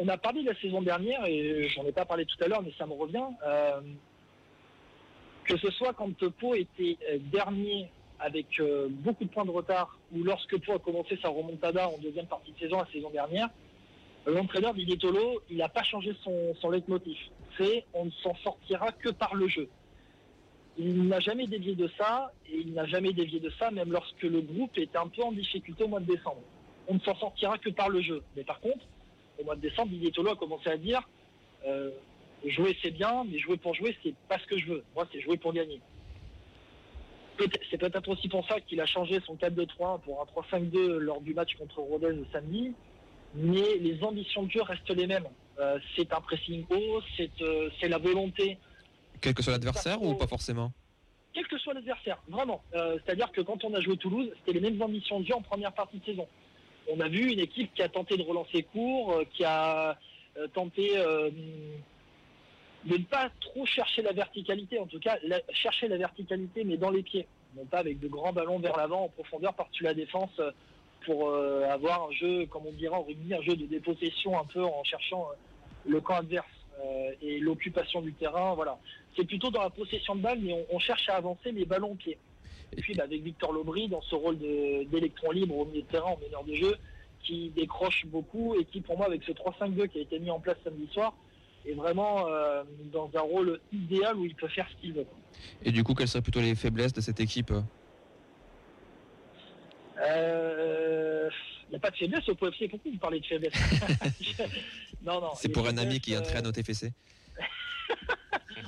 on 0.00 0.08
a 0.08 0.16
parlé 0.16 0.42
de 0.42 0.48
la 0.48 0.60
saison 0.60 0.82
dernière, 0.82 1.24
et 1.26 1.68
j'en 1.68 1.84
ai 1.84 1.92
pas 1.92 2.04
parlé 2.04 2.24
tout 2.24 2.42
à 2.42 2.48
l'heure, 2.48 2.62
mais 2.62 2.72
ça 2.78 2.86
me 2.86 2.94
revient. 2.94 3.26
Euh, 3.46 3.80
que 5.44 5.56
ce 5.58 5.70
soit 5.70 5.92
quand 5.92 6.12
Pau 6.30 6.54
était 6.54 6.96
euh, 7.10 7.18
dernier 7.32 7.90
avec 8.18 8.46
euh, 8.60 8.88
beaucoup 8.90 9.24
de 9.24 9.30
points 9.30 9.44
de 9.44 9.50
retard, 9.50 9.98
ou 10.12 10.22
lorsque 10.22 10.56
Pau 10.64 10.72
a 10.72 10.78
commencé 10.78 11.18
sa 11.20 11.28
remontada 11.28 11.88
en 11.88 11.98
deuxième 11.98 12.26
partie 12.26 12.52
de 12.52 12.58
saison 12.58 12.78
la 12.78 12.90
saison 12.90 13.10
dernière, 13.10 13.48
l'entraîneur 14.26 14.74
Didier 14.74 14.96
Tolo, 14.96 15.42
il 15.50 15.58
n'a 15.58 15.68
pas 15.68 15.82
changé 15.82 16.14
son, 16.22 16.70
leitmotiv. 16.70 17.16
C'est 17.58 17.84
on 17.92 18.06
ne 18.06 18.10
s'en 18.10 18.34
sortira 18.36 18.92
que 18.92 19.10
par 19.10 19.34
le 19.34 19.48
jeu. 19.48 19.68
Il 20.76 21.06
n'a 21.06 21.20
jamais 21.20 21.46
dévié 21.46 21.74
de 21.74 21.88
ça, 21.98 22.32
et 22.48 22.58
il 22.58 22.72
n'a 22.72 22.86
jamais 22.86 23.12
dévié 23.12 23.38
de 23.38 23.50
ça, 23.58 23.70
même 23.70 23.92
lorsque 23.92 24.22
le 24.22 24.40
groupe 24.40 24.76
était 24.76 24.98
un 24.98 25.08
peu 25.08 25.22
en 25.22 25.32
difficulté 25.32 25.84
au 25.84 25.88
mois 25.88 26.00
de 26.00 26.06
décembre. 26.06 26.42
On 26.88 26.94
ne 26.94 27.00
s'en 27.00 27.14
sortira 27.16 27.58
que 27.58 27.70
par 27.70 27.88
le 27.88 28.00
jeu. 28.00 28.22
Mais 28.36 28.42
par 28.42 28.60
contre, 28.60 28.84
au 29.38 29.44
mois 29.44 29.56
de 29.56 29.60
décembre, 29.60 29.90
Didier 29.90 30.10
Tolo 30.10 30.32
a 30.32 30.36
commencé 30.36 30.68
à 30.68 30.76
dire 30.76 31.00
euh, 31.66 31.90
jouer 32.44 32.76
c'est 32.82 32.90
bien, 32.90 33.24
mais 33.24 33.38
jouer 33.38 33.56
pour 33.56 33.74
jouer, 33.74 33.96
c'est 34.02 34.14
pas 34.28 34.38
ce 34.38 34.46
que 34.46 34.58
je 34.58 34.66
veux. 34.66 34.84
Moi, 34.94 35.06
c'est 35.12 35.20
jouer 35.20 35.36
pour 35.36 35.52
gagner. 35.52 35.80
C'est 37.70 37.78
peut-être 37.78 38.08
aussi 38.08 38.28
pour 38.28 38.46
ça 38.46 38.60
qu'il 38.60 38.80
a 38.80 38.86
changé 38.86 39.20
son 39.26 39.34
4-2-3 39.34 40.00
pour 40.02 40.22
un 40.22 40.58
3-5-2 40.58 40.98
lors 40.98 41.20
du 41.20 41.34
match 41.34 41.56
contre 41.56 41.80
Rodez 41.80 42.14
samedi. 42.32 42.72
Mais 43.34 43.78
les 43.80 44.02
ambitions 44.02 44.44
de 44.44 44.50
jeu 44.50 44.62
restent 44.62 44.90
les 44.90 45.06
mêmes. 45.06 45.28
Euh, 45.58 45.78
c'est 45.96 46.12
un 46.12 46.20
pressing 46.20 46.64
haut, 46.70 47.00
euh, 47.40 47.70
c'est 47.80 47.88
la 47.88 47.98
volonté. 47.98 48.58
Quel 49.20 49.34
que 49.34 49.42
soit 49.42 49.52
l'adversaire 49.52 50.02
ou 50.02 50.14
pas 50.14 50.26
forcément 50.26 50.72
Quel 51.32 51.46
que 51.46 51.58
soit 51.58 51.74
l'adversaire, 51.74 52.18
vraiment. 52.28 52.62
C'est-à-dire 52.72 53.30
que 53.32 53.40
quand 53.40 53.64
on 53.64 53.72
a 53.74 53.80
joué 53.80 53.96
Toulouse, 53.96 54.30
c'était 54.38 54.58
les 54.58 54.70
mêmes 54.70 54.80
ambitions 54.82 55.20
de 55.20 55.26
jeu 55.26 55.34
en 55.34 55.42
première 55.42 55.72
partie 55.72 55.98
de 55.98 56.04
saison 56.04 56.26
on 56.92 57.00
a 57.00 57.08
vu 57.08 57.32
une 57.32 57.40
équipe 57.40 57.72
qui 57.74 57.82
a 57.82 57.88
tenté 57.88 58.16
de 58.16 58.22
relancer 58.22 58.62
court, 58.62 59.12
euh, 59.12 59.24
qui 59.32 59.44
a 59.44 59.96
euh, 60.36 60.46
tenté 60.48 60.96
euh, 60.96 61.30
de 62.84 62.96
ne 62.96 63.04
pas 63.04 63.30
trop 63.40 63.64
chercher 63.66 64.02
la 64.02 64.12
verticalité, 64.12 64.78
en 64.78 64.86
tout 64.86 65.00
cas 65.00 65.16
chercher 65.50 65.88
la 65.88 65.96
verticalité 65.96 66.64
mais 66.64 66.76
dans 66.76 66.90
les 66.90 67.02
pieds, 67.02 67.26
non 67.56 67.64
pas 67.64 67.78
avec 67.78 67.98
de 68.00 68.08
grands 68.08 68.32
ballons 68.32 68.58
vers 68.58 68.76
l'avant 68.76 69.04
en 69.04 69.08
profondeur 69.08 69.54
par-dessus 69.54 69.84
la 69.84 69.94
défense 69.94 70.38
pour 71.04 71.34
avoir 71.34 72.08
un 72.08 72.12
jeu, 72.12 72.46
comme 72.46 72.66
on 72.66 72.72
dirait 72.72 72.94
en 72.94 73.02
rugby, 73.02 73.34
un 73.34 73.42
jeu 73.42 73.56
de 73.56 73.66
dépossession 73.66 74.38
un 74.38 74.44
peu 74.44 74.62
en 74.62 74.82
cherchant 74.84 75.28
le 75.86 76.00
camp 76.00 76.14
adverse 76.14 76.46
et 77.22 77.38
l'occupation 77.40 78.00
du 78.00 78.12
terrain. 78.12 78.54
Voilà, 78.54 78.78
c'est 79.16 79.24
plutôt 79.24 79.50
dans 79.50 79.62
la 79.62 79.70
possession 79.70 80.16
de 80.16 80.20
balle, 80.20 80.40
mais 80.40 80.66
on, 80.70 80.78
cherche 80.78 81.08
à 81.08 81.16
avancer 81.16 81.52
les 81.52 81.64
ballons 81.64 81.92
au 81.92 81.94
pied. 81.94 82.18
Et 82.76 82.80
puis 82.80 82.94
bah, 82.94 83.04
avec 83.04 83.22
Victor 83.22 83.52
Lobry 83.52 83.88
dans 83.88 84.02
ce 84.02 84.14
rôle 84.14 84.38
d'électron 84.38 85.30
libre 85.30 85.56
au 85.56 85.64
milieu 85.64 85.82
de 85.82 85.86
terrain 85.86 86.12
en 86.12 86.18
meneur 86.18 86.44
de 86.44 86.54
jeu, 86.54 86.76
qui 87.22 87.50
décroche 87.50 88.06
beaucoup 88.06 88.54
et 88.54 88.64
qui 88.64 88.80
pour 88.80 88.96
moi 88.96 89.06
avec 89.06 89.22
ce 89.24 89.32
3-5-2 89.32 89.88
qui 89.88 89.98
a 89.98 90.02
été 90.02 90.18
mis 90.18 90.30
en 90.30 90.40
place 90.40 90.56
samedi 90.62 90.88
soir 90.92 91.14
est 91.66 91.72
vraiment 91.72 92.28
euh, 92.28 92.62
dans 92.92 93.10
un 93.14 93.20
rôle 93.20 93.58
idéal 93.72 94.16
où 94.16 94.26
il 94.26 94.34
peut 94.34 94.48
faire 94.48 94.68
ce 94.70 94.80
qu'il 94.80 94.92
veut. 94.92 95.06
Et 95.62 95.72
du 95.72 95.82
coup, 95.82 95.94
quelles 95.94 96.08
seraient 96.08 96.22
plutôt 96.22 96.40
les 96.40 96.54
faiblesses 96.54 96.92
de 96.92 97.00
cette 97.00 97.20
équipe? 97.20 97.52
Il 99.96 100.00
euh, 100.02 101.30
n'y 101.70 101.76
a 101.76 101.78
pas 101.78 101.90
de 101.90 101.96
faiblesse 101.96 102.28
au 102.28 102.34
PFC. 102.34 102.68
Pourquoi 102.68 102.90
vous 102.90 102.98
parlez 102.98 103.20
de 103.20 103.26
faiblesse 103.26 103.54
Non, 105.02 105.20
non. 105.20 105.30
C'est 105.36 105.50
pour 105.50 105.66
un 105.66 105.76
ami 105.78 106.00
qui 106.00 106.16
entraîne 106.16 106.46
au 106.46 106.52
TFC 106.52 106.92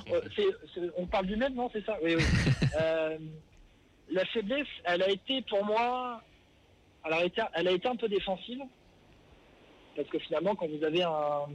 On 0.97 1.05
parle 1.05 1.25
du 1.25 1.35
même, 1.35 1.53
non 1.53 1.69
C'est 1.73 1.85
ça? 1.85 1.97
Oui, 2.01 2.15
oui. 2.15 2.23
Euh, 2.79 3.17
la 4.11 4.23
faiblesse, 4.25 4.67
elle 4.83 5.01
a 5.01 5.09
été 5.09 5.41
pour 5.43 5.65
moi, 5.65 6.21
elle 7.05 7.13
a 7.13 7.25
été, 7.25 7.41
elle 7.55 7.67
a 7.67 7.71
été 7.71 7.87
un 7.87 7.95
peu 7.95 8.07
défensive. 8.07 8.61
Parce 9.95 10.07
que 10.09 10.19
finalement, 10.19 10.55
quand 10.55 10.67
vous 10.67 10.83
avez 10.83 11.01
un. 11.03 11.45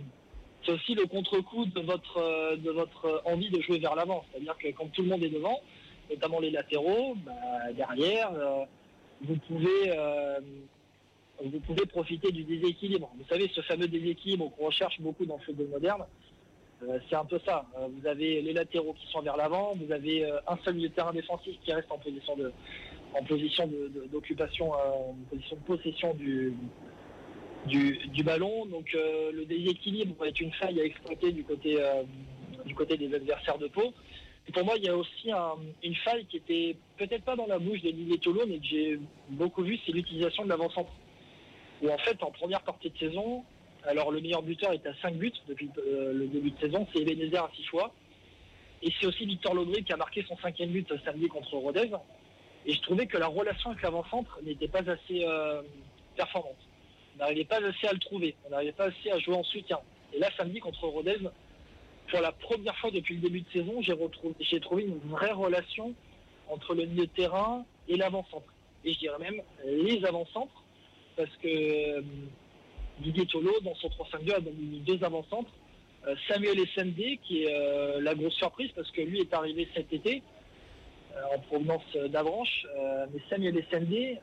C'est 0.64 0.72
aussi 0.72 0.94
le 0.94 1.06
contre-coup 1.06 1.66
de 1.66 1.80
votre, 1.80 2.56
de 2.56 2.70
votre 2.70 3.22
envie 3.24 3.50
de 3.50 3.60
jouer 3.62 3.78
vers 3.78 3.94
l'avant. 3.94 4.24
C'est-à-dire 4.30 4.56
que 4.58 4.68
quand 4.68 4.88
tout 4.92 5.02
le 5.02 5.08
monde 5.08 5.22
est 5.22 5.28
devant, 5.28 5.60
notamment 6.10 6.40
les 6.40 6.50
latéraux, 6.50 7.14
bah, 7.24 7.32
derrière, 7.74 8.32
euh, 8.32 8.64
vous 9.22 9.36
pouvez. 9.48 9.90
Euh, 9.90 10.40
vous 11.42 11.60
pouvez 11.60 11.86
profiter 11.86 12.30
du 12.32 12.44
déséquilibre. 12.44 13.10
Vous 13.18 13.24
savez, 13.28 13.48
ce 13.48 13.62
fameux 13.62 13.88
déséquilibre 13.88 14.50
qu'on 14.56 14.66
recherche 14.66 15.00
beaucoup 15.00 15.26
dans 15.26 15.36
le 15.38 15.42
football 15.42 15.68
moderne, 15.68 16.04
Euh, 16.82 16.98
c'est 17.08 17.16
un 17.16 17.24
peu 17.24 17.38
ça. 17.46 17.66
Euh, 17.78 17.88
vous 17.88 18.06
avez 18.08 18.42
les 18.42 18.52
latéraux 18.52 18.94
qui 18.94 19.06
sont 19.12 19.22
vers 19.22 19.36
l'avant, 19.36 19.74
vous 19.76 19.92
avez 19.92 20.24
un 20.48 20.56
seul 20.64 20.74
milieu 20.74 20.88
de 20.88 20.94
terrain 20.94 21.12
défensif 21.12 21.56
qui 21.64 21.72
reste 21.72 21.90
en 21.92 21.98
position 21.98 22.36
de 22.36 22.52
en 23.14 23.24
position 23.24 23.66
de- 23.68 24.08
d'occupation, 24.12 24.74
euh, 24.74 24.78
en 25.10 25.14
position 25.30 25.56
de 25.56 25.62
possession 25.62 26.14
du, 26.14 26.54
du, 27.66 28.22
ballon. 28.24 28.66
Donc 28.66 28.92
le 28.94 29.44
déséquilibre 29.44 30.24
être 30.26 30.40
une 30.40 30.52
faille 30.54 30.80
à 30.80 30.84
exploiter 30.84 31.32
du 31.32 31.44
côté, 31.44 31.78
du 32.66 32.74
côté 32.74 32.96
des 32.96 33.14
adversaires 33.14 33.58
de 33.58 33.68
Pau. 33.68 33.92
Pour 34.53 34.64
moi, 34.64 34.74
il 34.76 34.84
y 34.84 34.88
a 34.88 34.97
aussi 34.97 35.30
un- 35.30 35.57
une 35.82 35.95
faille 35.97 36.26
qui 36.26 36.36
était 36.38 36.76
peut-être 36.99 37.22
pas 37.24 37.36
dans 37.36 37.47
la 37.47 37.59
bouche 37.59 37.80
de 37.82 37.90
Didier 37.90 38.18
Tolo, 38.18 38.45
mais 38.47 38.59
que 38.59 38.64
j'ai 38.66 38.99
beaucoup 39.30 39.62
vu, 39.62 39.78
c'est 39.86 39.93
l'utilisation 39.93 40.45
de 40.45 40.49
l'avant-centre. 40.51 40.90
Où 41.80 41.88
en 41.90 41.99
fait, 41.99 42.22
en 42.22 42.30
première 42.30 42.61
partie 42.62 42.90
de 42.90 42.99
saison, 42.99 43.45
alors 43.84 44.11
le 44.11 44.20
meilleur 44.20 44.43
buteur 44.43 44.72
est 44.72 44.86
à 44.86 44.95
5 45.01 45.14
buts 45.16 45.32
depuis 45.49 45.70
euh, 45.78 46.12
le 46.12 46.26
début 46.26 46.51
de 46.51 46.59
saison, 46.61 46.86
c'est 46.93 47.01
Ebenezer 47.01 47.43
à 47.45 47.51
6 47.57 47.64
fois. 47.64 47.93
Et 48.82 48.90
c'est 49.01 49.07
aussi 49.07 49.24
Victor 49.26 49.55
Lobry 49.55 49.84
qui 49.84 49.93
a 49.93 49.97
marqué 49.97 50.24
son 50.28 50.36
cinquième 50.38 50.70
but 50.70 50.93
samedi 51.05 51.28
contre 51.28 51.55
Rodez. 51.57 51.90
Et 52.66 52.74
je 52.74 52.80
trouvais 52.82 53.07
que 53.07 53.16
la 53.16 53.28
relation 53.28 53.70
avec 53.70 53.82
l'avant-centre 53.82 54.38
n'était 54.45 54.68
pas 54.68 54.80
assez 54.88 55.24
euh, 55.24 55.62
performante. 56.16 56.57
On 57.14 57.18
n'arrivait 57.18 57.45
pas 57.45 57.57
assez 57.64 57.86
à 57.86 57.93
le 57.93 57.99
trouver, 58.01 58.34
on 58.47 58.51
n'arrivait 58.51 58.72
pas 58.72 58.86
assez 58.86 59.11
à 59.11 59.18
jouer 59.18 59.36
en 59.36 59.45
soutien. 59.45 59.78
Et 60.12 60.18
là, 60.18 60.28
samedi 60.36 60.61
contre 60.61 60.86
Rodez, 60.86 61.18
pour 62.11 62.20
la 62.20 62.32
première 62.32 62.76
fois 62.78 62.90
depuis 62.90 63.14
le 63.14 63.20
début 63.20 63.40
de 63.40 63.50
saison, 63.53 63.80
j'ai 64.40 64.61
trouvé 64.61 64.84
une 64.84 64.98
vraie 65.11 65.32
relation 65.32 65.94
entre 66.48 66.74
le 66.74 66.84
milieu 66.84 67.07
de 67.07 67.12
terrain 67.12 67.64
et 67.88 67.96
l'avant-centre. 67.96 68.53
Et 68.84 68.92
je 68.92 68.98
dirais 68.98 69.18
même 69.18 69.40
les 69.64 70.05
avant-centres, 70.05 70.62
parce 71.16 71.34
que 71.42 71.98
euh, 71.98 72.03
Didier 73.00 73.26
Tolo, 73.26 73.53
dans 73.61 73.74
son 73.76 73.88
3-5-2, 73.88 74.34
a 74.34 74.40
donc 74.40 74.55
mis 74.55 74.80
deux 74.80 75.03
avant-centres. 75.05 75.50
Euh, 76.07 76.14
Samuel 76.28 76.59
Essendé, 76.59 77.20
qui 77.22 77.44
est 77.44 77.55
euh, 77.55 78.00
la 78.00 78.14
grosse 78.14 78.34
surprise, 78.34 78.70
parce 78.74 78.90
que 78.90 79.03
lui 79.03 79.20
est 79.20 79.32
arrivé 79.32 79.68
cet 79.74 79.92
été, 79.92 80.22
en 81.34 81.38
provenance 81.40 81.84
d'Avranches. 82.09 82.66
Mais 83.12 83.20
Samuel 83.28 83.59
Essendé, 83.59 84.18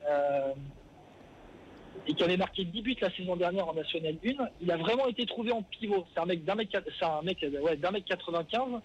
et 2.08 2.14
qui 2.14 2.24
avait 2.24 2.38
marqué 2.38 2.64
10 2.66 2.82
buts 2.82 2.96
la 3.02 3.12
saison 3.12 3.36
dernière 3.36 3.68
en 3.68 3.74
National 3.74 4.16
1, 4.26 4.30
il 4.62 4.72
a 4.72 4.78
vraiment 4.78 5.08
été 5.08 5.26
trouvé 5.26 5.52
en 5.52 5.62
pivot. 5.62 6.06
C'est 6.14 6.20
un 6.20 6.26
mec 6.26 6.44
d'un 6.44 6.56
mec, 6.56 6.70
c'est 6.72 7.06
un 7.06 7.22
mec, 7.22 7.44
euh, 7.44 7.62
ouais, 7.62 7.76
d'un 7.76 7.92
mec 7.92 8.06
95. 8.06 8.82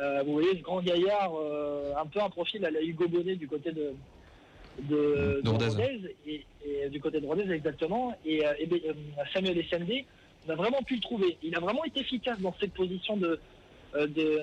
Euh, 0.00 0.22
vous 0.24 0.32
voyez 0.32 0.50
ce 0.56 0.62
grand 0.62 0.80
gaillard, 0.80 1.32
euh, 1.36 1.92
un 1.96 2.06
peu 2.06 2.20
un 2.20 2.30
profil 2.30 2.64
à 2.64 2.70
la 2.70 2.80
Hugo 2.82 3.06
Bonnet 3.08 3.36
du 3.36 3.46
côté 3.46 3.72
de, 3.72 3.92
de, 4.82 5.40
De 5.44 5.48
Rodez. 5.48 6.14
Et, 6.26 6.44
et 6.64 6.88
du 6.88 7.00
côté 7.00 7.20
de 7.20 7.26
Rodez 7.26 7.50
exactement. 7.52 8.14
Et, 8.24 8.38
et 8.58 8.68
Samuel 9.32 9.58
Essendé, 9.58 10.06
on 10.46 10.52
a 10.52 10.54
vraiment 10.54 10.82
pu 10.82 10.96
le 10.96 11.00
trouver. 11.00 11.36
Il 11.42 11.54
a 11.56 11.60
vraiment 11.60 11.84
été 11.84 12.00
efficace 12.00 12.40
dans 12.40 12.54
cette 12.58 12.72
position 12.72 13.16
de, 13.16 13.38
de, 13.94 14.40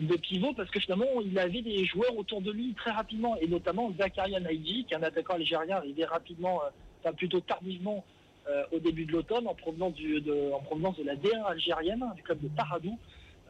de 0.00 0.16
pivot 0.16 0.52
parce 0.54 0.70
que 0.70 0.80
finalement 0.80 1.06
il 1.24 1.38
avait 1.38 1.62
des 1.62 1.84
joueurs 1.84 2.16
autour 2.16 2.40
de 2.40 2.50
lui 2.50 2.74
très 2.74 2.90
rapidement 2.90 3.36
et 3.40 3.46
notamment 3.46 3.92
Zakaria 3.98 4.40
Naïdji 4.40 4.84
qui 4.84 4.94
est 4.94 4.96
un 4.96 5.02
attaquant 5.04 5.34
algérien 5.34 5.76
arrivé 5.76 6.04
rapidement, 6.04 6.60
enfin 7.02 7.14
plutôt 7.14 7.40
tardivement 7.40 8.04
euh, 8.48 8.64
au 8.72 8.80
début 8.80 9.04
de 9.04 9.12
l'automne 9.12 9.46
en 9.46 9.54
provenance, 9.54 9.94
de, 9.94 11.04
la 11.04 11.14
D1 11.14 11.44
algérienne, 11.44 12.04
du 12.16 12.22
club 12.22 12.40
de 12.40 12.48
Paradou. 12.48 12.98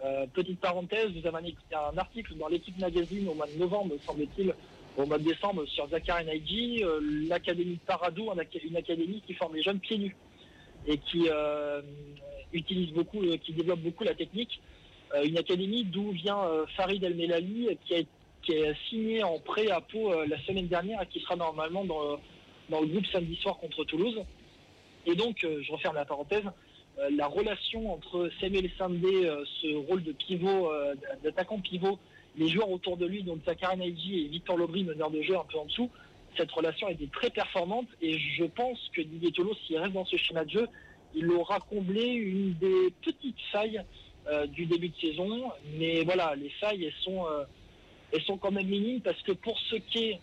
Euh, 0.04 0.26
petite 0.34 0.60
parenthèse, 0.60 1.10
vous 1.12 1.26
avez 1.26 1.54
un, 1.72 1.96
article 1.96 2.34
dans 2.34 2.48
l'équipe 2.48 2.78
magazine 2.78 3.26
au 3.28 3.34
mois 3.34 3.46
de 3.46 3.58
novembre, 3.58 3.94
semble-t-il, 4.04 4.52
au 4.98 5.06
mois 5.06 5.16
de 5.16 5.24
décembre 5.24 5.64
sur 5.66 5.88
Zakaria 5.88 6.26
Naïdji, 6.26 6.84
euh, 6.84 7.00
l'académie 7.28 7.76
de 7.76 7.80
Paradou, 7.86 8.30
une 8.32 8.76
académie 8.76 9.22
qui 9.26 9.32
forme 9.32 9.54
les 9.54 9.62
jeunes 9.62 9.78
pieds 9.78 9.96
nus 9.98 10.16
et 10.86 10.98
qui 10.98 11.28
utilise 12.52 12.92
beaucoup, 12.92 13.22
qui 13.42 13.52
développe 13.52 13.80
beaucoup 13.80 14.02
la 14.04 14.14
technique. 14.14 14.60
Une 15.24 15.38
académie 15.38 15.84
d'où 15.84 16.10
vient 16.10 16.42
Farid 16.76 17.02
El 17.04 17.14
Melali, 17.14 17.68
qui, 17.86 17.94
a- 17.94 18.74
signé 18.90 19.22
en 19.22 19.38
prêt 19.38 19.70
à 19.70 19.80
Pau 19.80 20.12
la 20.24 20.38
semaine 20.40 20.66
dernière 20.66 21.00
et 21.02 21.06
qui 21.06 21.20
sera 21.20 21.36
normalement 21.36 21.84
dans, 21.84 22.18
dans 22.68 22.80
le 22.80 22.86
groupe 22.86 23.06
samedi 23.06 23.36
soir 23.36 23.58
contre 23.58 23.84
Toulouse. 23.84 24.22
Et 25.06 25.14
donc, 25.14 25.44
euh, 25.44 25.60
je 25.62 25.72
referme 25.72 25.96
la 25.96 26.04
parenthèse, 26.04 26.44
euh, 26.98 27.10
la 27.16 27.26
relation 27.26 27.92
entre 27.92 28.30
Samuel 28.40 28.70
Sandé, 28.78 29.26
euh, 29.26 29.44
ce 29.60 29.74
rôle 29.74 30.02
de 30.02 30.12
pivot, 30.12 30.70
d'attaquant 31.22 31.58
pivot, 31.58 31.98
les 32.36 32.48
joueurs 32.48 32.70
autour 32.70 32.96
de 32.96 33.06
lui, 33.06 33.22
donc 33.22 33.44
Zakaria 33.44 33.76
Naïdji 33.76 34.20
et 34.20 34.28
Victor 34.28 34.56
Lobry, 34.56 34.84
meneur 34.84 35.10
de 35.10 35.22
jeu 35.22 35.36
un 35.36 35.44
peu 35.44 35.58
en 35.58 35.66
dessous, 35.66 35.90
cette 36.36 36.50
relation 36.50 36.88
était 36.88 37.08
très 37.12 37.28
performante 37.28 37.88
et 38.00 38.18
je 38.18 38.44
pense 38.44 38.78
que 38.94 39.02
Didier 39.02 39.32
Tolo, 39.32 39.54
s'il 39.66 39.76
reste 39.76 39.92
dans 39.92 40.06
ce 40.06 40.16
schéma 40.16 40.44
de 40.46 40.50
jeu, 40.50 40.68
il 41.14 41.30
aura 41.30 41.60
comblé 41.60 42.06
une 42.06 42.54
des 42.54 42.90
petites 43.02 43.40
failles 43.50 43.82
du 44.48 44.64
début 44.64 44.88
de 44.88 44.96
saison. 44.96 45.52
Mais 45.78 46.04
voilà, 46.04 46.34
les 46.34 46.48
failles, 46.48 46.84
elles 46.84 47.02
sont, 47.04 47.26
elles 48.12 48.22
sont 48.22 48.38
quand 48.38 48.50
même 48.50 48.66
minimes 48.66 49.02
parce 49.02 49.20
que 49.20 49.32
pour 49.32 49.58
ce 49.58 49.76
qui 49.76 50.04
est 50.04 50.20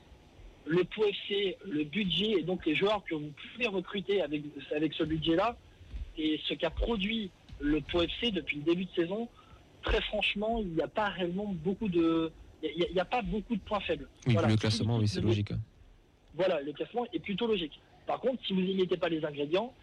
le 0.66 0.84
Pau 0.84 1.06
FC, 1.06 1.58
le 1.66 1.84
budget 1.84 2.32
et 2.40 2.44
donc 2.44 2.66
les 2.66 2.76
joueurs 2.76 3.04
que 3.04 3.16
vous 3.16 3.32
pouvez 3.54 3.68
recruter 3.68 4.22
avec, 4.22 4.44
avec 4.76 4.94
ce 4.94 5.04
budget-là, 5.04 5.58
et 6.18 6.40
ce 6.48 6.54
qu'a 6.54 6.70
produit 6.70 7.32
le 7.60 7.82
Pau 7.82 8.02
FC 8.02 8.32
depuis 8.32 8.58
le 8.58 8.64
début 8.64 8.86
de 8.86 8.92
saison, 8.92 9.28
très 9.84 10.02
franchement, 10.02 10.60
il 10.60 10.70
n'y 10.70 10.82
a 10.82 10.88
pas 10.88 11.10
réellement 11.10 11.54
beaucoup 11.64 11.88
de. 11.88 12.32
Il 12.62 12.88
n'y 12.94 13.00
a, 13.00 13.06
pas 13.06 13.22
beaucoup 13.22 13.56
de 13.56 13.62
points 13.62 13.80
faibles. 13.80 14.10
Oui, 14.28 14.34
Voilà. 14.34 14.50
le 14.50 14.58
classement, 14.58 14.98
oui, 14.98 15.08
c'est 15.08 15.22
logique. 15.22 15.54
Voilà, 16.36 16.62
le 16.62 16.74
classement 16.74 17.06
est 17.14 17.20
plutôt 17.20 17.48
logique. 17.48 17.80
Par 18.06 18.20
contre, 18.20 18.46
si 18.46 18.52
vous 18.52 18.60
n'y 18.60 18.76
mettez 18.76 18.98
pas 18.98 19.08
les 19.08 19.24
ingrédients, 19.24 19.74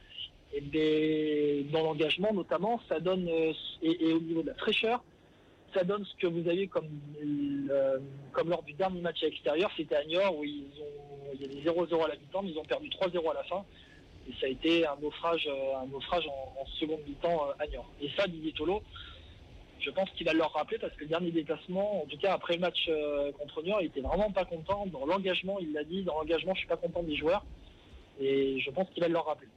eh 0.52 0.60
ben, 0.60 1.70
dans 1.70 1.82
l'engagement 1.82 2.34
notamment, 2.34 2.80
ça 2.86 3.00
donne, 3.00 3.28
euh, 3.28 3.52
et, 3.82 4.08
et 4.08 4.12
au 4.12 4.20
niveau 4.20 4.42
de 4.42 4.48
la 4.48 4.54
fraîcheur, 4.56 5.02
ça 5.76 5.84
donne 5.84 6.04
ce 6.04 6.16
que 6.16 6.26
vous 6.26 6.48
avez 6.48 6.66
comme, 6.68 6.88
comme 8.32 8.48
lors 8.48 8.62
du 8.62 8.72
dernier 8.72 9.00
match 9.00 9.22
à 9.22 9.26
l'extérieur, 9.26 9.70
c'était 9.76 9.96
à 9.96 10.04
Niort 10.04 10.36
où 10.38 10.44
ils 10.44 10.70
ont, 10.80 11.34
il 11.34 11.42
y 11.42 11.44
avait 11.44 11.70
0-0 11.70 12.04
à 12.04 12.08
la 12.08 12.14
mi-temps, 12.16 12.42
mais 12.42 12.50
ils 12.50 12.58
ont 12.58 12.64
perdu 12.64 12.88
3-0 12.88 13.30
à 13.30 13.34
la 13.34 13.42
fin. 13.44 13.64
Et 14.28 14.32
ça 14.40 14.46
a 14.46 14.48
été 14.48 14.86
un 14.86 14.96
naufrage, 15.00 15.46
euh, 15.46 15.76
un 15.82 15.86
naufrage 15.86 16.26
en, 16.26 16.60
en 16.60 16.66
seconde 16.80 17.00
mi-temps 17.06 17.48
euh, 17.48 17.62
à 17.62 17.66
Niort. 17.66 17.90
Et 18.00 18.08
ça, 18.16 18.26
Didier 18.26 18.52
Tolo, 18.52 18.82
je 19.80 19.90
pense 19.90 20.10
qu'il 20.10 20.26
va 20.26 20.32
leur 20.32 20.52
rappeler 20.52 20.78
parce 20.78 20.94
que 20.94 21.02
le 21.02 21.08
dernier 21.08 21.30
déplacement, 21.30 22.02
en 22.02 22.06
tout 22.06 22.18
cas 22.18 22.32
après 22.32 22.54
le 22.54 22.60
match 22.60 22.86
euh, 22.88 23.30
contre 23.32 23.62
Niort, 23.62 23.82
il 23.82 23.86
était 23.86 24.00
vraiment 24.00 24.30
pas 24.32 24.44
content. 24.44 24.86
Dans 24.86 25.04
l'engagement, 25.04 25.58
il 25.60 25.72
l'a 25.72 25.84
dit, 25.84 26.02
dans 26.02 26.14
l'engagement, 26.14 26.54
je 26.54 26.60
suis 26.60 26.68
pas 26.68 26.76
content 26.76 27.02
des 27.02 27.16
joueurs. 27.16 27.44
Et 28.18 28.58
je 28.60 28.70
pense 28.70 28.88
qu'il 28.90 29.02
va 29.02 29.08
leur 29.08 29.26
rappeler. 29.26 29.48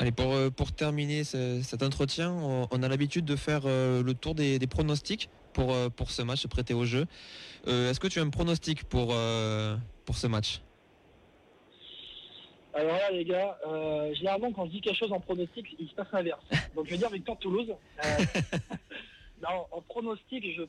Allez, 0.00 0.12
pour, 0.12 0.32
euh, 0.32 0.48
pour 0.50 0.72
terminer 0.72 1.24
ce- 1.24 1.60
cet 1.62 1.82
entretien, 1.82 2.30
on, 2.32 2.68
on 2.70 2.82
a 2.84 2.88
l'habitude 2.88 3.24
de 3.24 3.34
faire 3.34 3.62
euh, 3.64 4.02
le 4.02 4.14
tour 4.14 4.34
des, 4.36 4.58
des 4.60 4.66
pronostics 4.68 5.28
pour, 5.52 5.72
euh, 5.74 5.88
pour 5.88 6.12
ce 6.12 6.22
match 6.22 6.46
prêté 6.46 6.72
au 6.72 6.84
jeu. 6.84 7.04
Euh, 7.66 7.90
Est-ce 7.90 7.98
que 7.98 8.06
tu 8.06 8.20
as 8.20 8.22
un 8.22 8.30
pronostic 8.30 8.84
pour, 8.84 9.08
pour 10.04 10.16
ce 10.16 10.26
match? 10.28 10.60
Alors 12.74 12.92
là, 12.96 13.10
les 13.10 13.24
gars, 13.24 13.58
généralement, 14.14 14.52
quand 14.52 14.66
je 14.66 14.70
dis 14.70 14.80
quelque 14.80 14.98
chose 14.98 15.10
en 15.12 15.18
pronostic, 15.18 15.66
il 15.80 15.88
se 15.88 15.94
passe 15.94 16.06
l'inverse. 16.12 16.44
Donc, 16.76 16.86
je 16.86 16.92
vais 16.92 16.98
dire 16.98 17.10
victoire 17.10 17.38
Toulouse. 17.38 17.68
Non, 19.40 19.66
en 19.70 19.80
pronostic, 19.82 20.44
je. 20.56 20.62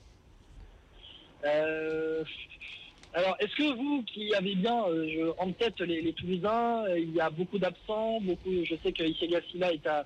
Alors, 3.14 3.36
est-ce 3.39 3.55
que 3.55 3.76
vous, 3.76 4.03
qui 4.03 4.34
avez 4.36 4.53
bien 4.55 4.84
euh, 4.86 5.07
je- 5.10 5.41
en 5.41 5.51
tête 5.51 5.80
les, 5.82 6.01
les 6.01 6.14
Toulousains, 6.14 6.86
euh, 6.86 6.99
il 6.99 7.14
y 7.16 7.20
a 7.20 7.30
beaucoup 7.32 7.57
d'absents, 7.57 8.20
beaucoup. 8.22 8.51
Je 8.64 8.76
sais 8.84 8.91
que 8.91 9.03
Issé 9.03 9.28
Gassila 9.28 9.74
est 9.74 9.86
à, 9.88 10.05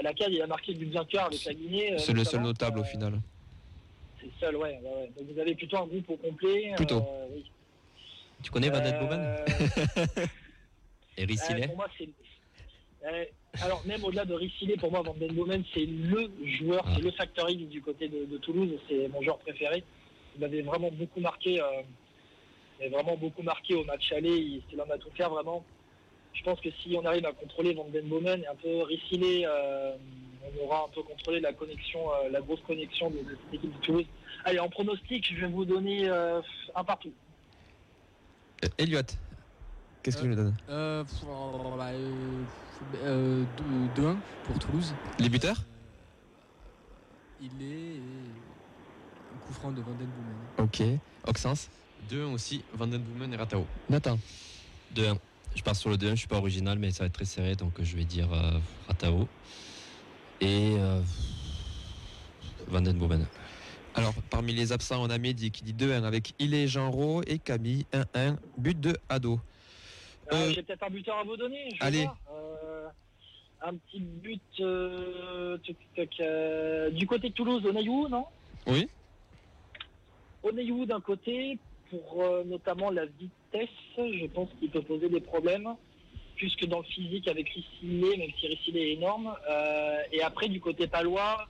la 0.00 0.12
cale, 0.14 0.32
il 0.32 0.40
a 0.40 0.46
marqué 0.46 0.72
du 0.72 0.86
bien 0.86 1.04
cœur 1.04 1.24
avec 1.26 1.44
la 1.44 1.52
Guinée. 1.54 1.94
euh, 1.94 1.98
C'est 1.98 2.12
le 2.12 2.22
seul 2.24 2.42
notable 2.42 2.78
au 2.78 2.84
final. 2.84 3.14
C'est 4.20 4.26
le 4.26 4.32
seul, 4.40 4.56
ouais, 4.56 4.78
ouais, 4.82 4.88
ouais. 4.88 5.10
Donc, 5.16 5.34
vous 5.34 5.40
avez 5.40 5.54
plutôt 5.56 5.78
un 5.78 5.86
groupe 5.86 6.08
au 6.10 6.16
complet. 6.16 6.72
Plutôt. 6.76 6.98
euh, 6.98 7.26
oui. 7.34 7.44
Tu 8.42 8.50
connais 8.52 8.70
Van 8.70 8.80
Euh, 8.84 9.44
Et 11.16 11.24
Rissilé 11.24 11.62
Euh, 11.64 11.66
pour 11.66 11.76
moi, 11.76 11.88
c'est. 11.98 12.08
euh, 13.06 13.24
alors, 13.62 13.82
même 13.86 14.02
au-delà 14.04 14.24
de 14.24 14.34
Rissilé, 14.34 14.76
pour 14.76 14.90
moi, 14.92 15.02
Van 15.02 15.14
Den 15.14 15.32
Bomen, 15.32 15.64
c'est 15.74 15.86
le 15.86 16.30
joueur, 16.58 16.84
Ah. 16.86 16.92
c'est 16.94 17.02
le 17.02 17.10
factor 17.12 17.50
X 17.50 17.64
du 17.68 17.82
côté 17.82 18.08
de, 18.08 18.24
de 18.26 18.38
Toulouse. 18.38 18.70
C'est 18.88 19.08
mon 19.08 19.22
joueur 19.22 19.38
préféré. 19.38 19.82
Il 20.36 20.40
m'avait 20.40 20.62
vraiment 20.62 20.90
beaucoup 20.92 21.20
marqué. 21.20 21.60
euh, 21.60 21.82
il 22.80 22.90
m'avait 22.90 23.02
vraiment 23.02 23.16
beaucoup 23.16 23.42
marqué 23.42 23.74
au 23.74 23.84
match 23.84 24.12
aller. 24.12 24.36
Il, 24.36 24.62
c'est 24.70 24.76
l'homme 24.76 24.90
à 24.90 24.98
tout 24.98 25.10
faire, 25.16 25.30
vraiment. 25.30 25.64
Je 26.32 26.42
pense 26.42 26.60
que 26.60 26.70
si 26.82 26.96
on 26.96 27.04
arrive 27.04 27.24
à 27.26 27.32
contrôler 27.32 27.74
Van 27.74 27.86
Den 27.88 28.08
Bomen 28.08 28.42
et 28.42 28.46
un 28.46 28.56
peu 28.56 28.82
Rissilé, 28.82 29.44
euh, 29.46 29.94
on 30.42 30.64
aura 30.64 30.84
un 30.84 30.88
peu 30.94 31.02
contrôlé 31.02 31.40
la 31.40 31.52
connexion, 31.52 32.00
euh, 32.12 32.28
la 32.30 32.40
grosse 32.40 32.60
connexion 32.66 33.08
de, 33.10 33.18
de 33.18 33.38
cette 33.44 33.54
équipe 33.54 33.72
de 33.72 33.80
Toulouse. 33.84 34.06
Allez, 34.44 34.58
en 34.58 34.68
pronostic, 34.68 35.32
je 35.32 35.40
vais 35.40 35.46
vous 35.52 35.64
donner 35.64 36.08
euh, 36.08 36.40
un 36.74 36.84
partout. 36.84 37.12
Elliot, 38.78 39.00
qu'est-ce 40.02 40.16
que 40.16 40.22
tu 40.22 40.28
nous 40.28 40.34
donnes 40.36 40.56
Euh, 40.68 41.04
pff, 41.04 41.22
oh, 41.28 41.74
bah, 41.76 41.90
euh, 41.92 42.44
euh, 43.04 43.44
2-1 43.96 44.16
pour 44.44 44.58
Toulouse. 44.58 44.94
Les 45.18 45.28
buteurs 45.28 45.58
Il 47.40 47.62
est 47.62 48.00
un 49.34 49.46
coup 49.46 49.52
franc 49.52 49.70
de 49.70 49.80
Van 49.80 49.92
Den 49.92 50.08
Boomen. 50.08 50.66
Ok. 50.66 50.82
Oxens 51.26 51.68
2 52.08 52.24
aussi, 52.24 52.62
Van 52.74 52.86
Den 52.86 53.02
Boomen 53.02 53.32
et 53.32 53.36
Ratao. 53.36 53.66
Nathan 53.88 54.18
2-1. 54.94 55.16
Je 55.54 55.62
pars 55.62 55.76
sur 55.76 55.90
le 55.90 55.96
2-1, 55.96 56.10
je 56.10 56.14
suis 56.16 56.28
pas 56.28 56.36
original, 56.38 56.78
mais 56.78 56.90
ça 56.90 57.04
va 57.04 57.06
être 57.06 57.12
très 57.14 57.24
serré, 57.24 57.54
donc 57.54 57.72
je 57.80 57.96
vais 57.96 58.04
dire 58.04 58.32
euh, 58.32 58.58
Ratao. 58.88 59.28
Et 60.40 60.74
euh, 60.78 61.00
Van 62.68 62.80
Den 62.80 62.98
Boomen. 62.98 63.26
Alors, 63.94 64.12
parmi 64.30 64.52
les 64.52 64.72
absents, 64.72 65.02
on 65.02 65.10
a 65.10 65.18
Mehdi 65.18 65.50
qui 65.52 65.62
dit 65.62 65.72
2-1 65.74 66.02
avec 66.02 66.34
Ilé 66.40 66.66
Jean 66.66 66.90
et 67.26 67.38
Camille 67.38 67.86
1-1, 67.92 68.36
but 68.58 68.78
de 68.80 68.96
Ado. 69.08 69.38
Euh, 70.32 70.36
Euh, 70.36 70.52
J'ai 70.54 70.62
peut-être 70.62 70.82
un 70.82 70.90
buteur 70.90 71.18
à 71.18 71.22
vous 71.22 71.36
donner. 71.36 71.68
je 71.78 71.84
allez. 71.84 72.08
Euh, 72.32 72.88
un 73.62 73.74
petit 73.76 74.00
but 74.00 74.42
euh, 74.60 75.56
tuc, 75.58 75.76
tuc, 75.94 76.10
euh, 76.20 76.90
du 76.90 77.06
côté 77.06 77.28
de 77.28 77.34
Toulouse, 77.34 77.64
Onayou, 77.64 78.08
non? 78.08 78.24
Oui. 78.66 78.88
Onayou 80.42 80.84
d'un 80.86 81.00
côté, 81.00 81.58
pour 82.02 82.22
euh, 82.22 82.44
notamment 82.44 82.90
la 82.90 83.06
vitesse, 83.06 83.68
je 83.96 84.26
pense 84.26 84.48
qu'il 84.58 84.70
peut 84.70 84.82
poser 84.82 85.08
des 85.08 85.20
problèmes, 85.20 85.68
plus 86.36 86.54
que 86.56 86.66
dans 86.66 86.78
le 86.78 86.84
physique 86.84 87.28
avec 87.28 87.48
Rissilé, 87.48 88.16
même 88.16 88.30
si 88.38 88.46
Rissilé 88.46 88.80
est 88.80 88.92
énorme. 88.94 89.34
Euh, 89.48 89.96
et 90.12 90.22
après, 90.22 90.48
du 90.48 90.60
côté 90.60 90.86
palois, 90.86 91.46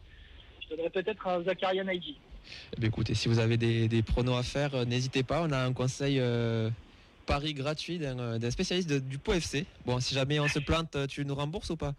je 0.63 0.69
donnerais 0.69 0.91
peut-être 0.91 1.27
un 1.27 1.43
Zakaria 1.45 1.85
Naïdi. 1.85 2.19
Eh 2.81 2.85
écoutez, 2.85 3.15
si 3.15 3.29
vous 3.29 3.39
avez 3.39 3.57
des, 3.57 3.89
des 3.89 4.03
pronos 4.03 4.37
à 4.37 4.43
faire, 4.43 4.75
euh, 4.75 4.85
n'hésitez 4.85 5.23
pas. 5.23 5.43
On 5.43 5.51
a 5.53 5.59
un 5.59 5.73
conseil 5.73 6.19
euh, 6.21 6.69
pari 7.27 7.55
gratuit 7.55 7.99
d'un 7.99 8.51
spécialiste 8.51 8.91
de- 8.91 8.99
du 8.99 9.19
POFC. 9.19 9.37
FC. 9.59 9.67
Bon, 9.87 9.99
si 10.01 10.15
jamais 10.15 10.39
on 10.41 10.49
se 10.49 10.59
plante, 10.59 10.97
tu 11.09 11.25
nous 11.25 11.35
rembourses 11.35 11.71
ou 11.71 11.77
pas? 11.77 11.95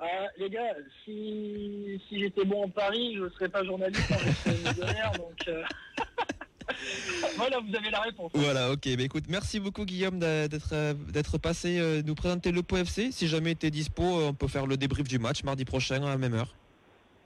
Euh, 0.00 0.04
les 0.36 0.50
gars, 0.50 0.74
si, 1.04 1.98
si 2.08 2.20
j'étais 2.20 2.44
bon 2.44 2.64
en 2.64 2.68
Paris, 2.68 3.14
je 3.16 3.22
ne 3.22 3.28
serais 3.30 3.48
pas 3.48 3.64
journaliste, 3.64 4.10
hein, 4.10 4.16
je 4.26 4.50
serais 4.50 4.72
millionnaire, 4.72 5.12
donc... 5.12 5.48
euh, 5.48 5.62
voilà, 7.36 7.58
vous 7.60 7.74
avez 7.74 7.90
la 7.90 8.00
réponse. 8.00 8.30
Voilà, 8.34 8.70
ok. 8.72 8.82
Bah, 8.96 9.02
écoute, 9.02 9.24
merci 9.28 9.60
beaucoup 9.60 9.84
Guillaume 9.84 10.18
d'être 10.18 10.70
euh, 10.72 10.94
d'être 10.94 11.38
passé 11.38 11.78
euh, 11.78 12.02
nous 12.04 12.14
présenter 12.14 12.52
le 12.52 12.62
POFC. 12.62 13.12
Si 13.12 13.28
jamais 13.28 13.54
tu 13.54 13.66
es 13.66 13.70
dispo, 13.70 14.02
euh, 14.02 14.28
on 14.28 14.34
peut 14.34 14.48
faire 14.48 14.66
le 14.66 14.76
débrief 14.76 15.06
du 15.08 15.18
match 15.18 15.42
mardi 15.44 15.64
prochain 15.64 16.02
à 16.04 16.08
la 16.08 16.18
même 16.18 16.34
heure. 16.34 16.54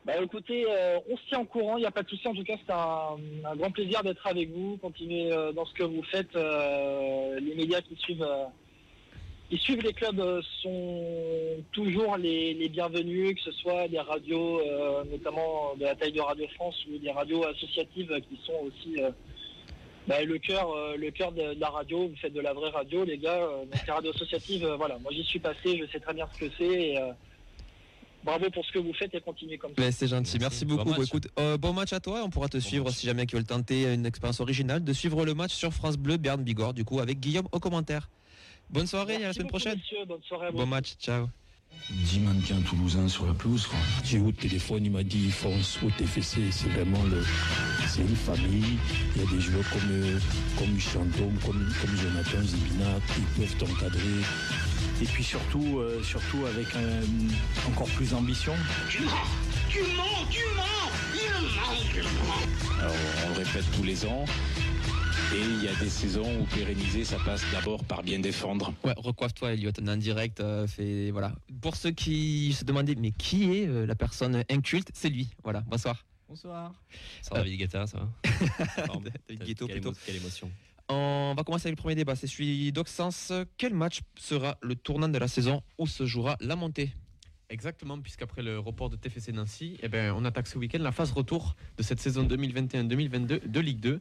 Bah 0.05 0.15
écoutez, 0.23 0.65
euh, 0.69 0.99
on 1.11 1.17
se 1.17 1.23
tient 1.29 1.41
au 1.41 1.45
courant, 1.45 1.77
il 1.77 1.81
n'y 1.81 1.87
a 1.87 1.91
pas 1.91 2.03
de 2.03 2.09
souci. 2.09 2.27
En 2.27 2.35
tout 2.35 2.43
cas, 2.45 2.55
c'est 2.67 2.73
un, 2.73 3.51
un 3.51 3.57
grand 3.57 3.71
plaisir 3.71 4.03
d'être 4.03 4.27
avec 4.27 4.51
vous. 4.51 4.79
Continuez 4.79 5.31
euh, 5.33 5.53
dans 5.53 5.67
ce 5.67 5.75
que 5.75 5.85
vous 5.85 6.03
faites. 6.05 6.35
Les 6.35 7.55
médias 7.55 7.81
qui 7.83 7.97
suivent, 7.97 8.27
qui 9.51 9.59
suivent 9.59 9.83
les 9.83 9.93
clubs 9.93 10.21
euh, 10.21 10.41
sont 10.63 11.05
toujours 11.73 12.17
les, 12.17 12.55
les 12.55 12.69
bienvenus, 12.69 13.35
que 13.35 13.41
ce 13.43 13.53
soit 13.53 13.89
des 13.89 13.99
radios, 13.99 14.61
euh, 14.61 15.03
notamment 15.11 15.75
de 15.77 15.83
la 15.85 15.95
taille 15.97 16.13
de 16.13 16.21
Radio 16.21 16.47
France, 16.55 16.77
ou 16.89 16.99
des 16.99 17.11
radios 17.11 17.45
associatives 17.45 18.13
qui 18.29 18.39
sont 18.47 18.55
aussi 18.65 19.03
euh, 19.03 19.11
bah, 20.07 20.23
le 20.23 20.39
cœur, 20.39 20.71
euh, 20.73 20.97
le 20.97 21.11
cœur 21.11 21.33
de, 21.33 21.55
de 21.55 21.61
la 21.61 21.69
radio. 21.69 22.09
Vous 22.09 22.17
faites 22.17 22.33
de 22.33 22.41
la 22.41 22.53
vraie 22.53 22.71
radio, 22.71 23.05
les 23.05 23.19
gars. 23.19 23.43
Euh, 23.43 23.65
donc 23.65 23.87
les 23.87 23.93
radios 23.93 24.11
associatives, 24.15 24.65
euh, 24.65 24.77
voilà. 24.77 24.99
Moi, 24.99 25.11
j'y 25.13 25.25
suis 25.25 25.41
passé, 25.41 25.79
je 25.79 25.91
sais 25.91 26.01
très 26.01 26.15
bien 26.15 26.29
ce 26.33 26.39
que 26.47 26.51
c'est. 26.57 26.65
et, 26.93 26.99
euh, 26.99 27.13
Bravo 28.23 28.51
pour 28.51 28.65
ce 28.67 28.73
que 28.73 28.79
vous 28.79 28.93
faites 28.93 29.15
et 29.15 29.21
continuez 29.23 29.57
comme 29.57 29.73
ça. 29.77 29.91
C'est 29.93 30.07
gentil, 30.07 30.37
merci, 30.39 30.41
Merci. 30.41 30.65
Bon 30.67 30.77
beaucoup. 30.77 30.91
match. 30.91 31.09
Écoute, 31.09 31.29
euh, 31.39 31.57
bon 31.57 31.73
match 31.73 31.95
à 31.95 32.01
toi, 32.01 32.23
on 32.23 32.29
pourra 32.29 32.49
te 32.49 32.59
suivre 32.59 32.85
match. 32.85 32.97
si 32.97 33.07
jamais 33.07 33.25
tu 33.25 33.35
veulent 33.35 33.47
tenter 33.47 33.95
une 33.95 34.05
expérience 34.05 34.41
originale, 34.41 34.85
de 34.85 34.93
suivre 34.93 35.25
le 35.25 35.33
match 35.33 35.55
sur 35.55 35.73
France 35.73 35.97
Bleu 35.97 36.19
Berne 36.19 36.43
Bigorre, 36.45 36.75
du 36.75 36.85
coup 36.85 37.01
avec 37.01 37.19
Guillaume 37.19 37.49
au 37.51 37.59
commentaire. 37.61 38.11
Bonne 38.73 38.87
soirée, 38.87 39.15
et 39.15 39.25
à 39.25 39.29
la 39.29 39.33
semaine 39.33 39.49
prochaine. 39.49 39.77
messieurs. 39.79 40.05
Bonne 40.07 40.23
soirée 40.23 40.47
à 40.47 40.51
vous. 40.51 40.59
Bon 40.59 40.67
match, 40.67 40.95
ciao. 41.01 41.27
10 41.91 42.21
mannequins 42.21 42.61
toulousains 42.61 43.09
sur 43.09 43.27
la 43.27 43.35
pelouse. 43.35 43.67
J'ai 44.05 44.19
eu 44.19 44.21
au 44.21 44.33
téléphone, 44.33 44.85
il 44.85 44.93
m'a 44.93 45.03
dit 45.03 45.31
fonce 45.31 45.79
au 45.83 45.91
TFC, 45.91 46.41
c'est 46.53 46.69
vraiment 46.69 47.03
le, 47.05 47.25
c'est 47.89 48.03
une 48.03 48.15
famille. 48.15 48.79
Il 49.17 49.23
y 49.23 49.27
a 49.27 49.31
des 49.31 49.41
joueurs 49.41 49.69
comme, 49.71 49.91
euh, 49.91 50.19
comme 50.57 50.79
Chantôme, 50.79 51.37
comme, 51.45 51.73
comme 51.81 51.97
Jonathan 51.97 52.43
Zibina 52.43 52.95
qui 53.09 53.41
peuvent 53.41 53.57
t'encadrer. 53.57 54.21
Et 55.03 55.07
puis 55.07 55.25
surtout, 55.25 55.79
euh, 55.79 56.03
surtout 56.05 56.47
avec 56.47 56.67
euh, 56.77 57.03
encore 57.69 57.89
plus 57.89 58.11
d'ambition. 58.11 58.55
Tu 58.89 59.03
mens 59.03 59.11
Tu 59.69 59.81
mens 59.97 60.27
Tu 60.33 60.45
mens 60.55 60.93
Il 61.95 62.03
ment 62.03 62.81
Alors, 62.81 62.95
on 63.27 63.29
le 63.31 63.45
répète 63.45 63.65
tous 63.75 63.83
les 63.83 64.05
ans. 64.05 64.25
Et 65.33 65.41
il 65.41 65.63
y 65.65 65.69
a 65.69 65.75
des 65.77 65.89
saisons 65.89 66.41
où 66.41 66.45
pérenniser, 66.47 67.05
ça 67.05 67.17
passe 67.25 67.43
d'abord 67.53 67.85
par 67.85 68.03
bien 68.03 68.19
défendre. 68.19 68.75
Ouais, 68.83 68.95
recoiffe-toi 68.97 69.53
Elliot, 69.53 69.71
en 69.87 69.97
direct, 69.97 70.41
euh, 70.41 70.67
fait, 70.67 71.11
voilà. 71.13 71.33
Pour 71.61 71.77
ceux 71.77 71.93
qui 71.93 72.53
se 72.53 72.65
demandaient, 72.65 72.97
mais 72.97 73.13
qui 73.13 73.45
est 73.57 73.69
euh, 73.69 73.87
la 73.87 73.95
personne 73.95 74.43
inculte, 74.51 74.91
c'est 74.93 75.09
lui. 75.09 75.29
Voilà, 75.45 75.61
bonsoir. 75.69 76.05
Bonsoir. 76.29 76.73
Ça 77.23 77.35
va, 77.35 77.43
David 77.43 77.59
Guetta, 77.61 77.87
ça 77.87 77.99
va. 77.99 78.09
David 79.29 79.45
Guetto, 79.45 79.67
Quelle 79.67 79.77
plutôt. 79.81 79.93
émo- 79.93 79.99
Quelle 80.05 80.17
émotion. 80.17 80.51
On 80.89 81.35
va 81.37 81.45
commencer 81.45 81.69
avec 81.69 81.79
le 81.79 81.83
premier 81.83 81.95
débat, 81.95 82.17
c'est 82.17 82.27
celui 82.27 82.73
d'Oxens. 82.73 83.33
Quel 83.57 83.75
match 83.75 84.01
sera 84.19 84.59
le 84.63 84.75
tournant 84.75 85.09
de 85.09 85.19
la 85.19 85.29
saison 85.29 85.63
où 85.79 85.87
se 85.87 86.07
jouera 86.07 86.37
la 86.41 86.57
montée? 86.57 86.93
Exactement, 87.51 88.01
puisqu'après 88.01 88.43
le 88.43 88.59
report 88.59 88.91
de 88.91 88.97
TFC 88.97 89.33
Nancy, 89.33 89.77
eh 89.83 89.89
ben, 89.89 90.13
on 90.17 90.25
attaque 90.25 90.47
ce 90.49 90.59
week-end 90.59 90.79
la 90.81 90.93
phase 90.93 91.13
retour 91.13 91.55
de 91.79 91.83
cette 91.85 92.01
saison 92.01 92.25
2021-2022 92.25 93.47
de 93.49 93.61
Ligue 93.61 93.81
2. 93.81 94.01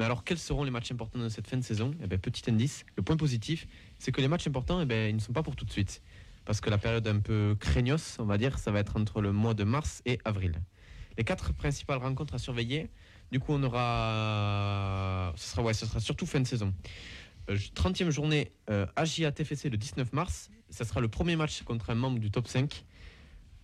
Mais 0.00 0.06
alors, 0.06 0.24
quels 0.24 0.38
seront 0.38 0.64
les 0.64 0.70
matchs 0.70 0.92
importants 0.92 1.18
de 1.18 1.28
cette 1.28 1.46
fin 1.46 1.58
de 1.58 1.62
saison? 1.62 1.90
Eh 2.02 2.06
ben, 2.06 2.18
Petit 2.18 2.48
indice, 2.48 2.86
le 2.96 3.02
point 3.02 3.18
positif, 3.18 3.66
c'est 3.98 4.12
que 4.12 4.22
les 4.22 4.28
matchs 4.28 4.46
importants, 4.46 4.80
eh 4.80 4.86
ben, 4.86 5.10
ils 5.10 5.16
ne 5.16 5.20
sont 5.20 5.34
pas 5.34 5.42
pour 5.42 5.56
tout 5.56 5.66
de 5.66 5.70
suite. 5.70 6.00
Parce 6.46 6.62
que 6.62 6.70
la 6.70 6.78
période 6.78 7.06
un 7.06 7.18
peu 7.20 7.54
craignos, 7.60 8.16
on 8.18 8.24
va 8.24 8.38
dire, 8.38 8.58
ça 8.58 8.70
va 8.70 8.80
être 8.80 8.96
entre 8.96 9.20
le 9.20 9.30
mois 9.30 9.52
de 9.52 9.62
mars 9.62 10.00
et 10.06 10.18
avril. 10.24 10.54
Les 11.18 11.24
quatre 11.24 11.52
principales 11.52 11.98
rencontres 11.98 12.32
à 12.32 12.38
surveiller, 12.38 12.88
du 13.30 13.40
coup, 13.40 13.52
on 13.52 13.62
aura. 13.62 15.34
Ce 15.36 15.54
sera, 15.54 15.74
ce 15.74 16.00
surtout 16.00 16.24
fin 16.24 16.40
de 16.40 16.46
saison. 16.46 16.72
Euh, 17.50 17.58
30e 17.74 18.08
journée, 18.08 18.52
euh, 18.70 18.86
AJA 18.96 19.32
TFC 19.32 19.68
le 19.68 19.76
19 19.76 20.14
mars. 20.14 20.48
Ça 20.70 20.86
sera 20.86 21.02
le 21.02 21.08
premier 21.08 21.36
match 21.36 21.60
contre 21.64 21.90
un 21.90 21.94
membre 21.94 22.20
du 22.20 22.30
top 22.30 22.48
5. 22.48 22.86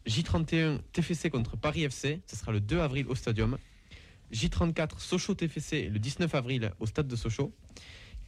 J31 0.07 0.81
TFC 0.93 1.31
contre 1.31 1.57
Paris 1.57 1.85
FC. 1.85 2.21
Ce 2.27 2.37
sera 2.37 2.53
le 2.53 2.61
2 2.61 2.81
avril 2.81 3.07
au 3.09 3.15
Stadium. 3.15 3.57
J34 4.33 4.99
Sochaux 4.99 5.35
TFC 5.35 5.89
le 5.89 5.99
19 5.99 6.35
avril 6.35 6.73
au 6.81 6.87
stade 6.87 7.09
de 7.09 7.17
Sochaux. 7.17 7.53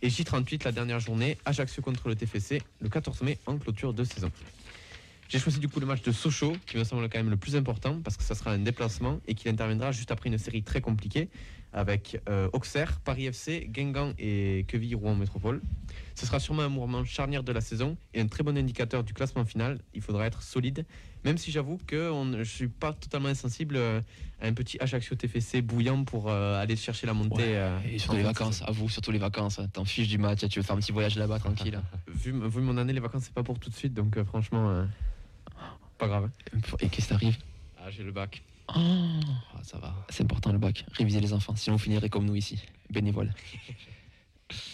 Et 0.00 0.08
J38 0.08 0.64
la 0.64 0.72
dernière 0.72 1.00
journée, 1.00 1.38
Ajaccio 1.44 1.82
contre 1.82 2.08
le 2.08 2.14
TFC 2.14 2.62
le 2.80 2.88
14 2.88 3.22
mai 3.22 3.38
en 3.46 3.58
clôture 3.58 3.92
de 3.92 4.04
saison. 4.04 4.30
J'ai 5.28 5.38
choisi 5.38 5.58
du 5.58 5.68
coup 5.68 5.78
le 5.78 5.84
match 5.84 6.00
de 6.02 6.12
Sochaux 6.12 6.56
qui 6.66 6.78
me 6.78 6.84
semble 6.84 7.06
quand 7.10 7.18
même 7.18 7.28
le 7.28 7.36
plus 7.36 7.54
important 7.54 8.00
parce 8.02 8.16
que 8.16 8.22
ça 8.22 8.34
sera 8.34 8.52
un 8.52 8.58
déplacement 8.58 9.20
et 9.26 9.34
qu'il 9.34 9.50
interviendra 9.50 9.92
juste 9.92 10.10
après 10.10 10.30
une 10.30 10.38
série 10.38 10.62
très 10.62 10.80
compliquée 10.80 11.28
avec 11.74 12.18
euh, 12.30 12.48
Auxerre, 12.54 12.98
Paris 13.00 13.26
FC, 13.26 13.66
Guingamp 13.68 14.14
et 14.18 14.64
Quevilly 14.68 14.94
Rouen 14.94 15.16
Métropole. 15.16 15.60
Ce 16.14 16.24
sera 16.24 16.40
sûrement 16.40 16.62
un 16.62 16.70
mouvement 16.70 17.04
charnière 17.04 17.42
de 17.42 17.52
la 17.52 17.60
saison 17.60 17.98
et 18.14 18.20
un 18.22 18.26
très 18.26 18.42
bon 18.42 18.56
indicateur 18.56 19.04
du 19.04 19.12
classement 19.12 19.44
final. 19.44 19.80
Il 19.92 20.00
faudra 20.00 20.26
être 20.26 20.42
solide, 20.42 20.86
même 21.24 21.38
si 21.38 21.50
j'avoue 21.50 21.78
que 21.86 22.10
on- 22.10 22.32
je 22.32 22.38
ne 22.38 22.44
suis 22.44 22.68
pas 22.68 22.92
totalement 22.92 23.28
insensible 23.28 23.76
euh, 23.76 24.00
à 24.40 24.46
un 24.46 24.52
petit 24.54 24.78
Ajaccio 24.80 25.16
TFC 25.16 25.62
bouillant 25.62 26.04
pour 26.04 26.28
euh, 26.30 26.60
aller 26.60 26.76
chercher 26.76 27.06
la 27.06 27.14
montée. 27.14 27.56
euh, 27.56 27.78
Et 27.90 27.98
surtout 27.98 28.16
les 28.16 28.22
vacances, 28.22 28.62
à 28.66 28.70
vous, 28.70 28.88
surtout 28.88 29.10
les 29.10 29.18
vacances. 29.18 29.60
T'en 29.72 29.84
fiches 29.84 30.08
du 30.08 30.18
match, 30.18 30.46
tu 30.48 30.58
veux 30.58 30.62
faire 30.64 30.76
un 30.76 30.80
petit 30.80 30.92
voyage 30.92 31.16
là-bas 31.16 31.38
tranquille. 31.38 31.80
Vu, 32.08 32.32
vu 32.48 32.60
mon 32.60 32.76
année, 32.78 32.92
les 32.92 33.00
vacances, 33.00 33.24
c'est 33.24 33.34
pas 33.34 33.42
pour 33.42 33.58
tout 33.58 33.70
de 33.70 33.74
suite, 33.74 33.94
donc 33.94 34.16
euh, 34.16 34.24
franchement, 34.24 34.86
pas 35.98 36.06
grave. 36.08 36.30
Et 36.80 36.88
qu'est-ce 36.88 37.06
qui 37.06 37.12
t'arrive? 37.12 37.36
Ah, 37.76 37.90
j'ai 37.90 38.02
le 38.02 38.12
bac. 38.12 38.42
Oh, 38.68 38.72
Ah, 39.54 39.60
ça 39.62 39.78
va. 39.78 39.94
C'est 40.10 40.22
important 40.24 40.52
le 40.52 40.58
bac. 40.58 40.84
Réviser 40.92 41.20
les 41.20 41.32
enfants, 41.32 41.54
sinon 41.56 41.76
vous 41.76 41.82
finirez 41.82 42.08
comme 42.08 42.24
nous 42.24 42.34
ici, 42.36 42.58
bénévole. 42.90 43.32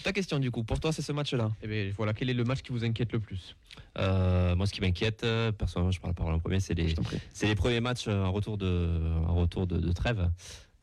Ta 0.02 0.12
question 0.12 0.38
du 0.38 0.50
coup, 0.50 0.64
pour 0.64 0.78
toi 0.80 0.92
c'est 0.92 1.02
ce 1.02 1.12
match-là. 1.12 1.50
Et 1.62 1.66
bien 1.66 1.90
voilà, 1.96 2.14
quel 2.14 2.30
est 2.30 2.34
le 2.34 2.44
match 2.44 2.62
qui 2.62 2.72
vous 2.72 2.84
inquiète 2.84 3.12
le 3.12 3.20
plus? 3.20 3.56
Euh, 3.98 4.54
moi, 4.54 4.66
ce 4.66 4.72
qui 4.72 4.80
m'inquiète, 4.80 5.24
euh, 5.24 5.52
personnellement, 5.52 5.90
je 5.90 6.00
parle 6.00 6.12
la 6.12 6.14
parole 6.14 6.34
en 6.34 6.38
premier, 6.38 6.60
c'est 6.60 6.74
les, 6.74 6.94
c'est 7.32 7.46
les 7.46 7.54
premiers 7.54 7.80
matchs 7.80 8.06
euh, 8.08 8.24
en 8.24 8.32
retour 8.32 8.56
de, 8.58 9.00
en 9.26 9.34
retour 9.34 9.66
de, 9.66 9.78
de 9.78 9.92
trêve. 9.92 10.30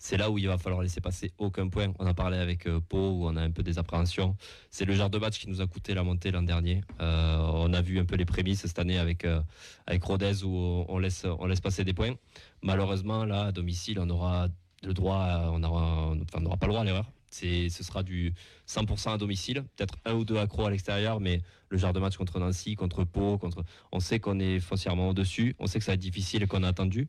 C'est 0.03 0.17
là 0.17 0.31
où 0.31 0.39
il 0.39 0.47
va 0.47 0.57
falloir 0.57 0.81
laisser 0.81 0.99
passer 0.99 1.31
aucun 1.37 1.69
point. 1.69 1.93
On 1.99 2.07
en 2.07 2.15
parlait 2.15 2.39
avec 2.39 2.65
euh, 2.65 2.79
Pau, 2.79 3.11
où 3.11 3.27
on 3.27 3.35
a 3.35 3.41
un 3.41 3.51
peu 3.51 3.61
des 3.61 3.77
appréhensions. 3.77 4.35
C'est 4.71 4.85
le 4.85 4.95
genre 4.95 5.11
de 5.11 5.19
match 5.19 5.39
qui 5.39 5.47
nous 5.47 5.61
a 5.61 5.67
coûté 5.67 5.93
la 5.93 6.03
montée 6.03 6.31
l'an 6.31 6.41
dernier. 6.41 6.81
Euh, 7.01 7.37
on 7.37 7.71
a 7.71 7.81
vu 7.81 7.99
un 7.99 8.05
peu 8.05 8.15
les 8.15 8.25
prémices 8.25 8.61
cette 8.61 8.79
année 8.79 8.97
avec, 8.97 9.25
euh, 9.25 9.41
avec 9.85 10.03
Rodez, 10.03 10.43
où 10.43 10.85
on 10.87 10.97
laisse, 10.97 11.25
on 11.39 11.45
laisse 11.45 11.61
passer 11.61 11.83
des 11.83 11.93
points. 11.93 12.15
Malheureusement, 12.63 13.25
là, 13.25 13.43
à 13.43 13.51
domicile, 13.51 13.99
on 13.99 14.09
aura 14.09 14.47
le 14.81 14.93
droit, 14.95 15.51
on 15.53 15.61
aura, 15.61 16.13
enfin, 16.13 16.37
on 16.37 16.41
n'aura 16.41 16.57
pas 16.57 16.65
le 16.65 16.71
droit 16.71 16.81
à 16.81 16.85
l'erreur. 16.85 17.05
Ce 17.31 17.83
sera 17.83 18.03
du 18.03 18.33
100% 18.67 19.13
à 19.13 19.17
domicile, 19.17 19.63
peut-être 19.75 19.95
un 20.05 20.13
ou 20.13 20.25
deux 20.25 20.37
accros 20.37 20.65
à 20.65 20.69
l'extérieur, 20.69 21.19
mais 21.19 21.41
le 21.69 21.77
genre 21.77 21.93
de 21.93 21.99
match 21.99 22.17
contre 22.17 22.39
Nancy, 22.39 22.75
contre 22.75 23.03
Pau, 23.05 23.37
contre, 23.37 23.63
on 23.91 23.99
sait 23.99 24.19
qu'on 24.19 24.39
est 24.39 24.59
foncièrement 24.59 25.09
au-dessus, 25.09 25.55
on 25.59 25.67
sait 25.67 25.79
que 25.79 25.85
ça 25.85 25.91
va 25.91 25.95
être 25.95 26.01
difficile 26.01 26.43
et 26.43 26.47
qu'on 26.47 26.63
a 26.63 26.67
attendu. 26.67 27.07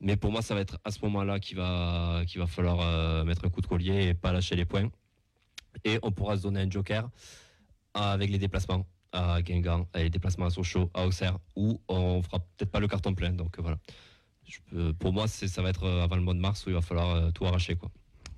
Mais 0.00 0.16
pour 0.16 0.30
moi, 0.30 0.42
ça 0.42 0.54
va 0.54 0.60
être 0.60 0.78
à 0.84 0.90
ce 0.90 1.00
moment-là 1.02 1.40
qu'il 1.40 1.56
va, 1.56 2.22
va 2.36 2.46
falloir 2.46 2.80
euh, 2.80 3.24
mettre 3.24 3.44
un 3.44 3.48
coup 3.48 3.60
de 3.60 3.66
collier 3.66 4.08
et 4.08 4.14
pas 4.14 4.32
lâcher 4.32 4.54
les 4.54 4.64
points. 4.64 4.90
Et 5.84 5.98
on 6.02 6.12
pourra 6.12 6.36
se 6.36 6.42
donner 6.42 6.60
un 6.60 6.70
joker 6.70 7.08
avec 7.94 8.30
les 8.30 8.38
déplacements 8.38 8.86
à 9.12 9.40
Guingamp, 9.40 9.86
les 9.94 10.10
déplacements 10.10 10.46
à 10.46 10.50
Sochaux, 10.50 10.90
à 10.92 11.06
Auxerre, 11.06 11.38
où 11.54 11.80
on 11.88 12.22
fera 12.22 12.40
peut-être 12.40 12.70
pas 12.70 12.80
le 12.80 12.88
carton 12.88 13.14
plein. 13.14 13.32
Donc 13.32 13.58
voilà. 13.58 13.78
Pour 14.98 15.12
moi, 15.12 15.26
ça 15.26 15.62
va 15.62 15.70
être 15.70 15.84
euh, 15.84 16.04
avant 16.04 16.16
le 16.16 16.22
mois 16.22 16.34
de 16.34 16.38
mars 16.38 16.66
où 16.66 16.70
il 16.70 16.74
va 16.74 16.82
falloir 16.82 17.10
euh, 17.10 17.30
tout 17.30 17.46
arracher. 17.46 17.76
Quoi. 17.76 17.90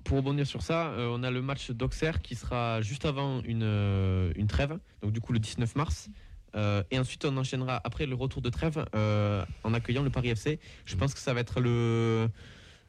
Pour 0.09 0.17
rebondir 0.17 0.47
sur 0.47 0.63
ça, 0.63 0.87
euh, 0.87 1.07
on 1.15 1.21
a 1.21 1.29
le 1.29 1.39
match 1.43 1.69
d'Auxerre 1.69 2.23
qui 2.23 2.33
sera 2.33 2.81
juste 2.81 3.05
avant 3.05 3.43
une, 3.43 3.61
euh, 3.61 4.33
une 4.35 4.47
trêve, 4.47 4.79
donc 5.03 5.11
du 5.11 5.21
coup 5.21 5.33
le 5.33 5.37
19 5.37 5.75
mars. 5.75 6.09
Euh, 6.55 6.81
et 6.89 6.97
ensuite, 6.97 7.25
on 7.25 7.37
enchaînera 7.37 7.79
après 7.83 8.07
le 8.07 8.15
retour 8.15 8.41
de 8.41 8.49
trêve 8.49 8.83
euh, 8.95 9.45
en 9.63 9.71
accueillant 9.75 10.01
le 10.01 10.09
Paris 10.09 10.29
FC. 10.29 10.59
Je 10.85 10.95
pense 10.95 11.13
que 11.13 11.19
ça 11.19 11.35
va 11.35 11.41
être 11.41 11.59
le, 11.61 12.27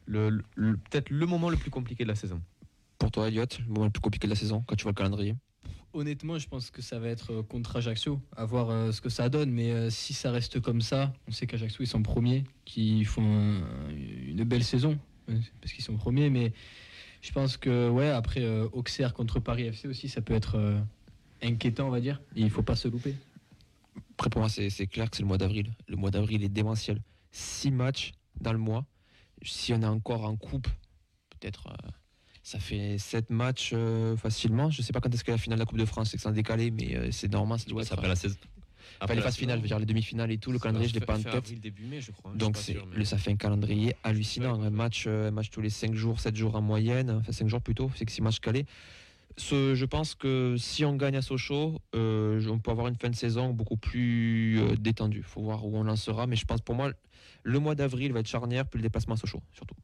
le, 0.07 0.41
le- 0.55 0.77
peut-être 0.77 1.11
le 1.11 1.25
moment 1.27 1.51
le 1.51 1.57
plus 1.57 1.69
compliqué 1.69 2.03
de 2.05 2.09
la 2.09 2.15
saison. 2.15 2.41
Pour 2.97 3.11
toi, 3.11 3.27
Elliot, 3.27 3.45
le 3.59 3.71
moment 3.71 3.85
le 3.85 3.91
plus 3.91 4.01
compliqué 4.01 4.25
de 4.25 4.31
la 4.31 4.35
saison, 4.35 4.63
quand 4.65 4.75
tu 4.75 4.81
vois 4.81 4.91
le 4.93 4.95
calendrier? 4.95 5.35
Honnêtement, 5.93 6.39
je 6.39 6.47
pense 6.47 6.71
que 6.71 6.81
ça 6.81 6.97
va 6.97 7.09
être 7.09 7.43
contre 7.43 7.75
Ajaccio, 7.75 8.19
à 8.35 8.45
voir 8.45 8.71
euh, 8.71 8.91
ce 8.91 8.99
que 8.99 9.09
ça 9.09 9.29
donne. 9.29 9.51
Mais 9.51 9.69
euh, 9.69 9.91
si 9.91 10.15
ça 10.15 10.31
reste 10.31 10.59
comme 10.59 10.81
ça, 10.81 11.13
on 11.27 11.31
sait 11.31 11.45
qu'Ajaccio, 11.45 11.83
ils 11.83 11.87
sont 11.87 12.01
premiers, 12.01 12.45
qu'ils 12.65 13.05
font 13.05 13.21
un- 13.21 13.89
une 13.91 14.43
belle 14.43 14.63
saison, 14.63 14.97
euh, 15.29 15.37
parce 15.61 15.71
qu'ils 15.71 15.83
sont 15.83 15.97
premiers. 15.97 16.31
Mais 16.31 16.51
je 17.21 17.31
pense 17.31 17.57
que, 17.57 17.89
ouais, 17.89 18.09
après 18.09 18.41
euh, 18.43 18.67
Auxerre 18.73 19.13
contre 19.13 19.39
Paris 19.39 19.63
FC 19.63 19.87
aussi, 19.87 20.09
ça 20.09 20.21
peut 20.21 20.33
être 20.33 20.55
euh, 20.57 20.79
inquiétant, 21.41 21.87
on 21.87 21.91
va 21.91 22.01
dire. 22.01 22.21
Et 22.35 22.41
il 22.41 22.49
faut 22.49 22.63
pas 22.63 22.75
se 22.75 22.87
louper. 22.87 23.15
Après, 24.13 24.29
pour 24.29 24.41
moi, 24.41 24.49
c'est 24.49 24.69
c'est 24.69 24.87
clair 24.87 25.09
que 25.09 25.17
c'est 25.17 25.23
le 25.23 25.27
mois 25.27 25.37
d'avril. 25.37 25.71
Le 25.87 25.95
mois 25.95 26.11
d'avril 26.11 26.43
est 26.43 26.49
démentiel. 26.49 27.01
Six 27.31 27.71
matchs 27.71 28.11
dans 28.39 28.53
le 28.53 28.59
mois. 28.59 28.85
Si 29.43 29.73
on 29.73 29.81
est 29.81 29.85
encore 29.85 30.23
en 30.25 30.35
coupe, 30.35 30.67
peut-être 31.39 31.67
euh, 31.67 31.89
ça 32.43 32.59
fait 32.59 32.97
sept 32.97 33.29
matchs 33.29 33.71
euh, 33.73 34.15
facilement. 34.17 34.69
Je 34.69 34.81
sais 34.81 34.93
pas 34.93 34.99
quand 34.99 35.13
est-ce 35.13 35.23
que 35.23 35.31
la 35.31 35.37
finale 35.37 35.57
de 35.57 35.61
la 35.61 35.65
Coupe 35.65 35.79
de 35.79 35.85
France, 35.85 36.09
c'est 36.11 36.17
que 36.17 36.23
c'est 36.23 36.31
décalé, 36.31 36.69
mais 36.71 36.95
euh, 36.95 37.11
c'est 37.11 37.31
normal. 37.31 37.59
Ça 37.59 37.65
doit 37.65 37.77
Ouais, 37.77 37.81
être 37.83 37.89
ça 37.89 37.95
après 37.95 38.07
la 38.07 38.15
saison. 38.15 38.35
Enfin, 39.01 39.15
les 39.15 39.21
phases 39.21 39.35
finales, 39.37 39.57
je 39.57 39.61
veux 39.63 39.67
dire 39.67 39.79
les 39.79 39.85
demi-finales 39.85 40.31
et 40.31 40.37
tout, 40.37 40.51
le 40.51 40.59
calendrier, 40.59 40.87
je 40.89 40.93
l'ai 40.93 40.99
pas 41.05 41.13
en 41.13 41.17
tête. 41.41 41.59
début 41.59 41.85
mai, 41.85 42.01
je 42.01 42.11
crois. 42.11 42.31
Donc 42.35 42.55
ça 43.05 43.17
fait 43.17 43.31
un 43.31 43.35
calendrier 43.35 43.95
hallucinant. 44.03 44.61
Un 44.61 44.69
match, 44.69 45.05
euh, 45.07 45.29
un 45.29 45.31
match 45.31 45.49
tous 45.49 45.61
les 45.61 45.69
5 45.71 45.93
jours, 45.95 46.19
7 46.19 46.35
jours 46.35 46.55
en 46.55 46.61
moyenne, 46.61 47.09
enfin 47.09 47.31
5 47.31 47.47
jours 47.47 47.61
plutôt, 47.61 47.89
c'est 47.95 48.05
que 48.05 48.11
6 48.11 48.21
matchs 48.21 48.39
calés. 48.39 48.65
Ce- 49.37 49.75
je 49.75 49.85
pense 49.85 50.13
que 50.13 50.55
si 50.59 50.83
on 50.85 50.95
gagne 50.97 51.15
à 51.15 51.21
Sochaux, 51.21 51.79
euh, 51.95 52.45
on 52.49 52.59
peut 52.59 52.69
avoir 52.69 52.87
une 52.87 52.95
fin 52.97 53.09
de 53.09 53.15
saison 53.15 53.51
beaucoup 53.53 53.77
plus 53.77 54.59
euh, 54.59 54.75
détendue. 54.75 55.19
Il 55.19 55.23
faut 55.23 55.41
voir 55.41 55.65
où 55.65 55.75
on 55.77 55.87
en 55.87 55.95
sera, 55.95 56.27
mais 56.27 56.35
je 56.35 56.45
pense 56.45 56.61
pour 56.61 56.75
moi, 56.75 56.91
le 57.43 57.59
mois 57.59 57.73
d'avril 57.73 58.11
va 58.13 58.19
être 58.19 58.27
charnière, 58.27 58.67
puis 58.67 58.77
le 58.77 58.83
déplacement 58.83 59.15
à 59.15 59.17
Sochaux 59.17 59.41
surtout. 59.53 59.75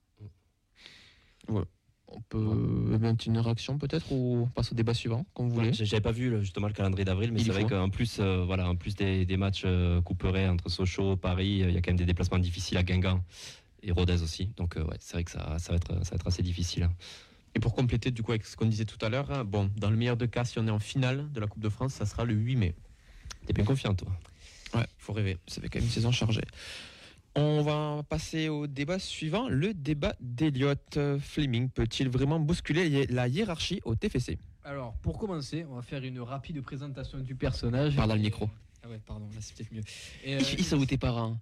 Voilà. 1.48 1.66
On 2.10 2.22
peut 2.22 2.98
mettre 3.00 3.28
une 3.28 3.38
réaction 3.38 3.78
peut-être 3.78 4.12
ou 4.12 4.44
on 4.44 4.48
passe 4.48 4.72
au 4.72 4.76
débat 4.76 4.94
suivant, 4.94 5.26
comme 5.34 5.50
vous 5.50 5.56
voulez. 5.56 5.74
J'avais 5.74 6.00
pas 6.02 6.12
vu 6.14 6.40
justement 6.40 6.68
le 6.68 6.74
calendrier 6.74 7.04
d'avril, 7.04 7.32
mais 7.34 7.40
c'est 7.44 7.52
vrai 7.52 7.66
qu'en 7.66 7.90
plus, 7.90 8.18
euh, 8.20 8.44
voilà, 8.46 8.70
en 8.70 8.76
plus 8.76 8.96
des, 8.96 9.26
des 9.26 9.36
matchs 9.38 9.64
euh, 9.66 10.02
couperets 10.02 10.48
entre 10.48 10.70
Sochaux, 10.70 11.18
Paris, 11.18 11.64
euh, 11.64 11.70
il 11.70 11.76
y 11.76 11.78
a 11.78 11.82
quand 11.82 11.90
même 11.92 11.98
des 11.98 12.06
déplacements 12.06 12.40
difficiles 12.40 12.78
à 12.78 12.84
Guingamp 12.84 13.22
et 13.84 13.92
Rodez 13.92 14.22
aussi. 14.22 14.48
Donc 14.56 14.78
euh, 14.78 14.84
ouais, 14.86 14.96
c'est 15.00 15.14
vrai 15.14 15.24
que 15.26 15.32
ça, 15.32 15.60
ça, 15.60 15.74
va 15.74 15.76
être, 15.78 15.94
ça 16.06 16.12
va 16.12 16.16
être 16.16 16.28
assez 16.28 16.44
difficile. 16.44 16.84
hein. 16.84 16.94
Et 17.56 17.60
pour 17.60 17.74
compléter 17.76 18.12
du 18.12 18.24
coup 18.24 18.32
avec 18.32 18.46
ce 18.46 18.56
qu'on 18.56 18.68
disait 18.68 18.86
tout 18.86 19.04
à 19.06 19.10
l'heure, 19.10 19.30
hein, 19.32 19.44
bon, 19.44 19.70
dans 19.76 19.90
le 19.90 19.98
meilleur 19.98 20.16
des 20.16 20.28
cas, 20.30 20.46
si 20.46 20.60
on 20.60 20.68
est 20.68 20.72
en 20.72 20.80
finale 20.80 21.30
de 21.34 21.40
la 21.42 21.48
Coupe 21.48 21.62
de 21.62 21.70
France, 21.70 21.94
ça 21.94 22.06
sera 22.06 22.24
le 22.24 22.34
8 22.36 22.56
mai. 22.56 22.76
T'es 23.46 23.54
bien 23.54 23.66
confiant, 23.66 23.94
toi 23.96 24.08
Ouais, 24.74 24.82
Il 24.84 24.88
faut 25.04 25.14
rêver. 25.14 25.38
ça 25.48 25.60
fait 25.62 25.68
quand 25.70 25.80
même 25.80 25.86
une 25.86 25.92
saison 25.92 26.12
chargée. 26.12 26.44
On 27.40 27.62
va 27.62 28.02
passer 28.02 28.50
au 28.50 28.66
débat 28.66 28.98
suivant, 28.98 29.48
le 29.48 29.76
débat 29.76 30.16
d'Eliott. 30.20 30.98
Euh, 30.98 31.20
Fleming 31.20 31.70
peut-il 31.70 32.10
vraiment 32.10 32.40
bousculer 32.40 33.06
la 33.06 33.28
hiérarchie 33.28 33.80
au 33.86 33.94
TFC 33.94 34.40
Alors, 34.64 34.96
pour 35.04 35.20
commencer, 35.20 35.64
on 35.70 35.76
va 35.76 35.84
faire 35.84 36.04
une 36.04 36.20
rapide 36.20 36.60
présentation 36.64 37.20
du 37.20 37.36
personnage. 37.36 37.96
Parle 37.96 38.10
dans 38.10 38.16
le 38.16 38.22
micro. 38.22 38.50
Ah 38.84 38.90
ouais, 38.90 39.00
pardon, 39.06 39.28
là 39.36 39.38
c'est 39.40 39.56
peut-être 39.56 39.72
mieux. 39.72 39.84
Et, 40.26 40.38
euh, 40.38 40.42
Ils 40.58 40.66
sont 40.66 40.80
où 40.80 40.86
tes 40.88 40.98
parents 40.98 41.38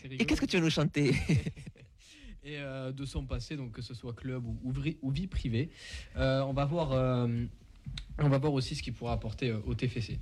c'est 0.00 0.12
Et 0.12 0.24
qu'est-ce 0.24 0.40
que 0.40 0.46
tu 0.46 0.56
vas 0.56 0.62
nous 0.62 0.70
chanter? 0.70 1.16
Et 2.44 2.58
euh, 2.58 2.92
de 2.92 3.04
son 3.04 3.26
passé, 3.26 3.56
donc 3.56 3.72
que 3.72 3.82
ce 3.82 3.92
soit 3.92 4.12
club 4.12 4.44
ou, 4.46 5.10
vie 5.10 5.26
privée. 5.26 5.70
Euh, 6.16 6.42
on 6.42 6.52
va 6.52 6.64
voir, 6.64 6.92
euh, 6.92 7.26
on 8.18 8.28
va 8.28 8.38
voir 8.38 8.52
aussi 8.52 8.76
ce 8.76 8.84
qu'il 8.84 8.92
pourra 8.92 9.14
apporter 9.14 9.52
au 9.52 9.74
TFC. 9.74 10.20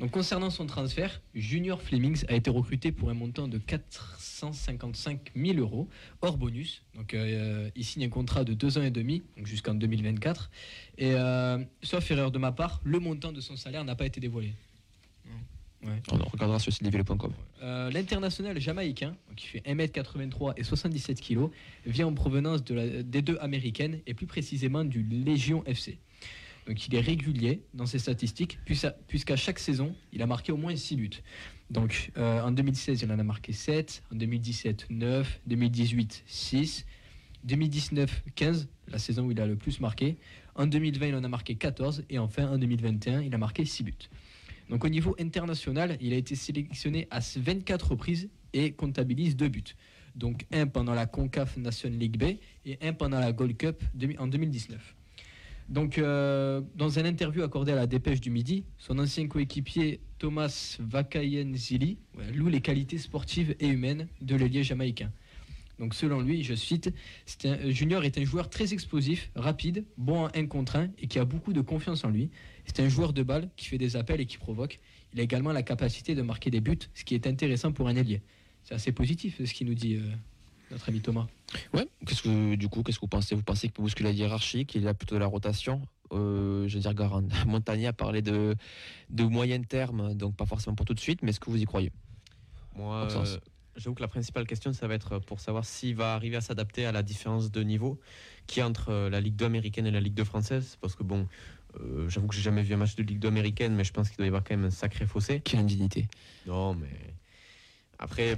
Donc 0.00 0.10
concernant 0.10 0.50
son 0.50 0.66
transfert, 0.66 1.20
Junior 1.34 1.80
Flemings 1.82 2.24
a 2.28 2.34
été 2.34 2.50
recruté 2.50 2.92
pour 2.92 3.10
un 3.10 3.14
montant 3.14 3.48
de 3.48 3.58
455 3.58 5.32
000 5.34 5.58
euros 5.58 5.88
hors 6.22 6.36
bonus. 6.36 6.82
Donc 6.94 7.14
euh, 7.14 7.70
il 7.74 7.84
signe 7.84 8.04
un 8.04 8.08
contrat 8.08 8.44
de 8.44 8.54
deux 8.54 8.78
ans 8.78 8.82
et 8.82 8.90
demi, 8.90 9.22
donc 9.36 9.46
jusqu'en 9.46 9.74
2024. 9.74 10.50
Et 10.98 11.12
euh, 11.14 11.58
sauf 11.82 12.10
erreur 12.10 12.30
de 12.30 12.38
ma 12.38 12.52
part, 12.52 12.80
le 12.84 12.98
montant 13.00 13.32
de 13.32 13.40
son 13.40 13.56
salaire 13.56 13.84
n'a 13.84 13.94
pas 13.96 14.06
été 14.06 14.20
dévoilé. 14.20 14.52
Ouais. 15.84 16.02
On 16.10 16.16
regardera 16.16 16.58
sur 16.58 16.72
site 16.72 16.82
Euh, 17.62 17.88
L'international 17.92 18.58
jamaïcain, 18.60 19.14
qui 19.36 19.46
fait 19.46 19.60
1m83 19.64 20.54
et 20.56 20.64
77 20.64 21.20
kg, 21.20 21.50
vient 21.86 22.08
en 22.08 22.14
provenance 22.14 22.64
de 22.64 22.74
la- 22.74 23.02
des 23.04 23.22
deux 23.22 23.38
américaines 23.40 24.00
et 24.06 24.12
plus 24.14 24.26
précisément 24.26 24.84
du 24.84 25.04
Légion 25.04 25.62
FC. 25.66 25.98
Donc 26.68 26.86
il 26.86 26.94
est 26.94 27.00
régulier 27.00 27.62
dans 27.72 27.86
ses 27.86 27.98
statistiques 27.98 28.58
puisqu'à 28.66 29.36
chaque 29.36 29.58
saison, 29.58 29.96
il 30.12 30.20
a 30.20 30.26
marqué 30.26 30.52
au 30.52 30.58
moins 30.58 30.76
6 30.76 30.96
buts. 30.96 31.10
Donc 31.70 32.12
euh, 32.18 32.42
en 32.42 32.50
2016, 32.50 33.00
il 33.02 33.10
en 33.10 33.18
a 33.18 33.22
marqué 33.22 33.54
7, 33.54 34.02
en 34.12 34.16
2017, 34.16 34.86
9, 34.90 35.40
2018, 35.46 36.24
6, 36.26 36.84
2019, 37.44 38.22
15, 38.34 38.68
la 38.88 38.98
saison 38.98 39.24
où 39.24 39.30
il 39.30 39.40
a 39.40 39.46
le 39.46 39.56
plus 39.56 39.80
marqué. 39.80 40.18
En 40.56 40.66
2020, 40.66 41.06
il 41.06 41.14
en 41.14 41.24
a 41.24 41.28
marqué 41.28 41.54
14 41.54 42.04
et 42.10 42.18
enfin 42.18 42.46
en 42.46 42.58
2021, 42.58 43.22
il 43.22 43.34
a 43.34 43.38
marqué 43.38 43.64
6 43.64 43.84
buts. 43.84 43.94
Donc 44.68 44.84
au 44.84 44.90
niveau 44.90 45.16
international, 45.18 45.96
il 46.02 46.12
a 46.12 46.16
été 46.16 46.34
sélectionné 46.34 47.08
à 47.10 47.20
24 47.20 47.92
reprises 47.92 48.28
et 48.52 48.72
comptabilise 48.72 49.36
deux 49.36 49.48
buts. 49.48 49.74
Donc 50.16 50.44
un 50.52 50.66
pendant 50.66 50.92
la 50.92 51.06
CONCAF 51.06 51.56
Nation 51.56 51.88
League 51.88 52.18
B 52.18 52.36
et 52.66 52.78
un 52.82 52.92
pendant 52.92 53.20
la 53.20 53.32
Gold 53.32 53.56
Cup 53.56 53.82
en 54.18 54.26
2019. 54.26 54.97
Donc 55.68 55.98
euh, 55.98 56.62
dans 56.76 56.98
un 56.98 57.04
interview 57.04 57.42
accordé 57.42 57.72
à 57.72 57.76
la 57.76 57.86
Dépêche 57.86 58.20
du 58.20 58.30
Midi, 58.30 58.64
son 58.78 58.98
ancien 58.98 59.28
coéquipier 59.28 60.00
Thomas 60.18 60.78
Vakayenzili 60.80 61.98
loue 62.34 62.48
les 62.48 62.60
qualités 62.60 62.98
sportives 62.98 63.54
et 63.60 63.68
humaines 63.68 64.08
de 64.22 64.34
l'ailier 64.34 64.62
jamaïcain. 64.62 65.12
Donc 65.78 65.94
selon 65.94 66.20
lui, 66.20 66.42
je 66.42 66.54
cite, 66.54 66.92
Junior 67.66 68.02
est 68.04 68.18
un 68.18 68.24
joueur 68.24 68.50
très 68.50 68.72
explosif, 68.72 69.30
rapide, 69.36 69.84
bon 69.96 70.24
en 70.24 70.30
1 70.34 70.46
contre 70.46 70.76
1 70.76 70.90
et 70.98 71.06
qui 71.06 71.18
a 71.18 71.24
beaucoup 71.24 71.52
de 71.52 71.60
confiance 71.60 72.04
en 72.04 72.10
lui. 72.10 72.30
C'est 72.64 72.80
un 72.80 72.88
joueur 72.88 73.12
de 73.12 73.22
balle 73.22 73.48
qui 73.56 73.66
fait 73.66 73.78
des 73.78 73.94
appels 73.94 74.20
et 74.20 74.26
qui 74.26 74.38
provoque. 74.38 74.80
Il 75.12 75.20
a 75.20 75.22
également 75.22 75.52
la 75.52 75.62
capacité 75.62 76.14
de 76.14 76.22
marquer 76.22 76.50
des 76.50 76.60
buts, 76.60 76.78
ce 76.94 77.04
qui 77.04 77.14
est 77.14 77.26
intéressant 77.26 77.72
pour 77.72 77.88
un 77.88 77.94
ailier. 77.94 78.22
C'est 78.64 78.74
assez 78.74 78.92
positif 78.92 79.40
ce 79.44 79.54
qu'il 79.54 79.68
nous 79.68 79.74
dit 79.74 79.96
euh, 79.96 80.10
notre 80.70 80.88
ami 80.88 81.00
Thomas. 81.00 81.26
Ouais, 81.72 81.88
qu'est-ce 82.06 82.22
que 82.22 82.54
du 82.54 82.68
coup, 82.68 82.82
qu'est-ce 82.82 82.98
que 82.98 83.02
vous 83.02 83.08
pensez? 83.08 83.34
Vous 83.34 83.42
pensez 83.42 83.62
qu'il 83.68 83.72
peut 83.72 83.82
bousculer 83.82 84.10
la 84.10 84.14
hiérarchie, 84.14 84.66
qu'il 84.66 84.86
a 84.86 84.94
plutôt 84.94 85.14
de 85.14 85.20
la 85.20 85.26
rotation? 85.26 85.82
Euh, 86.12 86.68
Je 86.68 86.74
veux 86.74 86.80
dire, 86.80 86.94
Garan, 86.94 87.22
Montagnier 87.46 87.86
a 87.88 87.92
parlé 87.92 88.22
de, 88.22 88.54
de 89.10 89.24
moyen 89.24 89.62
terme, 89.62 90.14
donc 90.14 90.36
pas 90.36 90.46
forcément 90.46 90.76
pour 90.76 90.86
tout 90.86 90.94
de 90.94 91.00
suite, 91.00 91.22
mais 91.22 91.30
est-ce 91.30 91.40
que 91.40 91.50
vous 91.50 91.60
y 91.60 91.64
croyez? 91.64 91.92
Moi, 92.76 93.08
euh, 93.10 93.38
j'avoue 93.76 93.94
que 93.94 94.02
la 94.02 94.08
principale 94.08 94.46
question, 94.46 94.72
ça 94.72 94.86
va 94.86 94.94
être 94.94 95.18
pour 95.18 95.40
savoir 95.40 95.64
s'il 95.64 95.96
va 95.96 96.14
arriver 96.14 96.36
à 96.36 96.40
s'adapter 96.40 96.86
à 96.86 96.92
la 96.92 97.02
différence 97.02 97.50
de 97.50 97.62
niveau 97.62 97.98
qui 98.46 98.62
entre 98.62 98.90
euh, 98.90 99.10
la 99.10 99.20
Ligue 99.20 99.36
2 99.36 99.46
américaine 99.46 99.86
et 99.86 99.90
la 99.90 100.00
Ligue 100.00 100.14
2 100.14 100.24
française. 100.24 100.76
Parce 100.80 100.94
que 100.94 101.02
bon, 101.02 101.26
euh, 101.80 102.08
j'avoue 102.08 102.28
que 102.28 102.34
j'ai 102.34 102.42
jamais 102.42 102.62
vu 102.62 102.74
un 102.74 102.78
match 102.78 102.94
de 102.94 103.02
Ligue 103.02 103.18
2 103.18 103.28
américaine, 103.28 103.74
mais 103.74 103.84
je 103.84 103.92
pense 103.92 104.08
qu'il 104.08 104.16
doit 104.18 104.26
y 104.26 104.28
avoir 104.28 104.44
quand 104.44 104.56
même 104.56 104.66
un 104.66 104.70
sacré 104.70 105.06
fossé. 105.06 105.40
Quelle 105.40 105.60
indignité 105.60 106.08
Non, 106.46 106.74
mais 106.74 107.14
après, 107.98 108.36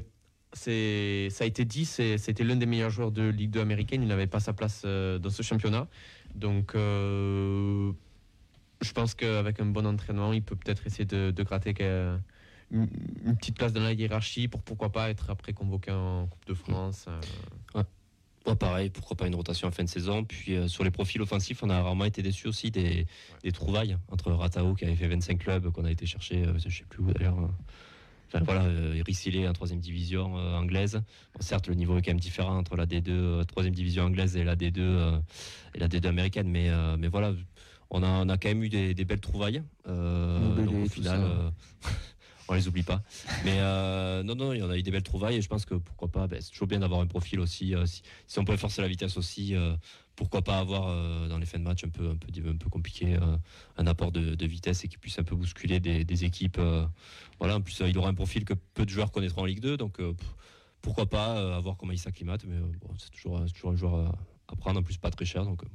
ça 0.53 0.71
a 0.71 1.47
été 1.47 1.65
dit, 1.65 1.85
c'était 1.85 2.45
l'un 2.45 2.57
des 2.57 2.67
meilleurs 2.67 2.91
joueurs 2.91 3.13
de 3.13 3.29
Ligue 3.29 3.51
2 3.51 3.61
américaine. 3.61 4.03
Il 4.03 4.09
n'avait 4.09 4.27
pas 4.27 4.41
sa 4.41 4.53
place 4.53 4.83
euh, 4.85 5.19
dans 5.19 5.31
ce 5.31 5.43
championnat. 5.43 5.87
Donc, 6.35 6.75
euh, 6.75 7.93
je 8.81 8.93
pense 8.93 9.15
qu'avec 9.15 9.61
un 9.61 9.67
bon 9.67 9.87
entraînement, 9.87 10.33
il 10.33 10.43
peut 10.43 10.57
peut-être 10.57 10.87
essayer 10.87 11.05
de, 11.05 11.31
de 11.31 11.43
gratter 11.43 11.75
une, 12.71 12.89
une 13.25 13.37
petite 13.37 13.57
place 13.57 13.73
dans 13.73 13.83
la 13.83 13.93
hiérarchie 13.93 14.49
pour 14.49 14.63
pourquoi 14.63 14.91
pas 14.91 15.11
être 15.11 15.31
après 15.31 15.53
convoqué 15.53 15.91
en 15.91 16.27
Coupe 16.27 16.47
de 16.47 16.55
France. 16.55 17.07
euh. 17.09 17.83
Ouais, 18.47 18.57
pareil, 18.57 18.89
pourquoi 18.89 19.17
pas 19.19 19.27
une 19.27 19.35
rotation 19.35 19.69
en 19.69 19.71
fin 19.71 19.85
de 19.85 19.89
saison. 19.89 20.25
Puis 20.25 20.57
euh, 20.57 20.67
sur 20.67 20.83
les 20.83 20.91
profils 20.91 21.21
offensifs, 21.21 21.63
on 21.63 21.69
a 21.69 21.83
rarement 21.83 22.07
été 22.07 22.23
déçus 22.23 22.49
aussi 22.49 22.71
des, 22.71 23.07
des 23.43 23.53
trouvailles 23.53 23.99
entre 24.09 24.33
Ratao 24.33 24.75
qui 24.75 24.87
avait 24.87 24.97
fait 24.97 25.09
25 25.09 25.39
clubs, 25.39 25.71
qu'on 25.71 25.85
a 25.85 25.91
été 25.91 26.07
chercher, 26.07 26.47
euh, 26.47 26.55
je 26.59 26.75
sais 26.75 26.85
plus 26.89 27.03
où 27.03 27.13
d'ailleurs. 27.13 27.37
Enfin 28.33 28.45
voilà, 28.45 28.63
euh, 28.63 29.03
Rissilé 29.05 29.49
en 29.49 29.53
troisième 29.53 29.81
division 29.81 30.39
euh, 30.39 30.55
anglaise. 30.57 31.03
Bon, 31.35 31.41
certes, 31.41 31.67
le 31.67 31.75
niveau 31.75 31.99
est 31.99 32.03
quand 32.03 32.13
même 32.13 32.21
différent 32.21 32.57
entre 32.57 32.77
la 32.77 32.87
D2, 32.87 33.09
euh, 33.09 33.45
troisième 33.45 33.75
division 33.75 34.05
anglaise 34.05 34.37
et 34.37 34.45
la 34.45 34.55
D2 34.55 34.79
euh, 34.79 35.19
et 35.75 35.81
la 35.81 35.89
D2 35.89 36.07
américaine, 36.07 36.49
mais 36.49 36.71
mais 36.97 37.09
voilà, 37.09 37.33
on 37.91 38.03
a 38.03 38.09
on 38.09 38.29
a 38.29 38.39
quand 38.39 38.49
même 38.49 38.63
eu 38.63 38.69
des, 38.69 38.95
des 38.95 39.05
belles 39.05 39.21
trouvailles. 39.21 39.63
Donc 39.87 40.73
au 40.85 40.89
final. 40.89 41.21
on 42.51 42.55
les 42.55 42.67
oublie 42.69 42.83
pas. 42.83 43.03
Mais 43.45 43.59
euh, 43.59 44.23
non, 44.23 44.35
non, 44.35 44.53
il 44.53 44.59
y 44.59 44.63
en 44.63 44.71
a 44.71 44.77
eu 44.77 44.83
des 44.83 44.91
belles 44.91 45.03
trouvailles 45.05 45.37
et 45.37 45.43
je 45.43 45.49
pense 45.49 45.65
que 45.65 45.75
pourquoi 45.75 46.09
pas, 46.09 46.27
ben, 46.27 46.41
c'est 46.41 46.51
toujours 46.51 46.67
bien 46.67 46.81
d'avoir 46.81 47.01
un 47.01 47.07
profil 47.07 47.41
aussi. 47.41 47.75
euh, 47.75 47.87
si, 47.87 48.03
si 48.27 48.39
on 48.39 48.45
peut 48.45 48.57
forcer 48.57 48.83
la 48.83 48.89
vitesse 48.89 49.17
aussi, 49.17 49.55
euh, 49.55 49.75
pourquoi 50.21 50.43
pas 50.43 50.59
avoir 50.59 50.89
euh, 50.89 51.29
dans 51.29 51.39
les 51.39 51.47
fins 51.47 51.59
de 51.59 51.65
match 51.65 51.83
un 51.83 51.89
peu, 51.89 52.11
un 52.11 52.15
peu, 52.15 52.29
un 52.47 52.57
peu 52.57 52.69
compliqué 52.69 53.15
euh, 53.15 53.39
un 53.79 53.87
apport 53.87 54.13
de, 54.13 54.35
de 54.35 54.47
vitesse 54.47 54.85
et 54.85 54.89
qui 54.89 54.99
puisse 54.99 55.19
un 55.19 55.23
peu 55.25 55.35
bousculer 55.35 55.81
des, 55.81 56.05
des 56.05 56.25
équipes. 56.27 56.59
euh, 56.59 56.85
voilà, 57.39 57.57
en 57.57 57.63
plus, 57.63 57.81
euh, 57.81 57.89
il 57.89 57.97
aura 57.97 58.11
un 58.11 58.15
profil 58.15 58.45
que 58.45 58.53
peu 58.75 58.85
de 58.85 58.91
joueurs 58.91 59.13
connaîtront 59.13 59.41
en 59.41 59.45
Ligue 59.47 59.61
2, 59.61 59.79
donc 59.79 59.99
euh, 59.99 60.13
pourquoi 60.83 61.09
pas 61.09 61.39
euh, 61.39 61.57
à 61.57 61.61
voir 61.61 61.79
comment 61.79 61.93
il 61.93 61.99
s'acclimate. 61.99 62.45
Mais 62.47 62.57
euh, 62.57 62.71
bon, 62.83 62.95
c'est 62.99 63.11
toujours, 63.11 63.41
un 63.41 63.77
joueur 63.77 63.95
à, 63.95 64.19
à 64.49 64.57
prendre, 64.57 64.81
en 64.81 64.83
plus 64.83 64.99
pas 64.99 65.11
très 65.11 65.25
cher, 65.25 65.47
donc 65.47 65.63
euh, 65.65 65.67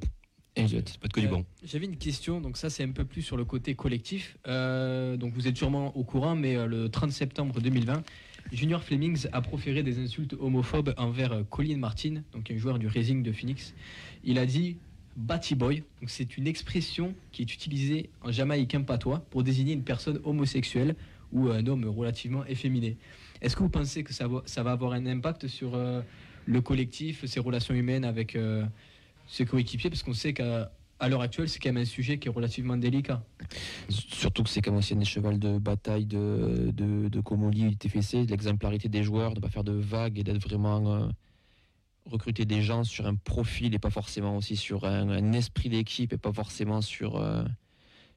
peut 0.56 0.62
être 0.78 1.14
que 1.14 1.20
du 1.20 1.26
Euh, 1.26 1.30
bon. 1.32 1.46
J'avais 1.64 1.86
une 1.86 1.98
question, 1.98 2.40
donc 2.40 2.58
ça 2.58 2.70
c'est 2.70 2.84
un 2.84 2.92
peu 2.92 3.06
plus 3.06 3.22
sur 3.22 3.38
le 3.38 3.46
côté 3.46 3.76
collectif. 3.76 4.38
Euh, 4.48 5.18
donc 5.18 5.34
vous 5.34 5.48
êtes 5.48 5.58
sûrement 5.58 5.96
au 5.98 6.04
courant, 6.04 6.36
mais 6.36 6.56
euh, 6.56 6.68
le 6.68 6.90
30 6.90 7.12
septembre 7.12 7.60
2020, 7.60 8.04
Junior 8.52 8.84
Flemings 8.84 9.28
a 9.32 9.42
proféré 9.42 9.84
des 9.84 10.00
insultes 10.00 10.36
homophobes 10.40 10.94
envers 10.98 11.32
euh, 11.34 11.44
Colin 11.44 11.78
Martin, 11.78 12.24
donc 12.32 12.52
un 12.52 12.58
joueur 12.58 12.80
du 12.80 12.88
Racing 12.88 13.24
de 13.24 13.32
Phoenix. 13.32 13.74
Il 14.26 14.40
a 14.40 14.46
dit 14.46 14.78
Batty 15.16 15.56
Boy, 15.56 15.84
c'est 16.08 16.38
une 16.38 16.48
expression 16.48 17.14
qui 17.32 17.44
est 17.44 17.54
utilisée 17.54 18.10
en 18.22 18.32
jamaïcain 18.32 18.82
patois 18.82 19.20
pour 19.30 19.44
désigner 19.44 19.74
une 19.74 19.84
personne 19.84 20.20
homosexuelle 20.24 20.96
ou 21.32 21.50
un 21.50 21.66
homme 21.68 21.86
relativement 21.86 22.44
efféminé. 22.46 22.98
Est-ce 23.42 23.56
que 23.56 23.62
vous 23.62 23.70
pensez 23.70 24.04
que 24.04 24.14
ça 24.14 24.28
va, 24.28 24.42
ça 24.46 24.64
va 24.64 24.72
avoir 24.72 24.94
un 24.94 25.06
impact 25.06 25.48
sur 25.48 25.76
euh, 25.76 26.02
le 26.46 26.62
collectif, 26.62 27.24
ses 27.26 27.40
relations 27.40 27.76
humaines 27.76 28.04
avec 28.04 28.36
euh, 28.36 28.66
ses 29.28 29.46
coéquipiers? 29.46 29.90
Parce 29.90 30.04
qu'on 30.04 30.14
sait 30.14 30.34
qu'à 30.34 30.72
à 31.00 31.10
l'heure 31.10 31.22
actuelle, 31.22 31.50
c'est 31.50 31.60
quand 31.60 31.70
même 31.70 31.82
un 31.82 31.86
sujet 31.86 32.18
qui 32.18 32.28
est 32.30 32.32
relativement 32.32 32.78
délicat. 32.78 33.22
Surtout 33.90 34.44
que 34.44 34.50
c'est 34.50 34.62
comme 34.62 34.78
aussi 34.78 34.94
un 34.94 35.04
cheval 35.04 35.40
de 35.40 35.58
bataille 35.58 36.06
de, 36.06 36.72
de, 36.74 37.10
de 37.10 37.20
Comoli 37.20 37.70
du 37.70 37.76
TFC, 37.76 38.26
de 38.26 38.32
l'exemplarité 38.32 38.88
des 38.88 39.04
joueurs, 39.04 39.32
de 39.32 39.40
ne 39.40 39.42
pas 39.42 39.50
faire 39.50 39.64
de 39.64 39.74
vagues 39.74 40.20
et 40.20 40.24
d'être 40.24 40.42
vraiment 40.42 40.96
euh, 40.96 41.08
recruter 42.06 42.46
des 42.46 42.62
gens 42.62 42.84
sur 42.84 43.08
un 43.08 43.16
profil 43.16 43.74
et 43.74 43.80
pas 43.80 43.90
forcément 43.90 44.38
aussi 44.38 44.56
sur 44.56 44.86
un, 44.86 45.34
esprit 45.34 45.70
d'équipe 45.70 46.14
et 46.14 46.18
pas 46.18 46.34
forcément 46.34 46.82
sur, 46.82 47.18
euh, 47.18 47.44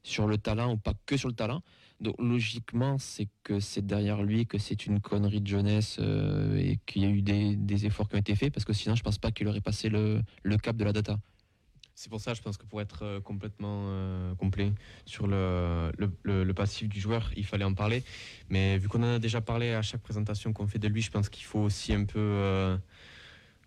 sur 0.03 0.27
le 0.27 0.39
talent 0.39 0.75
ou 0.75 0.77
pas 0.77 0.95
que 1.07 1.17
sur 1.17 1.29
le 1.29 1.35
talent. 1.35 1.63
Donc 2.01 2.15
logiquement, 2.19 2.99
c'est 2.99 3.29
que 3.43 3.59
c'est 3.59 3.85
derrière 3.85 4.23
lui 4.23 4.47
que 4.47 4.59
c'est 4.59 4.87
une 4.87 5.01
connerie 5.01 5.41
de 5.41 5.49
jeunesse 5.49 5.97
euh, 6.01 6.57
et 6.57 6.79
qu'il 6.87 7.03
y 7.03 7.07
a 7.07 7.09
eu 7.09 7.23
des, 7.23 7.87
efforts 7.87 8.09
qui 8.09 8.15
ont 8.15 8.21
été 8.21 8.37
faits 8.37 8.53
parce 8.53 8.65
que 8.65 8.73
sinon, 8.73 8.95
je 8.95 9.03
pense 9.03 9.19
pas 9.19 9.33
qu'il 9.33 9.49
aurait 9.49 9.61
passé 9.61 9.89
le, 9.89 10.23
le 10.43 10.57
cap 10.59 10.77
de 10.77 10.85
la 10.85 10.93
data. 10.93 11.19
C'est 11.95 12.11
pour 12.11 12.21
ça, 12.21 12.33
je 12.33 12.43
pense 12.43 12.57
que 12.57 12.65
pour 12.65 12.81
être 12.81 13.03
euh, 13.03 13.21
complètement 13.21 13.91
complet 14.37 14.73
sur 15.05 15.27
le, 15.27 15.91
le, 15.99 16.45
le- 16.45 16.55
passif 16.55 16.89
du 16.89 17.01
joueur, 17.01 17.33
il 17.37 17.45
fallait 17.45 17.65
en 17.65 17.75
parler. 17.75 18.05
Mais 18.49 18.79
vu 18.79 18.87
qu'on 18.87 19.03
en 19.03 19.15
a 19.15 19.19
déjà 19.19 19.41
parlé 19.41 19.73
à 19.73 19.83
chaque 19.83 20.03
présentation 20.03 20.53
qu'on 20.53 20.69
fait 20.69 20.79
de 20.79 20.87
lui, 20.87 21.03
je 21.03 21.11
pense 21.11 21.29
qu'il 21.29 21.45
faut 21.45 21.59
aussi 21.59 21.93
un 21.93 22.05
peu, 22.05 22.79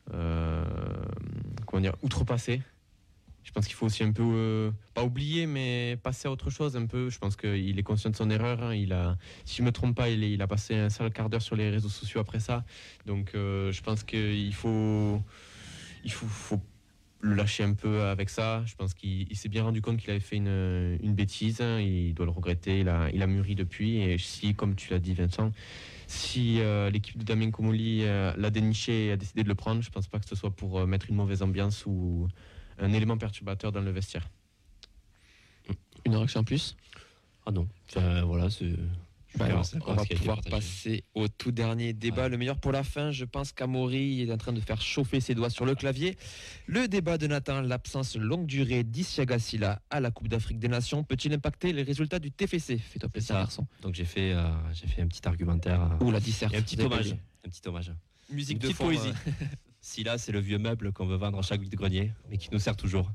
comment 0.10 1.82
dire, 1.82 1.95
outrepasser. 2.02 2.62
Je 3.43 3.52
pense 3.52 3.66
qu'il 3.66 3.76
faut 3.76 3.88
aussi 3.88 4.04
un 4.04 4.12
peu, 4.12 4.24
euh, 4.24 4.72
pas 4.93 5.04
oublier, 5.04 5.47
mais 5.47 5.97
passer 6.04 6.28
à 6.28 6.32
autre 6.32 6.49
chose 6.49 6.78
un 6.78 6.86
peu. 6.86 7.10
Je 7.10 7.18
pense 7.18 7.36
qu'il 7.36 7.78
est 7.78 7.84
conscient 7.84 8.10
de 8.10 8.16
son 8.16 8.30
erreur. 8.30 8.62
hein. 8.62 8.76
Il 8.76 8.93
a, 8.93 9.18
si 9.45 9.58
je 9.58 9.64
me 9.64 9.72
trompe 9.72 9.95
pas, 9.95 10.10
il, 10.10 10.41
a 10.41 10.47
passé 10.47 10.76
un 10.76 10.89
seul 10.89 11.12
quart 11.12 11.30
d'heure 11.30 11.41
sur 11.41 11.56
les 11.56 11.70
réseaux 11.70 11.89
sociaux 11.89 12.22
après 12.22 12.39
ça. 12.39 12.64
Donc, 13.06 13.32
euh, 13.34 13.72
je 13.72 13.82
pense 13.82 14.04
qu'il 14.04 14.54
faut, 14.54 15.22
il 16.04 16.12
faut, 16.12 16.62
le 17.24 17.36
lâcher 17.36 17.64
un 17.64 17.74
peu 17.74 18.04
avec 18.04 18.30
ça. 18.30 18.64
Je 18.66 18.76
pense 18.76 18.93
qu'il 18.93 19.28
il 19.30 19.36
s'est 19.36 19.49
bien 19.49 19.64
rendu 19.64 19.82
compte 19.82 19.97
qu'il 19.97 20.10
avait 20.10 20.20
fait 20.20 20.38
une, 20.38 20.99
une 21.02 21.14
bêtise. 21.14 21.62
hein. 21.62 21.80
Il 21.80 22.14
doit 22.14 22.26
le 22.26 22.32
regretter. 22.32 22.80
Il 22.82 22.89
a, 22.89 23.10
il 23.12 23.24
a 23.24 23.28
mûri 23.28 23.56
depuis. 23.56 23.97
Et 23.97 24.18
si, 24.18 24.54
comme 24.54 24.76
tu 24.76 24.91
l'as 24.91 24.99
dit, 24.99 25.14
Vincent, 25.14 25.52
si 26.12 26.59
euh, 26.59 26.89
l'équipe 26.89 27.18
de 27.18 27.24
Damien 27.24 27.51
Comoli 27.51 28.03
euh, 28.03 28.34
l'a 28.36 28.49
déniché 28.49 29.07
et 29.07 29.12
a 29.14 29.18
décidé 29.18 29.43
de 29.43 29.47
le 29.47 29.55
prendre, 29.55 29.82
je 29.82 29.89
pense 29.89 30.07
pas 30.07 30.20
que 30.20 30.28
ce 30.28 30.36
soit 30.36 30.51
pour 30.51 30.80
euh, 30.80 30.86
mettre 30.86 31.09
une 31.09 31.16
mauvaise 31.16 31.41
ambiance 31.41 31.86
ou 31.86 32.28
un 32.80 32.91
élément 32.91 33.18
perturbateur 33.18 33.72
dans 33.72 33.82
le 33.82 33.91
vestiaire. 33.91 34.28
Une 36.05 36.16
réaction 36.16 36.41
en 36.41 36.43
plus? 36.43 36.76
Ah 37.45 37.51
non. 37.51 37.68
Enfin, 37.89 38.24
voilà, 38.24 38.49
c'est. 38.49 38.74
Bah 39.38 39.45
alors, 39.45 39.65
on 39.88 39.93
va 39.93 40.03
pouvoir 40.05 40.41
passer 40.41 41.05
au 41.13 41.27
tout 41.29 41.51
dernier 41.51 41.93
débat, 41.93 42.27
le 42.27 42.38
meilleur 42.38 42.57
pour 42.57 42.71
la 42.73 42.84
fin. 42.84 43.11
Je 43.11 43.23
pense 43.23 43.53
qu'Amaury 43.53 44.21
est 44.21 44.32
en 44.32 44.38
train 44.38 44.51
de 44.51 44.59
faire 44.59 44.82
chauffer 44.82 45.21
ses 45.21 45.36
doigts 45.36 45.49
sur 45.49 45.65
le 45.65 45.73
clavier. 45.73 46.17
Le 46.67 46.88
débat 46.89 47.17
de 47.17 47.27
Nathan, 47.27 47.61
l'absence 47.61 48.17
longue 48.17 48.45
durée 48.45 48.84
d'Isiaga 48.84 49.39
Silla 49.39 49.82
à 49.89 49.99
la 50.01 50.11
Coupe 50.11 50.27
d'Afrique 50.27 50.59
des 50.59 50.67
Nations, 50.67 51.03
peut-il 51.03 51.34
impacter 51.34 51.71
les 51.71 51.84
résultats 51.84 52.19
du 52.19 52.29
TFC 52.32 52.77
Fais-toi 52.77 53.07
plaisir, 53.09 53.36
garçon. 53.36 53.65
Donc 53.82 53.95
j'ai 53.95 54.05
fait, 54.05 54.34
euh, 54.34 54.49
j'ai 54.73 54.88
fait 54.88 55.01
un 55.01 55.07
petit 55.07 55.25
argumentaire. 55.25 55.82
euh, 55.82 56.03
Ou 56.05 56.11
la 56.11 56.19
disserte. 56.19 56.53
un 56.53 56.61
petit 56.61 56.82
hommage. 56.82 57.15
Un 57.45 57.49
petit 57.49 57.61
hommage. 57.67 57.91
Musique 58.29 58.55
Une 58.55 58.59
de 58.59 58.67
petite 58.67 58.77
fond, 58.77 58.86
poésie. 58.86 59.09
euh. 59.27 59.32
si 59.82 60.03
là, 60.03 60.17
c'est 60.17 60.32
le 60.34 60.39
vieux 60.39 60.57
meuble 60.57 60.91
qu'on 60.91 61.05
veut 61.05 61.15
vendre 61.17 61.39
à 61.39 61.41
chaque 61.41 61.61
vide-grenier, 61.61 62.11
mais 62.29 62.38
qui 62.38 62.49
nous 62.51 62.59
sert 62.59 62.75
toujours. 62.75 63.09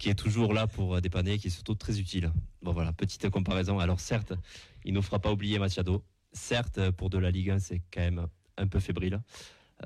Qui 0.00 0.08
est 0.08 0.14
toujours 0.14 0.54
là 0.54 0.66
pour 0.66 0.94
euh, 0.94 1.00
dépanner, 1.02 1.36
qui 1.38 1.48
est 1.48 1.50
surtout 1.50 1.74
très 1.74 2.00
utile. 2.00 2.32
Bon 2.62 2.72
voilà, 2.72 2.90
petite 2.94 3.28
comparaison. 3.28 3.78
Alors 3.80 4.00
certes, 4.00 4.32
il 4.86 4.92
ne 4.92 4.96
nous 4.96 5.02
fera 5.02 5.18
pas 5.18 5.30
oublier 5.30 5.58
Machado. 5.58 6.02
Certes, 6.32 6.90
pour 6.92 7.10
de 7.10 7.18
la 7.18 7.30
Ligue 7.30 7.50
1, 7.50 7.58
c'est 7.58 7.82
quand 7.92 8.00
même 8.00 8.26
un 8.56 8.66
peu 8.66 8.80
fébrile. 8.80 9.20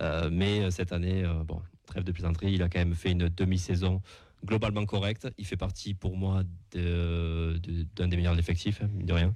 Euh, 0.01 0.31
mais 0.31 0.61
euh, 0.61 0.71
cette 0.71 0.93
année, 0.93 1.25
euh, 1.25 1.43
bon, 1.43 1.61
trêve 1.87 2.05
de 2.05 2.13
plaisanterie, 2.13 2.53
il 2.53 2.63
a 2.63 2.69
quand 2.69 2.79
même 2.79 2.95
fait 2.95 3.11
une 3.11 3.29
demi-saison 3.29 4.03
globalement 4.45 4.87
correcte. 4.87 5.27
Il 5.37 5.47
fait 5.47 5.57
partie 5.57 5.95
pour 5.95 6.17
moi 6.17 6.45
d'un 6.71 8.09
des 8.09 8.17
meilleurs 8.17 8.39
effectifs, 8.39 8.83
hein, 8.83 8.91
de 8.95 9.13
rien. 9.13 9.35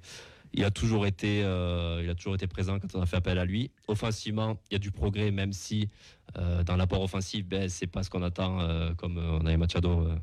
Il 0.54 0.64
a 0.64 0.70
toujours 0.70 1.06
été, 1.06 1.42
euh, 1.42 2.02
il 2.04 2.08
a 2.08 2.14
toujours 2.14 2.36
été 2.36 2.46
présent 2.46 2.78
quand 2.78 2.94
on 2.94 3.02
a 3.02 3.06
fait 3.06 3.16
appel 3.16 3.38
à 3.38 3.44
lui. 3.44 3.70
Offensivement, 3.88 4.58
il 4.70 4.74
y 4.74 4.76
a 4.76 4.78
du 4.78 4.90
progrès, 4.92 5.30
même 5.30 5.52
si 5.52 5.88
euh, 6.36 6.62
dans 6.62 6.76
l'apport 6.76 7.02
offensif, 7.02 7.44
ben, 7.46 7.68
c'est 7.68 7.86
pas 7.86 8.02
ce 8.02 8.10
qu'on 8.10 8.22
attend. 8.22 8.60
euh, 8.60 8.94
comme 8.94 9.18
euh, 9.18 9.38
on 9.40 9.46
avait 9.46 9.56
Machado 9.56 10.06
euh, 10.06 10.16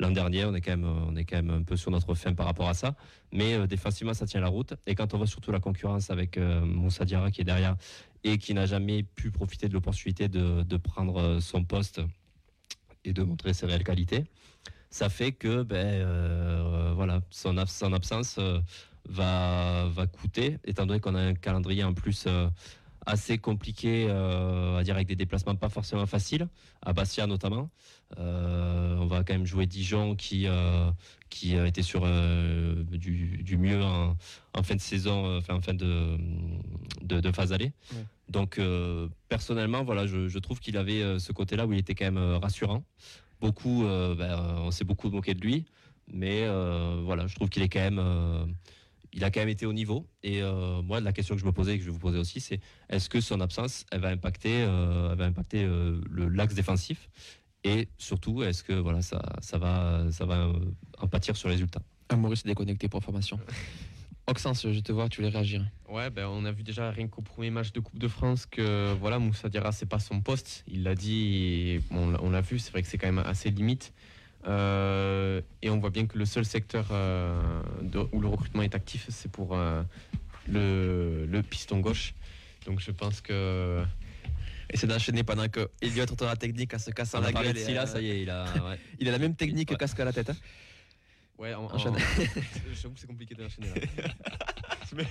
l'an 0.00 0.10
dernier, 0.10 0.44
on 0.44 0.54
est 0.54 0.60
quand 0.60 0.76
même, 0.76 0.84
on 0.84 1.14
est 1.14 1.24
quand 1.24 1.48
un 1.50 1.62
peu 1.62 1.76
sur 1.76 1.90
notre 1.90 2.14
fin 2.14 2.34
par 2.34 2.46
rapport 2.46 2.68
à 2.68 2.74
ça. 2.74 2.96
Mais 3.32 3.54
euh, 3.54 3.66
défensivement, 3.66 4.14
ça 4.14 4.26
tient 4.26 4.40
la 4.40 4.48
route. 4.48 4.74
Et 4.86 4.94
quand 4.94 5.14
on 5.14 5.18
voit 5.18 5.26
surtout 5.26 5.52
la 5.52 5.60
concurrence 5.60 6.10
avec 6.10 6.36
euh, 6.38 6.62
Moussa 6.64 7.04
qui 7.04 7.40
est 7.40 7.44
derrière 7.44 7.76
et 8.24 8.38
qui 8.38 8.54
n'a 8.54 8.66
jamais 8.66 9.02
pu 9.02 9.30
profiter 9.30 9.68
de 9.68 9.74
l'opportunité 9.74 10.28
de, 10.28 10.76
prendre 10.76 11.20
euh, 11.20 11.40
son 11.40 11.64
poste 11.64 12.00
et 13.04 13.12
de 13.12 13.22
montrer 13.22 13.54
ses 13.54 13.66
réelles 13.66 13.84
qualités, 13.84 14.24
ça 14.90 15.08
fait 15.08 15.32
que 15.32 15.62
ben, 15.62 15.86
euh, 15.86 16.92
voilà, 16.94 17.20
son, 17.30 17.56
ab- 17.56 17.68
son 17.68 17.92
absence 17.92 18.36
euh, 18.38 18.58
va, 19.08 20.06
coûter, 20.06 20.58
étant 20.64 20.86
donné 20.86 21.00
qu'on 21.00 21.14
a 21.14 21.20
un 21.20 21.34
calendrier 21.34 21.84
en 21.84 21.94
plus 21.94 22.26
assez 23.06 23.38
compliqué, 23.38 24.06
euh, 24.08 24.78
à 24.78 24.82
dire 24.82 24.94
avec 24.94 25.08
des 25.08 25.16
déplacements 25.16 25.54
pas 25.54 25.68
forcément 25.68 26.06
faciles, 26.06 26.48
à 26.82 26.92
Bastia 26.92 27.26
notamment. 27.26 27.70
Euh, 28.18 28.96
on 28.98 29.06
va 29.06 29.24
quand 29.24 29.32
même 29.32 29.46
jouer 29.46 29.66
Dijon 29.66 30.16
qui, 30.16 30.46
euh, 30.46 30.90
qui 31.30 31.56
a 31.56 31.66
été 31.66 31.82
sur 31.82 32.02
euh, 32.04 32.82
du, 32.84 33.42
du 33.42 33.56
mieux 33.56 33.82
en, 33.82 34.16
en 34.54 34.62
fin 34.62 34.74
de 34.74 34.80
saison, 34.80 35.26
euh, 35.26 35.38
enfin 35.38 35.54
en 35.54 35.60
fin 35.60 35.74
de, 35.74 36.18
de, 37.02 37.20
de 37.20 37.32
phase 37.32 37.52
aller. 37.52 37.72
Ouais. 37.92 38.04
Donc 38.28 38.58
euh, 38.58 39.08
personnellement, 39.28 39.82
voilà, 39.82 40.06
je, 40.06 40.28
je 40.28 40.38
trouve 40.38 40.60
qu'il 40.60 40.76
avait 40.76 41.02
euh, 41.02 41.18
ce 41.18 41.32
côté-là 41.32 41.66
où 41.66 41.72
il 41.72 41.78
était 41.78 41.94
quand 41.94 42.04
même 42.04 42.18
euh, 42.18 42.38
rassurant. 42.38 42.84
Beaucoup, 43.40 43.86
euh, 43.86 44.14
ben, 44.14 44.30
euh, 44.30 44.58
on 44.58 44.70
s'est 44.70 44.84
beaucoup 44.84 45.08
moqué 45.08 45.32
de 45.34 45.40
lui, 45.40 45.64
mais 46.12 46.42
euh, 46.44 47.00
voilà, 47.04 47.26
je 47.26 47.34
trouve 47.34 47.48
qu'il 47.48 47.62
est 47.62 47.70
quand 47.70 47.80
même, 47.80 47.98
euh, 47.98 48.44
il 49.12 49.24
a 49.24 49.30
quand 49.30 49.40
même 49.40 49.48
été 49.48 49.66
au 49.66 49.72
niveau. 49.72 50.06
Et 50.22 50.42
euh, 50.42 50.82
moi, 50.82 51.00
la 51.00 51.12
question 51.12 51.34
que 51.34 51.40
je 51.40 51.46
me 51.46 51.52
posais 51.52 51.74
et 51.74 51.78
que 51.78 51.82
je 51.84 51.88
vais 51.88 51.92
vous 51.92 51.98
poser 51.98 52.18
aussi, 52.18 52.40
c'est 52.40 52.60
est-ce 52.88 53.08
que 53.08 53.20
son 53.20 53.40
absence, 53.40 53.84
elle 53.90 54.00
va 54.00 54.08
impacter, 54.08 54.62
euh, 54.62 55.10
elle 55.12 55.18
va 55.18 55.24
impacter 55.24 55.64
euh, 55.64 56.00
le 56.10 56.28
l'axe 56.28 56.54
défensif? 56.54 57.08
Et 57.64 57.88
surtout, 57.98 58.42
est-ce 58.42 58.62
que 58.62 58.72
voilà, 58.72 59.02
ça, 59.02 59.20
ça 59.40 59.58
va, 59.58 60.04
ça 60.12 60.24
va 60.24 60.46
euh, 60.46 60.52
en 60.98 61.08
pâtir 61.08 61.36
sur 61.36 61.48
le 61.48 61.52
résultat 61.54 61.82
Amaury 62.08 62.36
s'est 62.36 62.48
déconnecté 62.48 62.88
pour 62.88 63.02
formation. 63.02 63.38
Oxens, 64.26 64.70
je 64.70 64.80
te 64.80 64.92
vois, 64.92 65.08
tu 65.08 65.20
voulais 65.20 65.32
réagir. 65.32 65.64
Ouais, 65.88 66.08
ben, 66.08 66.26
on 66.26 66.44
a 66.44 66.52
vu 66.52 66.62
déjà 66.62 66.90
rien 66.90 67.08
qu'au 67.08 67.20
premier 67.22 67.50
match 67.50 67.72
de 67.72 67.80
Coupe 67.80 67.98
de 67.98 68.06
France 68.06 68.46
que 68.46 68.92
voilà, 69.00 69.18
Moussa 69.18 69.48
Diarra, 69.48 69.72
c'est 69.72 69.86
pas 69.88 69.98
son 69.98 70.20
poste. 70.20 70.62
Il 70.68 70.84
l'a 70.84 70.94
dit, 70.94 71.24
et 71.26 71.80
on, 71.90 72.10
l'a- 72.10 72.22
on 72.22 72.30
l'a 72.30 72.40
vu, 72.40 72.58
c'est 72.60 72.70
vrai 72.70 72.82
que 72.82 72.88
c'est 72.88 72.98
quand 72.98 73.08
même 73.10 73.18
assez 73.26 73.50
limite. 73.50 73.92
Euh, 74.46 75.40
et 75.62 75.68
on 75.70 75.78
voit 75.78 75.90
bien 75.90 76.06
que 76.06 76.16
le 76.18 76.24
seul 76.24 76.44
secteur 76.44 76.86
euh, 76.92 77.62
de- 77.82 78.06
où 78.12 78.20
le 78.20 78.28
recrutement 78.28 78.62
est 78.62 78.74
actif, 78.74 79.06
c'est 79.10 79.30
pour 79.30 79.54
euh, 79.54 79.82
le, 80.48 81.26
le 81.26 81.42
piston 81.42 81.80
gauche. 81.80 82.14
Donc 82.66 82.80
je 82.80 82.90
pense 82.90 83.20
que. 83.20 83.82
Essaie 84.72 84.86
d'enchaîner 84.86 85.24
pendant 85.24 85.48
que 85.48 85.68
Elliot 85.82 86.02
retourne 86.08 86.28
à 86.28 86.32
la 86.34 86.36
technique 86.36 86.72
en 86.72 86.78
se 86.78 86.90
cassant 86.92 87.20
la 87.20 87.32
gueule. 87.32 87.52
de 87.54 87.58
et, 87.58 87.76
euh, 87.76 87.86
ça 87.86 88.00
y 88.00 88.08
est, 88.10 88.22
il 88.22 88.30
a, 88.30 88.44
ouais. 88.70 88.78
il 89.00 89.08
a 89.08 89.10
la 89.10 89.18
même 89.18 89.34
technique 89.34 89.66
que 89.68 89.74
Ouais. 89.74 89.78
casque 89.78 89.98
à 89.98 90.04
la 90.04 90.12
tête. 90.12 90.30
hein. 90.30 90.36
Ouais, 91.38 91.54
en, 91.54 91.64
en- 91.64 91.74
Enchaîne. 91.74 91.96
j'avoue 92.72 92.94
que 92.94 93.00
c'est 93.00 93.06
compliqué 93.08 93.34
d'enchaîner 93.34 93.66
là. 93.68 93.74
mais 94.94 95.04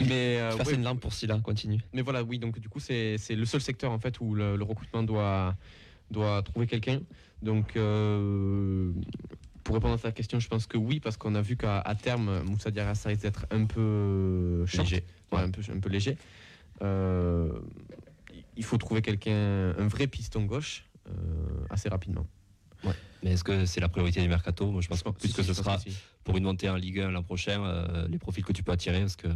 mais, 0.00 0.38
euh, 0.40 0.56
ouais, 0.56 0.74
une 0.74 0.84
lampe 0.84 1.00
pour 1.00 1.12
Silla, 1.12 1.38
continue. 1.40 1.80
Mais 1.92 2.00
voilà, 2.02 2.22
oui, 2.22 2.38
donc 2.38 2.58
du 2.58 2.68
coup, 2.70 2.80
c'est 2.80 3.18
c'est 3.18 3.34
le 3.34 3.44
seul 3.44 3.60
secteur 3.60 3.90
en 3.92 3.98
fait 3.98 4.20
où 4.20 4.34
le, 4.34 4.56
le 4.56 4.64
recrutement 4.64 5.02
doit, 5.02 5.54
doit 6.10 6.42
trouver 6.42 6.66
quelqu'un. 6.66 7.00
Donc, 7.42 7.76
euh, 7.76 8.92
pour 9.64 9.74
répondre 9.74 9.94
à 9.94 9.98
ta 9.98 10.12
question, 10.12 10.38
je 10.40 10.48
pense 10.48 10.66
que 10.66 10.78
oui, 10.78 11.00
parce 11.00 11.16
qu'on 11.16 11.34
a 11.34 11.42
vu 11.42 11.56
qu'à 11.56 11.82
terme, 12.00 12.42
Moussa 12.44 12.70
Diarra, 12.70 12.94
ça 12.94 13.08
risque 13.08 13.22
d'être 13.22 13.46
un 13.50 13.64
peu 13.66 14.64
short. 14.66 14.88
Léger. 14.88 15.04
Ouais, 15.32 15.40
un, 15.40 15.50
peu, 15.50 15.60
un 15.72 15.80
peu 15.80 15.88
léger. 15.88 16.16
Euh, 16.82 17.50
il 18.56 18.64
faut 18.64 18.78
trouver 18.78 19.02
quelqu'un, 19.02 19.74
un 19.76 19.88
vrai 19.88 20.06
piston 20.06 20.44
gauche, 20.44 20.84
euh, 21.08 21.12
assez 21.70 21.88
rapidement. 21.88 22.26
Mais 23.22 23.32
est-ce 23.32 23.42
que 23.42 23.64
c'est 23.66 23.80
la 23.80 23.88
priorité 23.88 24.20
du 24.20 24.28
mercato 24.28 24.70
Moi, 24.70 24.82
je 24.82 24.88
pense 24.88 25.02
que 25.02 25.08
plus 25.10 25.28
Si, 25.28 25.34
que 25.34 25.42
si, 25.42 25.48
ce 25.48 25.54
pense 25.54 25.64
sera 25.64 25.76
que 25.78 25.90
si. 25.90 25.96
pour 26.22 26.36
une 26.36 26.44
montée 26.44 26.68
en 26.68 26.76
Ligue 26.76 27.00
1 27.00 27.10
l'an 27.10 27.22
prochain, 27.22 27.64
euh, 27.64 28.06
les 28.08 28.18
profils 28.18 28.44
que 28.44 28.52
tu 28.52 28.62
peux 28.62 28.72
attirer, 28.72 29.00
parce 29.00 29.16
que 29.16 29.28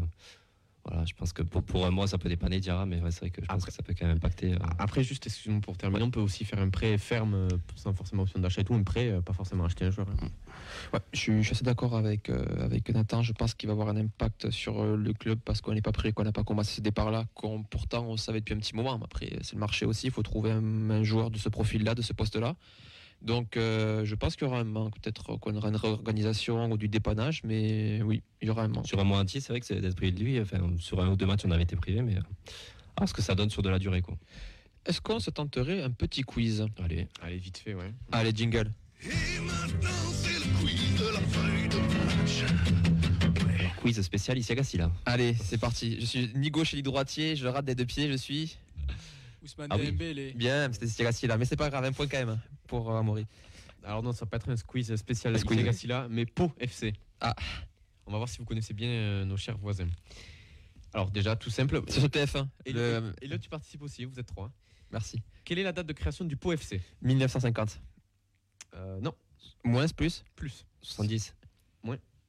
Voilà, 0.87 1.05
je 1.05 1.13
pense 1.15 1.33
que 1.35 1.43
pour, 1.43 1.63
pour 1.63 1.85
un 1.87 1.91
mois, 1.91 2.07
ça 2.07 2.17
peut 2.17 2.29
dépanner 2.31 2.59
Diarra, 2.59 2.87
mais 2.87 3.01
ouais, 3.03 3.11
c'est 3.11 3.21
vrai 3.21 3.31
que 3.31 3.43
je 3.43 3.47
pense 3.47 3.65
que 3.67 3.71
ça 3.73 3.83
peut 3.83 3.93
quand 3.99 4.07
même 4.07 4.17
impacter. 4.17 4.55
euh, 4.55 4.59
Après, 4.79 5.05
juste, 5.05 5.27
excuse-moi 5.27 5.61
pour 5.61 5.77
terminer, 5.77 6.03
on 6.03 6.11
peut 6.11 6.21
aussi 6.21 6.45
faire 6.47 6.59
un 6.59 6.71
prêt 6.71 6.97
ferme 6.97 7.35
euh, 7.35 7.49
sans 7.77 7.93
forcément 7.93 8.23
option 8.23 8.41
d'achat 8.41 8.63
et 8.63 8.65
tout, 8.65 8.75
un 8.75 8.83
prêt, 8.83 9.09
euh, 9.11 9.21
pas 9.21 9.35
forcément 9.35 9.67
acheter 9.67 9.85
un 9.85 9.91
joueur. 9.91 10.07
hein. 10.09 10.29
Ouais, 10.95 11.01
je 11.13 11.19
suis, 11.19 11.37
je 11.39 11.43
suis 11.43 11.53
assez 11.53 11.65
d'accord 11.65 11.95
avec, 11.97 12.31
euh, 12.31 12.45
avec 12.65 12.89
Nathan. 12.91 13.23
Je 13.23 13.33
pense 13.33 13.55
qu'il 13.55 13.67
va 13.67 13.73
avoir 13.75 13.89
un 13.89 13.97
impact 13.97 14.51
sur 14.51 14.83
euh, 14.83 14.97
le 14.97 15.13
club 15.13 15.39
parce 15.45 15.61
qu'on 15.61 15.75
n'est 15.75 15.83
pas 15.83 15.93
prêt, 15.93 16.13
qu'on 16.13 16.25
n'a 16.25 16.33
pas 16.33 16.45
commencé 16.45 16.77
ce 16.77 16.81
départ-là, 16.81 17.25
qu'on 17.35 17.63
pourtant 17.63 18.07
on 18.09 18.17
savait 18.17 18.41
depuis 18.41 18.55
un 18.55 18.59
petit 18.59 18.75
moment. 18.75 18.99
Après, 19.05 19.29
c'est 19.43 19.55
le 19.55 19.61
marché 19.61 19.85
aussi. 19.85 20.07
Il 20.07 20.13
faut 20.13 20.23
trouver 20.23 20.51
un, 20.51 20.91
un 20.91 21.03
joueur 21.03 21.31
de 21.31 21.37
ce 21.39 21.51
profil-là, 21.51 21.95
de 21.95 22.03
ce 22.03 22.15
poste-là. 22.15 22.55
Donc, 23.23 23.57
euh, 23.57 24.05
je 24.05 24.15
pense 24.15 24.35
qu'il 24.37 24.47
y 24.47 24.51
aura 24.51 24.61
un 24.61 24.65
manque. 24.65 24.99
Peut-être 25.01 25.37
qu'on 25.39 25.55
aura 25.55 25.69
une 25.69 25.77
réorganisation 25.77 26.71
ou 26.71 26.77
du 26.79 26.89
dépannage, 26.89 27.43
mais 27.45 28.01
oui, 28.03 28.23
il 28.41 28.49
y 28.49 28.51
aura 28.51 28.63
un 28.63 28.69
manque. 28.69 28.87
Sur 28.87 28.99
un 28.99 29.05
mois 29.05 29.19
entier, 29.19 29.41
c'est 29.41 29.53
vrai 29.53 29.61
que 29.61 29.67
c'est 29.67 29.81
d'être 29.81 29.97
privé 29.97 30.13
de 30.13 30.23
lui. 30.23 30.41
Enfin, 30.41 30.59
sur 30.79 31.01
un 31.01 31.09
ou 31.11 31.17
deux 31.17 31.27
matchs, 31.27 31.43
on 31.45 31.51
avait 31.51 31.65
été 31.65 31.77
privé, 31.77 32.03
mais 32.03 32.17
euh, 32.17 32.23
ah, 32.97 33.07
ce 33.07 33.13
que 33.13 33.23
ça 33.23 33.35
donne 33.35 33.51
sur 33.51 33.63
de 33.63 33.69
la 33.69 33.79
durée, 33.79 34.01
quoi. 34.03 34.17
Est-ce 34.87 35.01
qu'on 35.03 35.21
se 35.21 35.31
tenterait 35.31 35.83
un 35.83 35.91
petit 35.91 36.23
quiz? 36.23 36.67
Allez, 36.83 37.09
Allez, 37.23 37.37
vite 37.37 37.59
fait, 37.59 37.75
ouais. 37.75 37.93
Allez, 38.13 38.33
jingle. 38.35 38.73
alors, 43.59 43.77
quiz 43.77 44.01
spécial 44.01 44.39
ici 44.39 44.53
à 44.53 44.55
Gassi, 44.55 44.79
là. 44.79 44.91
Allez, 45.05 45.35
c'est 45.35 45.59
parti. 45.59 45.99
Je 46.01 46.07
suis 46.07 46.31
ni 46.35 46.51
gauche 46.51 46.75
ni 46.75 46.83
droitier. 46.83 47.37
Je 47.37 47.47
rate 47.47 47.65
des 47.67 47.75
deux 47.75 47.85
pieds. 47.85 48.11
Je 48.11 48.17
suis 48.17 48.57
Ousmane 49.43 49.69
Ah 49.71 49.77
oui. 49.77 50.33
Bien. 50.35 50.73
C'était 50.73 50.87
Stiagassi 50.87 51.27
là, 51.27 51.37
mais 51.39 51.45
c'est 51.45 51.57
pas 51.57 51.71
grave. 51.71 51.85
Un 51.85 51.93
point 51.93 52.07
quand 52.07 52.19
même 52.25 52.39
pour 52.67 52.91
euh, 52.91 52.99
Amaury. 52.99 53.27
Alors 53.83 54.03
non, 54.03 54.13
ça 54.13 54.25
va 54.25 54.31
pas 54.31 54.37
être 54.37 54.51
un 54.51 54.57
squeeze 54.57 54.95
spécial. 54.97 55.35
Gassila, 55.65 56.07
mais 56.11 56.27
Pau 56.27 56.53
FC. 56.59 56.93
Ah. 57.21 57.35
On 58.07 58.13
va 58.13 58.19
voir 58.19 58.29
si 58.29 58.39
vous 58.39 58.45
connaissez 58.45 58.75
bien 58.75 58.89
euh, 58.89 59.25
nos 59.25 59.37
chers 59.37 59.57
voisins. 59.59 59.89
Alors 60.93 61.11
déjà, 61.11 61.37
tout 61.37 61.51
simple. 61.51 61.81
C'est 61.89 62.01
sur 62.01 62.09
TF1. 62.09 62.47
Et, 62.67 62.73
le- 62.73 63.13
et 63.23 63.29
là, 63.29 63.39
tu 63.39 63.49
participes 63.49 63.83
aussi, 63.83 64.05
vous 64.05 64.19
êtes 64.19 64.27
trois. 64.27 64.47
hein. 64.47 64.53
Merci. 64.93 65.23
Quelle 65.45 65.59
est 65.61 65.63
la 65.63 65.73
date 65.73 65.87
de 65.87 65.93
création 65.93 66.25
du 66.25 66.37
Pau 66.37 66.53
FC 66.53 66.81
1950. 67.03 67.81
Euh, 68.75 69.01
Non, 69.01 69.15
Moins 69.65 69.87
plus? 69.89 70.25
Plus. 70.37 70.65
70, 70.83 71.35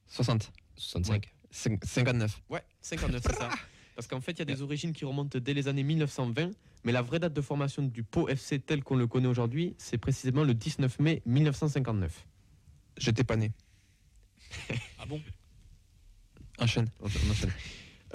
60. 0.08 0.52
65. 0.76 1.34
Cin- 1.54 1.80
59. 1.86 2.42
Ouais, 2.50 2.64
59, 2.82 3.22
c'est 3.26 3.36
ça. 3.36 3.50
Parce 4.02 4.08
qu'en 4.08 4.20
fait, 4.20 4.32
il 4.32 4.40
y 4.40 4.42
a 4.42 4.46
des 4.46 4.64
origines 4.64 4.94
qui 4.94 5.06
remontent 5.06 5.38
dès 5.38 5.54
les 5.54 5.68
années 5.68 5.84
1920, 5.84 6.50
mais 6.84 6.92
la 6.92 7.04
vraie 7.04 7.20
date 7.20 7.34
de 7.34 7.42
formation 7.42 7.84
du 7.84 8.02
Pau 8.02 8.28
FC 8.28 8.58
tel 8.58 8.84
qu'on 8.84 8.96
le 8.96 9.06
connaît 9.06 9.28
aujourd'hui, 9.28 9.76
c'est 9.78 10.00
précisément 10.00 10.44
le 10.44 10.56
19 10.56 11.00
mai 11.00 11.22
1959. 11.28 12.26
J'étais 12.98 13.24
pas 13.24 13.36
né. 13.36 13.52
Ah 14.98 15.06
bon 15.06 15.22
Enchaîne. 16.58 16.90
Enchaîne. 17.00 17.52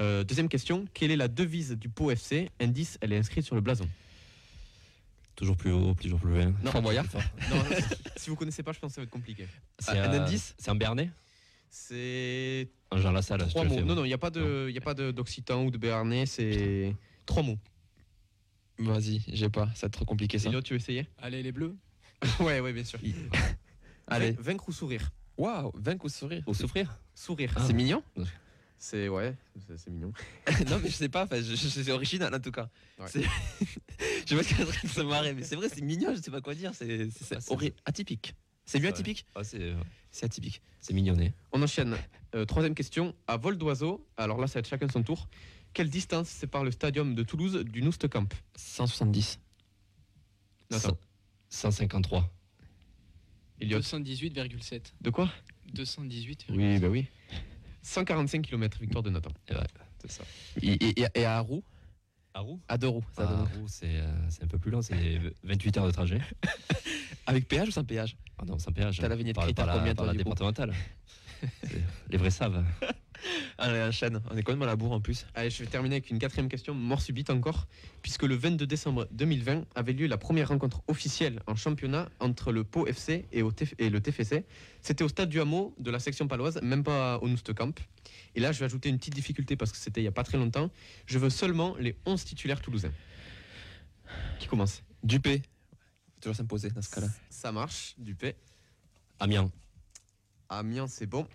Euh, 0.01 0.25
deuxième 0.25 0.49
question, 0.49 0.87
quelle 0.93 1.13
est 1.13 1.17
la 1.17 1.29
devise 1.29 1.77
du 1.79 1.89
Pau 1.89 2.11
FC 2.11 2.51
Indice, 2.59 2.99
elle 3.01 3.13
est 3.13 3.19
inscrite 3.19 3.45
sur 3.45 3.55
le 3.55 3.61
blason. 3.61 3.89
Toujours 5.37 5.57
plus 5.57 5.71
haut, 5.71 5.95
toujours 5.95 6.19
plus 6.19 6.33
loin. 6.33 6.53
Non. 6.65 6.73
Fort 6.73 6.83
Boyard. 6.83 7.07
Non, 7.49 7.63
si 8.17 8.29
vous 8.29 8.35
connaissez 8.35 8.65
pas, 8.65 8.73
je 8.73 8.81
pense 8.81 8.91
que 8.91 8.95
ça 8.97 9.03
va 9.03 9.05
être 9.05 9.11
compliqué. 9.11 9.47
C'est 9.79 9.93
un 9.93 10.13
euh, 10.13 10.25
indice? 10.25 10.57
C'est 10.59 10.71
un 10.73 10.75
Bernet 10.75 11.13
C'est 11.71 12.69
Un 12.91 12.99
Jean 12.99 13.13
Lassalle, 13.13 13.41
je 13.41 13.45
te 13.47 13.51
trois 13.51 13.65
le 13.65 13.69
mots. 13.71 13.77
fais, 13.77 13.83
Non, 13.83 13.95
non, 13.95 14.05
il 14.05 14.09
n'y 14.09 14.15
a 14.15 14.19
pas 14.19 14.31
de, 14.31 14.71
y 14.71 14.79
a 14.79 14.81
pas 14.81 14.95
de- 14.95 15.11
d'occitan 15.11 15.65
ou 15.65 15.71
de 15.71 15.79
béarnais, 15.79 16.27
c'est 16.27 16.95
trois 17.27 17.43
mots. 17.43 17.59
Vas-y, 18.79 19.23
j'ai 19.29 19.49
pas. 19.49 19.67
Ça 19.75 19.83
va 19.83 19.87
être 19.89 19.93
trop 19.93 20.05
compliqué 20.05 20.39
ça. 20.39 20.51
Tu 20.63 20.73
veux 20.75 20.79
essayer? 20.79 21.07
Allez, 21.19 21.43
les 21.43 21.53
bleus. 21.53 21.77
Ouais, 22.41 22.61
ouais, 22.61 22.73
bien 22.73 22.85
sûr. 22.85 22.99
Allez. 24.07 24.33
Vain- 24.33 24.43
Vaincre 24.43 24.69
ou 24.69 24.73
sourire? 24.73 25.11
Waouh, 25.37 25.71
vaincre 25.75 26.05
ou 26.07 26.09
sourire 26.09 26.43
Ou 26.47 26.55
souffrir 26.55 26.99
Sourire. 27.15 27.55
C'est 27.67 27.73
mignon? 27.75 28.03
C'est 28.79 29.09
ouais, 29.09 29.35
c'est 29.67 29.79
c'est 29.79 29.91
mignon. 29.91 30.13
Non, 30.71 30.79
mais 30.83 30.89
je 30.89 30.95
sais 30.95 31.09
pas. 31.09 31.25
enfin, 31.25 31.37
je- 31.41 31.55
je- 31.55 31.69
C'est 31.69 31.91
original 31.91 32.35
en 32.35 32.41
tout 32.41 32.53
cas. 32.53 32.69
Ouais. 32.99 33.07
C'est- 33.09 33.25
je 34.29 34.35
vois 34.35 34.45
qu'il 34.45 34.59
est 34.61 34.63
en 34.65 34.67
train 34.67 34.87
de 34.89 34.93
se 34.93 35.01
marrer, 35.01 35.35
mais 35.35 35.43
c'est 35.43 35.57
vrai, 35.57 35.69
c'est 35.71 35.81
mignon. 35.83 36.15
Je 36.15 36.21
sais 36.21 36.31
pas 36.31 36.41
quoi 36.43 36.55
dire. 36.55 36.73
C'est 36.75 37.09
c'est- 37.11 37.35
Ah, 37.35 37.41
atypique. 37.87 38.35
C'est 38.67 38.81
mieux 38.81 38.89
atypique 38.89 39.25
Ah, 39.35 39.45
c'est 39.45 39.61
euh, 39.63 39.77
C'est 40.11 40.27
atypique. 40.27 40.61
c'est 40.81 40.93
mignonné. 40.93 41.33
On 41.53 41.63
enchaîne. 41.63 41.97
Euh, 42.35 42.45
troisième 42.45 42.75
question. 42.75 43.15
À 43.27 43.37
vol 43.37 43.57
d'oiseau, 43.59 44.07
alors 44.17 44.39
là, 44.41 44.47
ça 44.49 44.55
va 44.55 44.61
être 44.61 44.69
chacun 44.69 44.89
son 44.89 45.03
tour. 45.03 45.29
Quelle 45.73 45.89
distance 45.89 46.29
sépare 46.29 46.65
le 46.65 46.71
stadium 46.73 47.15
de 47.15 47.23
Toulouse 47.23 47.57
du 47.65 47.83
Noustecamp 47.83 48.27
170. 48.57 49.39
Nathan. 50.71 50.97
153. 51.51 52.29
Elliot. 53.61 53.79
218,7. 53.79 54.95
De 55.01 55.11
quoi? 55.11 55.31
218. 55.75 56.47
Oui, 56.51 56.79
bah 56.79 56.89
oui. 56.89 57.07
145 57.83 58.43
km, 58.43 58.79
victoire 58.81 59.03
de 59.03 59.11
Nathan. 59.11 59.31
Et 59.49 59.55
ouais. 59.55 59.61
C'est 60.01 60.11
ça. 60.11 60.25
Et, 60.61 60.73
et- 60.73 61.01
et- 61.03 61.07
et 61.15 61.25
à 61.25 61.39
Roux? 61.41 61.63
À 62.37 62.41
Roux 62.41 62.61
À 62.69 62.77
deux 62.77 62.89
roues. 62.89 63.03
ça 63.17 63.23
À 63.23 63.45
Roux, 63.45 63.67
c'est 63.67 63.97
euh, 63.97 64.13
c'est 64.29 64.45
un 64.45 64.47
peu 64.47 64.59
plus 64.59 64.71
long, 64.71 64.83
c'est 64.83 64.95
28 65.43 65.79
heures 65.79 65.87
de 65.87 65.91
trajet. 65.91 66.21
Avec 67.27 67.49
péage 67.49 67.69
ou 67.69 67.71
sans 67.71 67.83
péage? 67.83 68.19
Ah 68.39 68.45
non, 68.45 68.59
sans 68.59 68.73
péage. 68.73 68.99
T'as 69.01 69.09
la 69.09 69.17
vignette 69.17 69.37
par, 69.37 69.45
critère 69.45 69.65
par 69.65 69.75
la, 69.75 69.81
combien, 69.81 69.95
par 69.95 70.05
la 70.05 70.13
départementale. 70.13 70.75
Les 72.11 72.19
vrais 72.19 72.31
savent. 72.31 72.63
Allez, 73.59 73.83
enchaîne. 73.83 74.21
On 74.31 74.37
est 74.37 74.43
quand 74.43 74.53
même 74.53 74.63
à 74.63 74.67
la 74.67 74.77
bourre 74.77 74.93
en 74.93 75.01
plus. 75.01 75.27
Allez, 75.35 75.51
je 75.51 75.63
vais 75.63 75.69
terminer 75.69 75.97
avec 75.97 76.11
une 76.11 76.19
quatrième 76.19 76.49
question, 76.49 76.75
mort 76.75 77.01
subite 77.01 77.31
encore, 77.31 77.67
puisque 78.03 78.23
le 78.23 78.35
22 78.35 78.67
décembre 78.67 79.09
2020 79.13 79.65
avait 79.75 79.93
lieu 79.93 80.07
la 80.07 80.19
première 80.19 80.49
rencontre 80.49 80.83
officielle 80.89 81.41
en 81.47 81.55
championnat 81.55 82.09
entre 82.21 82.53
le 82.53 82.65
Pau 82.65 82.87
FC 82.87 83.27
et, 83.33 83.43
au 83.43 83.53
TF 83.53 83.75
et 83.79 83.91
le 83.91 84.01
TFC. 84.01 84.45
C'était 84.81 85.05
au 85.05 85.09
stade 85.09 85.29
du 85.29 85.41
Hameau 85.41 85.75
de 85.79 85.91
la 85.91 85.99
section 85.99 86.29
paloise, 86.29 86.61
même 86.63 86.85
pas 86.85 87.19
au 87.19 87.29
Noustecamp. 87.29 87.73
Et 88.35 88.41
là, 88.41 88.53
je 88.53 88.59
vais 88.59 88.67
ajouter 88.67 88.89
une 88.89 88.99
petite 88.99 89.15
difficulté 89.15 89.57
parce 89.57 89.73
que 89.73 89.79
c'était 89.79 90.01
il 90.01 90.05
n'y 90.05 90.09
a 90.09 90.13
pas 90.13 90.25
très 90.25 90.39
longtemps. 90.39 90.71
Je 91.07 91.19
veux 91.19 91.31
seulement 91.31 91.77
les 91.79 91.97
11 92.07 92.25
titulaires 92.25 92.61
toulousains. 92.61 92.93
Qui 94.39 94.47
commence? 94.47 94.83
Dupé. 95.03 95.43
Faut 96.15 96.21
toujours 96.21 96.37
s'imposer 96.37 96.71
dans 96.71 96.83
ce 96.83 96.91
cas-là. 96.91 97.09
Ça 97.31 97.53
marche, 97.53 97.95
Dupé. 97.99 98.37
Amiens. 99.19 99.51
Amiens, 100.49 100.87
c'est 100.87 101.07
bon. 101.07 101.27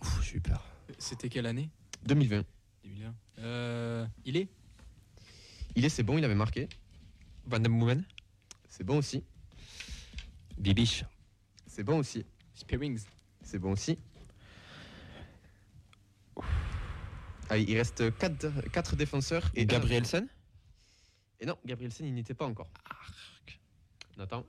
Ouf, 0.00 0.22
j'ai 0.22 0.36
eu 0.36 0.40
peur. 0.40 0.73
C'était 0.98 1.28
quelle 1.28 1.46
année 1.46 1.70
2020. 2.06 2.44
2001. 2.84 3.14
Euh, 3.38 4.06
il 4.24 4.36
est 4.36 4.48
Il 5.74 5.84
est, 5.84 5.88
c'est 5.88 6.02
bon, 6.02 6.18
il 6.18 6.24
avait 6.24 6.34
marqué. 6.34 6.68
Van 7.46 7.60
Boomen. 7.60 8.04
C'est 8.68 8.84
bon 8.84 8.98
aussi. 8.98 9.22
Bibiche. 10.58 11.04
C'est 11.66 11.84
bon 11.84 11.98
aussi. 11.98 12.24
Spearings. 12.54 13.00
C'est 13.42 13.58
bon 13.58 13.72
aussi. 13.72 13.98
Allez, 17.50 17.64
il 17.68 17.76
reste 17.76 18.16
4, 18.18 18.96
défenseurs. 18.96 19.50
Et 19.54 19.66
Gabrielsen. 19.66 20.26
Et 21.40 21.46
non, 21.46 21.56
Gabrielsen, 21.66 22.06
il 22.06 22.14
n'était 22.14 22.34
pas 22.34 22.46
encore. 22.46 22.68
Nathan. 24.16 24.44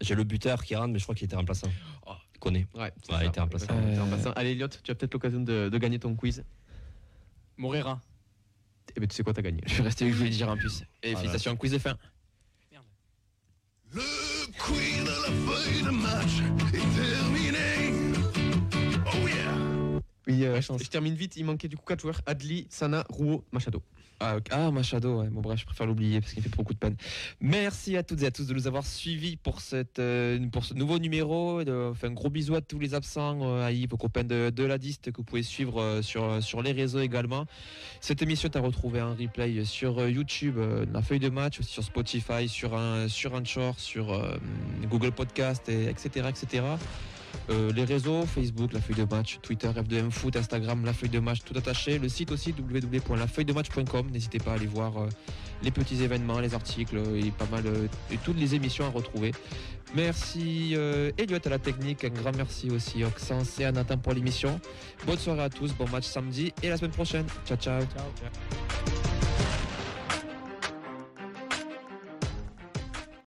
J'ai 0.00 0.14
le 0.14 0.24
buteur 0.24 0.62
qui 0.62 0.76
rentre, 0.76 0.92
mais 0.92 0.98
je 0.98 1.04
crois 1.04 1.14
qu'il 1.14 1.24
était 1.24 1.36
remplaçant. 1.36 1.70
Connaît. 2.44 2.66
Ouais, 2.74 2.92
c'est 3.02 3.10
Ouais, 3.12 3.18
ça. 3.20 3.24
était 3.24 3.40
Euh. 3.40 3.42
remplaçant. 4.02 4.32
Allez, 4.36 4.50
Elliot, 4.50 4.68
tu 4.68 4.90
as 4.90 4.94
peut-être 4.94 5.14
l'occasion 5.14 5.40
de, 5.40 5.70
de 5.70 5.78
gagner 5.78 5.98
ton 5.98 6.14
quiz. 6.14 6.44
Morera. 7.56 7.98
Eh 8.94 9.00
ben, 9.00 9.08
tu 9.08 9.16
sais 9.16 9.22
quoi, 9.22 9.32
t'as 9.32 9.40
gagné. 9.40 9.62
Je 9.66 9.72
suis 9.72 9.82
resté 9.82 10.10
je 10.12 10.16
voulais 10.16 10.28
dire 10.28 10.50
en 10.50 10.56
plus. 10.58 10.82
Et 11.02 11.12
Voilà. 11.12 11.18
félicitations, 11.20 11.56
quiz 11.56 11.72
de 11.72 11.78
fin. 11.78 11.96
Le 13.92 14.00
quiz 14.58 15.04
de 15.04 15.08
la 15.08 15.52
feuille 15.52 15.82
de 15.84 15.90
match 15.90 16.42
est 16.74 17.00
terminé. 17.00 18.02
Oh 19.06 19.28
yeah! 19.28 20.00
Oui, 20.26 20.44
euh, 20.44 20.60
Je 20.60 20.88
termine 20.88 21.14
vite, 21.14 21.36
il 21.36 21.44
manquait 21.44 21.68
du 21.68 21.76
coup 21.76 21.84
4 21.86 22.00
joueurs 22.00 22.20
Adli, 22.26 22.66
Sana, 22.70 23.06
Rouault, 23.08 23.44
Machado. 23.52 23.82
Ah, 24.20 24.36
ah, 24.50 24.70
Machado. 24.70 25.24
Bon, 25.30 25.40
bref, 25.40 25.58
je 25.60 25.66
préfère 25.66 25.86
l'oublier 25.86 26.20
parce 26.20 26.32
qu'il 26.32 26.42
fait 26.42 26.48
beaucoup 26.56 26.72
de 26.72 26.78
peine. 26.78 26.96
Merci 27.40 27.96
à 27.96 28.02
toutes 28.02 28.22
et 28.22 28.26
à 28.26 28.30
tous 28.30 28.46
de 28.46 28.54
nous 28.54 28.66
avoir 28.66 28.86
suivis 28.86 29.36
pour, 29.36 29.60
cette, 29.60 29.98
euh, 29.98 30.38
pour 30.50 30.64
ce 30.64 30.72
nouveau 30.72 30.98
numéro. 30.98 31.62
De- 31.64 31.90
enfin, 31.90 32.08
un 32.08 32.12
gros 32.12 32.30
bisou 32.30 32.54
à 32.54 32.60
tous 32.60 32.78
les 32.78 32.94
absents, 32.94 33.40
euh, 33.42 33.66
à 33.66 33.72
Yves, 33.72 33.92
aux 33.92 33.96
copains 33.98 34.24
de, 34.24 34.50
de 34.50 34.64
la 34.64 34.78
Diste 34.78 35.10
que 35.10 35.16
vous 35.18 35.24
pouvez 35.24 35.42
suivre 35.42 35.80
euh, 35.82 36.00
sur, 36.02 36.42
sur 36.42 36.62
les 36.62 36.72
réseaux 36.72 37.00
également. 37.00 37.44
Cette 38.00 38.22
émission 38.22 38.48
est 38.48 38.56
à 38.56 38.60
retrouver 38.60 39.02
en 39.02 39.14
replay 39.14 39.64
sur 39.64 39.98
euh, 39.98 40.10
YouTube, 40.10 40.56
euh, 40.58 40.86
la 40.92 41.02
feuille 41.02 41.18
de 41.20 41.28
match, 41.28 41.60
aussi 41.60 41.72
sur 41.72 41.82
Spotify, 41.84 42.48
sur 42.48 42.74
un 42.76 43.08
sur 43.08 43.34
Anchor, 43.34 43.78
sur 43.78 44.12
euh, 44.12 44.36
Google 44.88 45.12
Podcast, 45.12 45.68
et 45.68 45.86
etc. 45.86 46.28
etc. 46.30 46.62
Euh, 47.50 47.72
les 47.72 47.84
réseaux, 47.84 48.24
Facebook, 48.26 48.72
la 48.72 48.80
feuille 48.80 48.96
de 48.96 49.04
match, 49.04 49.38
Twitter, 49.42 49.68
F2M 49.68 50.10
Foot, 50.10 50.36
Instagram, 50.36 50.84
la 50.84 50.92
feuille 50.92 51.10
de 51.10 51.18
match, 51.18 51.40
tout 51.44 51.56
attaché. 51.56 51.98
Le 51.98 52.08
site 52.08 52.32
aussi, 52.32 52.54
www.lafeuilledematch.com. 52.56 54.10
N'hésitez 54.10 54.38
pas 54.38 54.52
à 54.52 54.54
aller 54.54 54.66
voir 54.66 54.96
euh, 54.98 55.08
les 55.62 55.70
petits 55.70 56.02
événements, 56.02 56.40
les 56.40 56.54
articles 56.54 56.96
euh, 56.96 57.20
et 57.20 57.30
pas 57.30 57.46
mal 57.50 57.64
et 58.10 58.16
toutes 58.18 58.38
les 58.38 58.54
émissions 58.54 58.84
à 58.86 58.90
retrouver. 58.90 59.32
Merci 59.94 60.74
Elliot 61.18 61.38
à 61.44 61.48
la 61.48 61.58
technique, 61.60 62.04
un 62.04 62.08
grand 62.08 62.34
merci 62.36 62.68
aussi 62.70 63.04
Oxens 63.04 63.60
et 63.60 63.64
à 63.64 63.70
Nathan 63.70 63.96
pour 63.96 64.12
l'émission. 64.12 64.60
Bonne 65.06 65.18
soirée 65.18 65.44
à 65.44 65.50
tous, 65.50 65.72
bon 65.72 65.88
match 65.88 66.06
samedi 66.06 66.52
et 66.62 66.68
la 66.68 66.76
semaine 66.76 66.90
prochaine. 66.90 67.26
Ciao. 67.46 67.56
Ciao. 67.56 67.80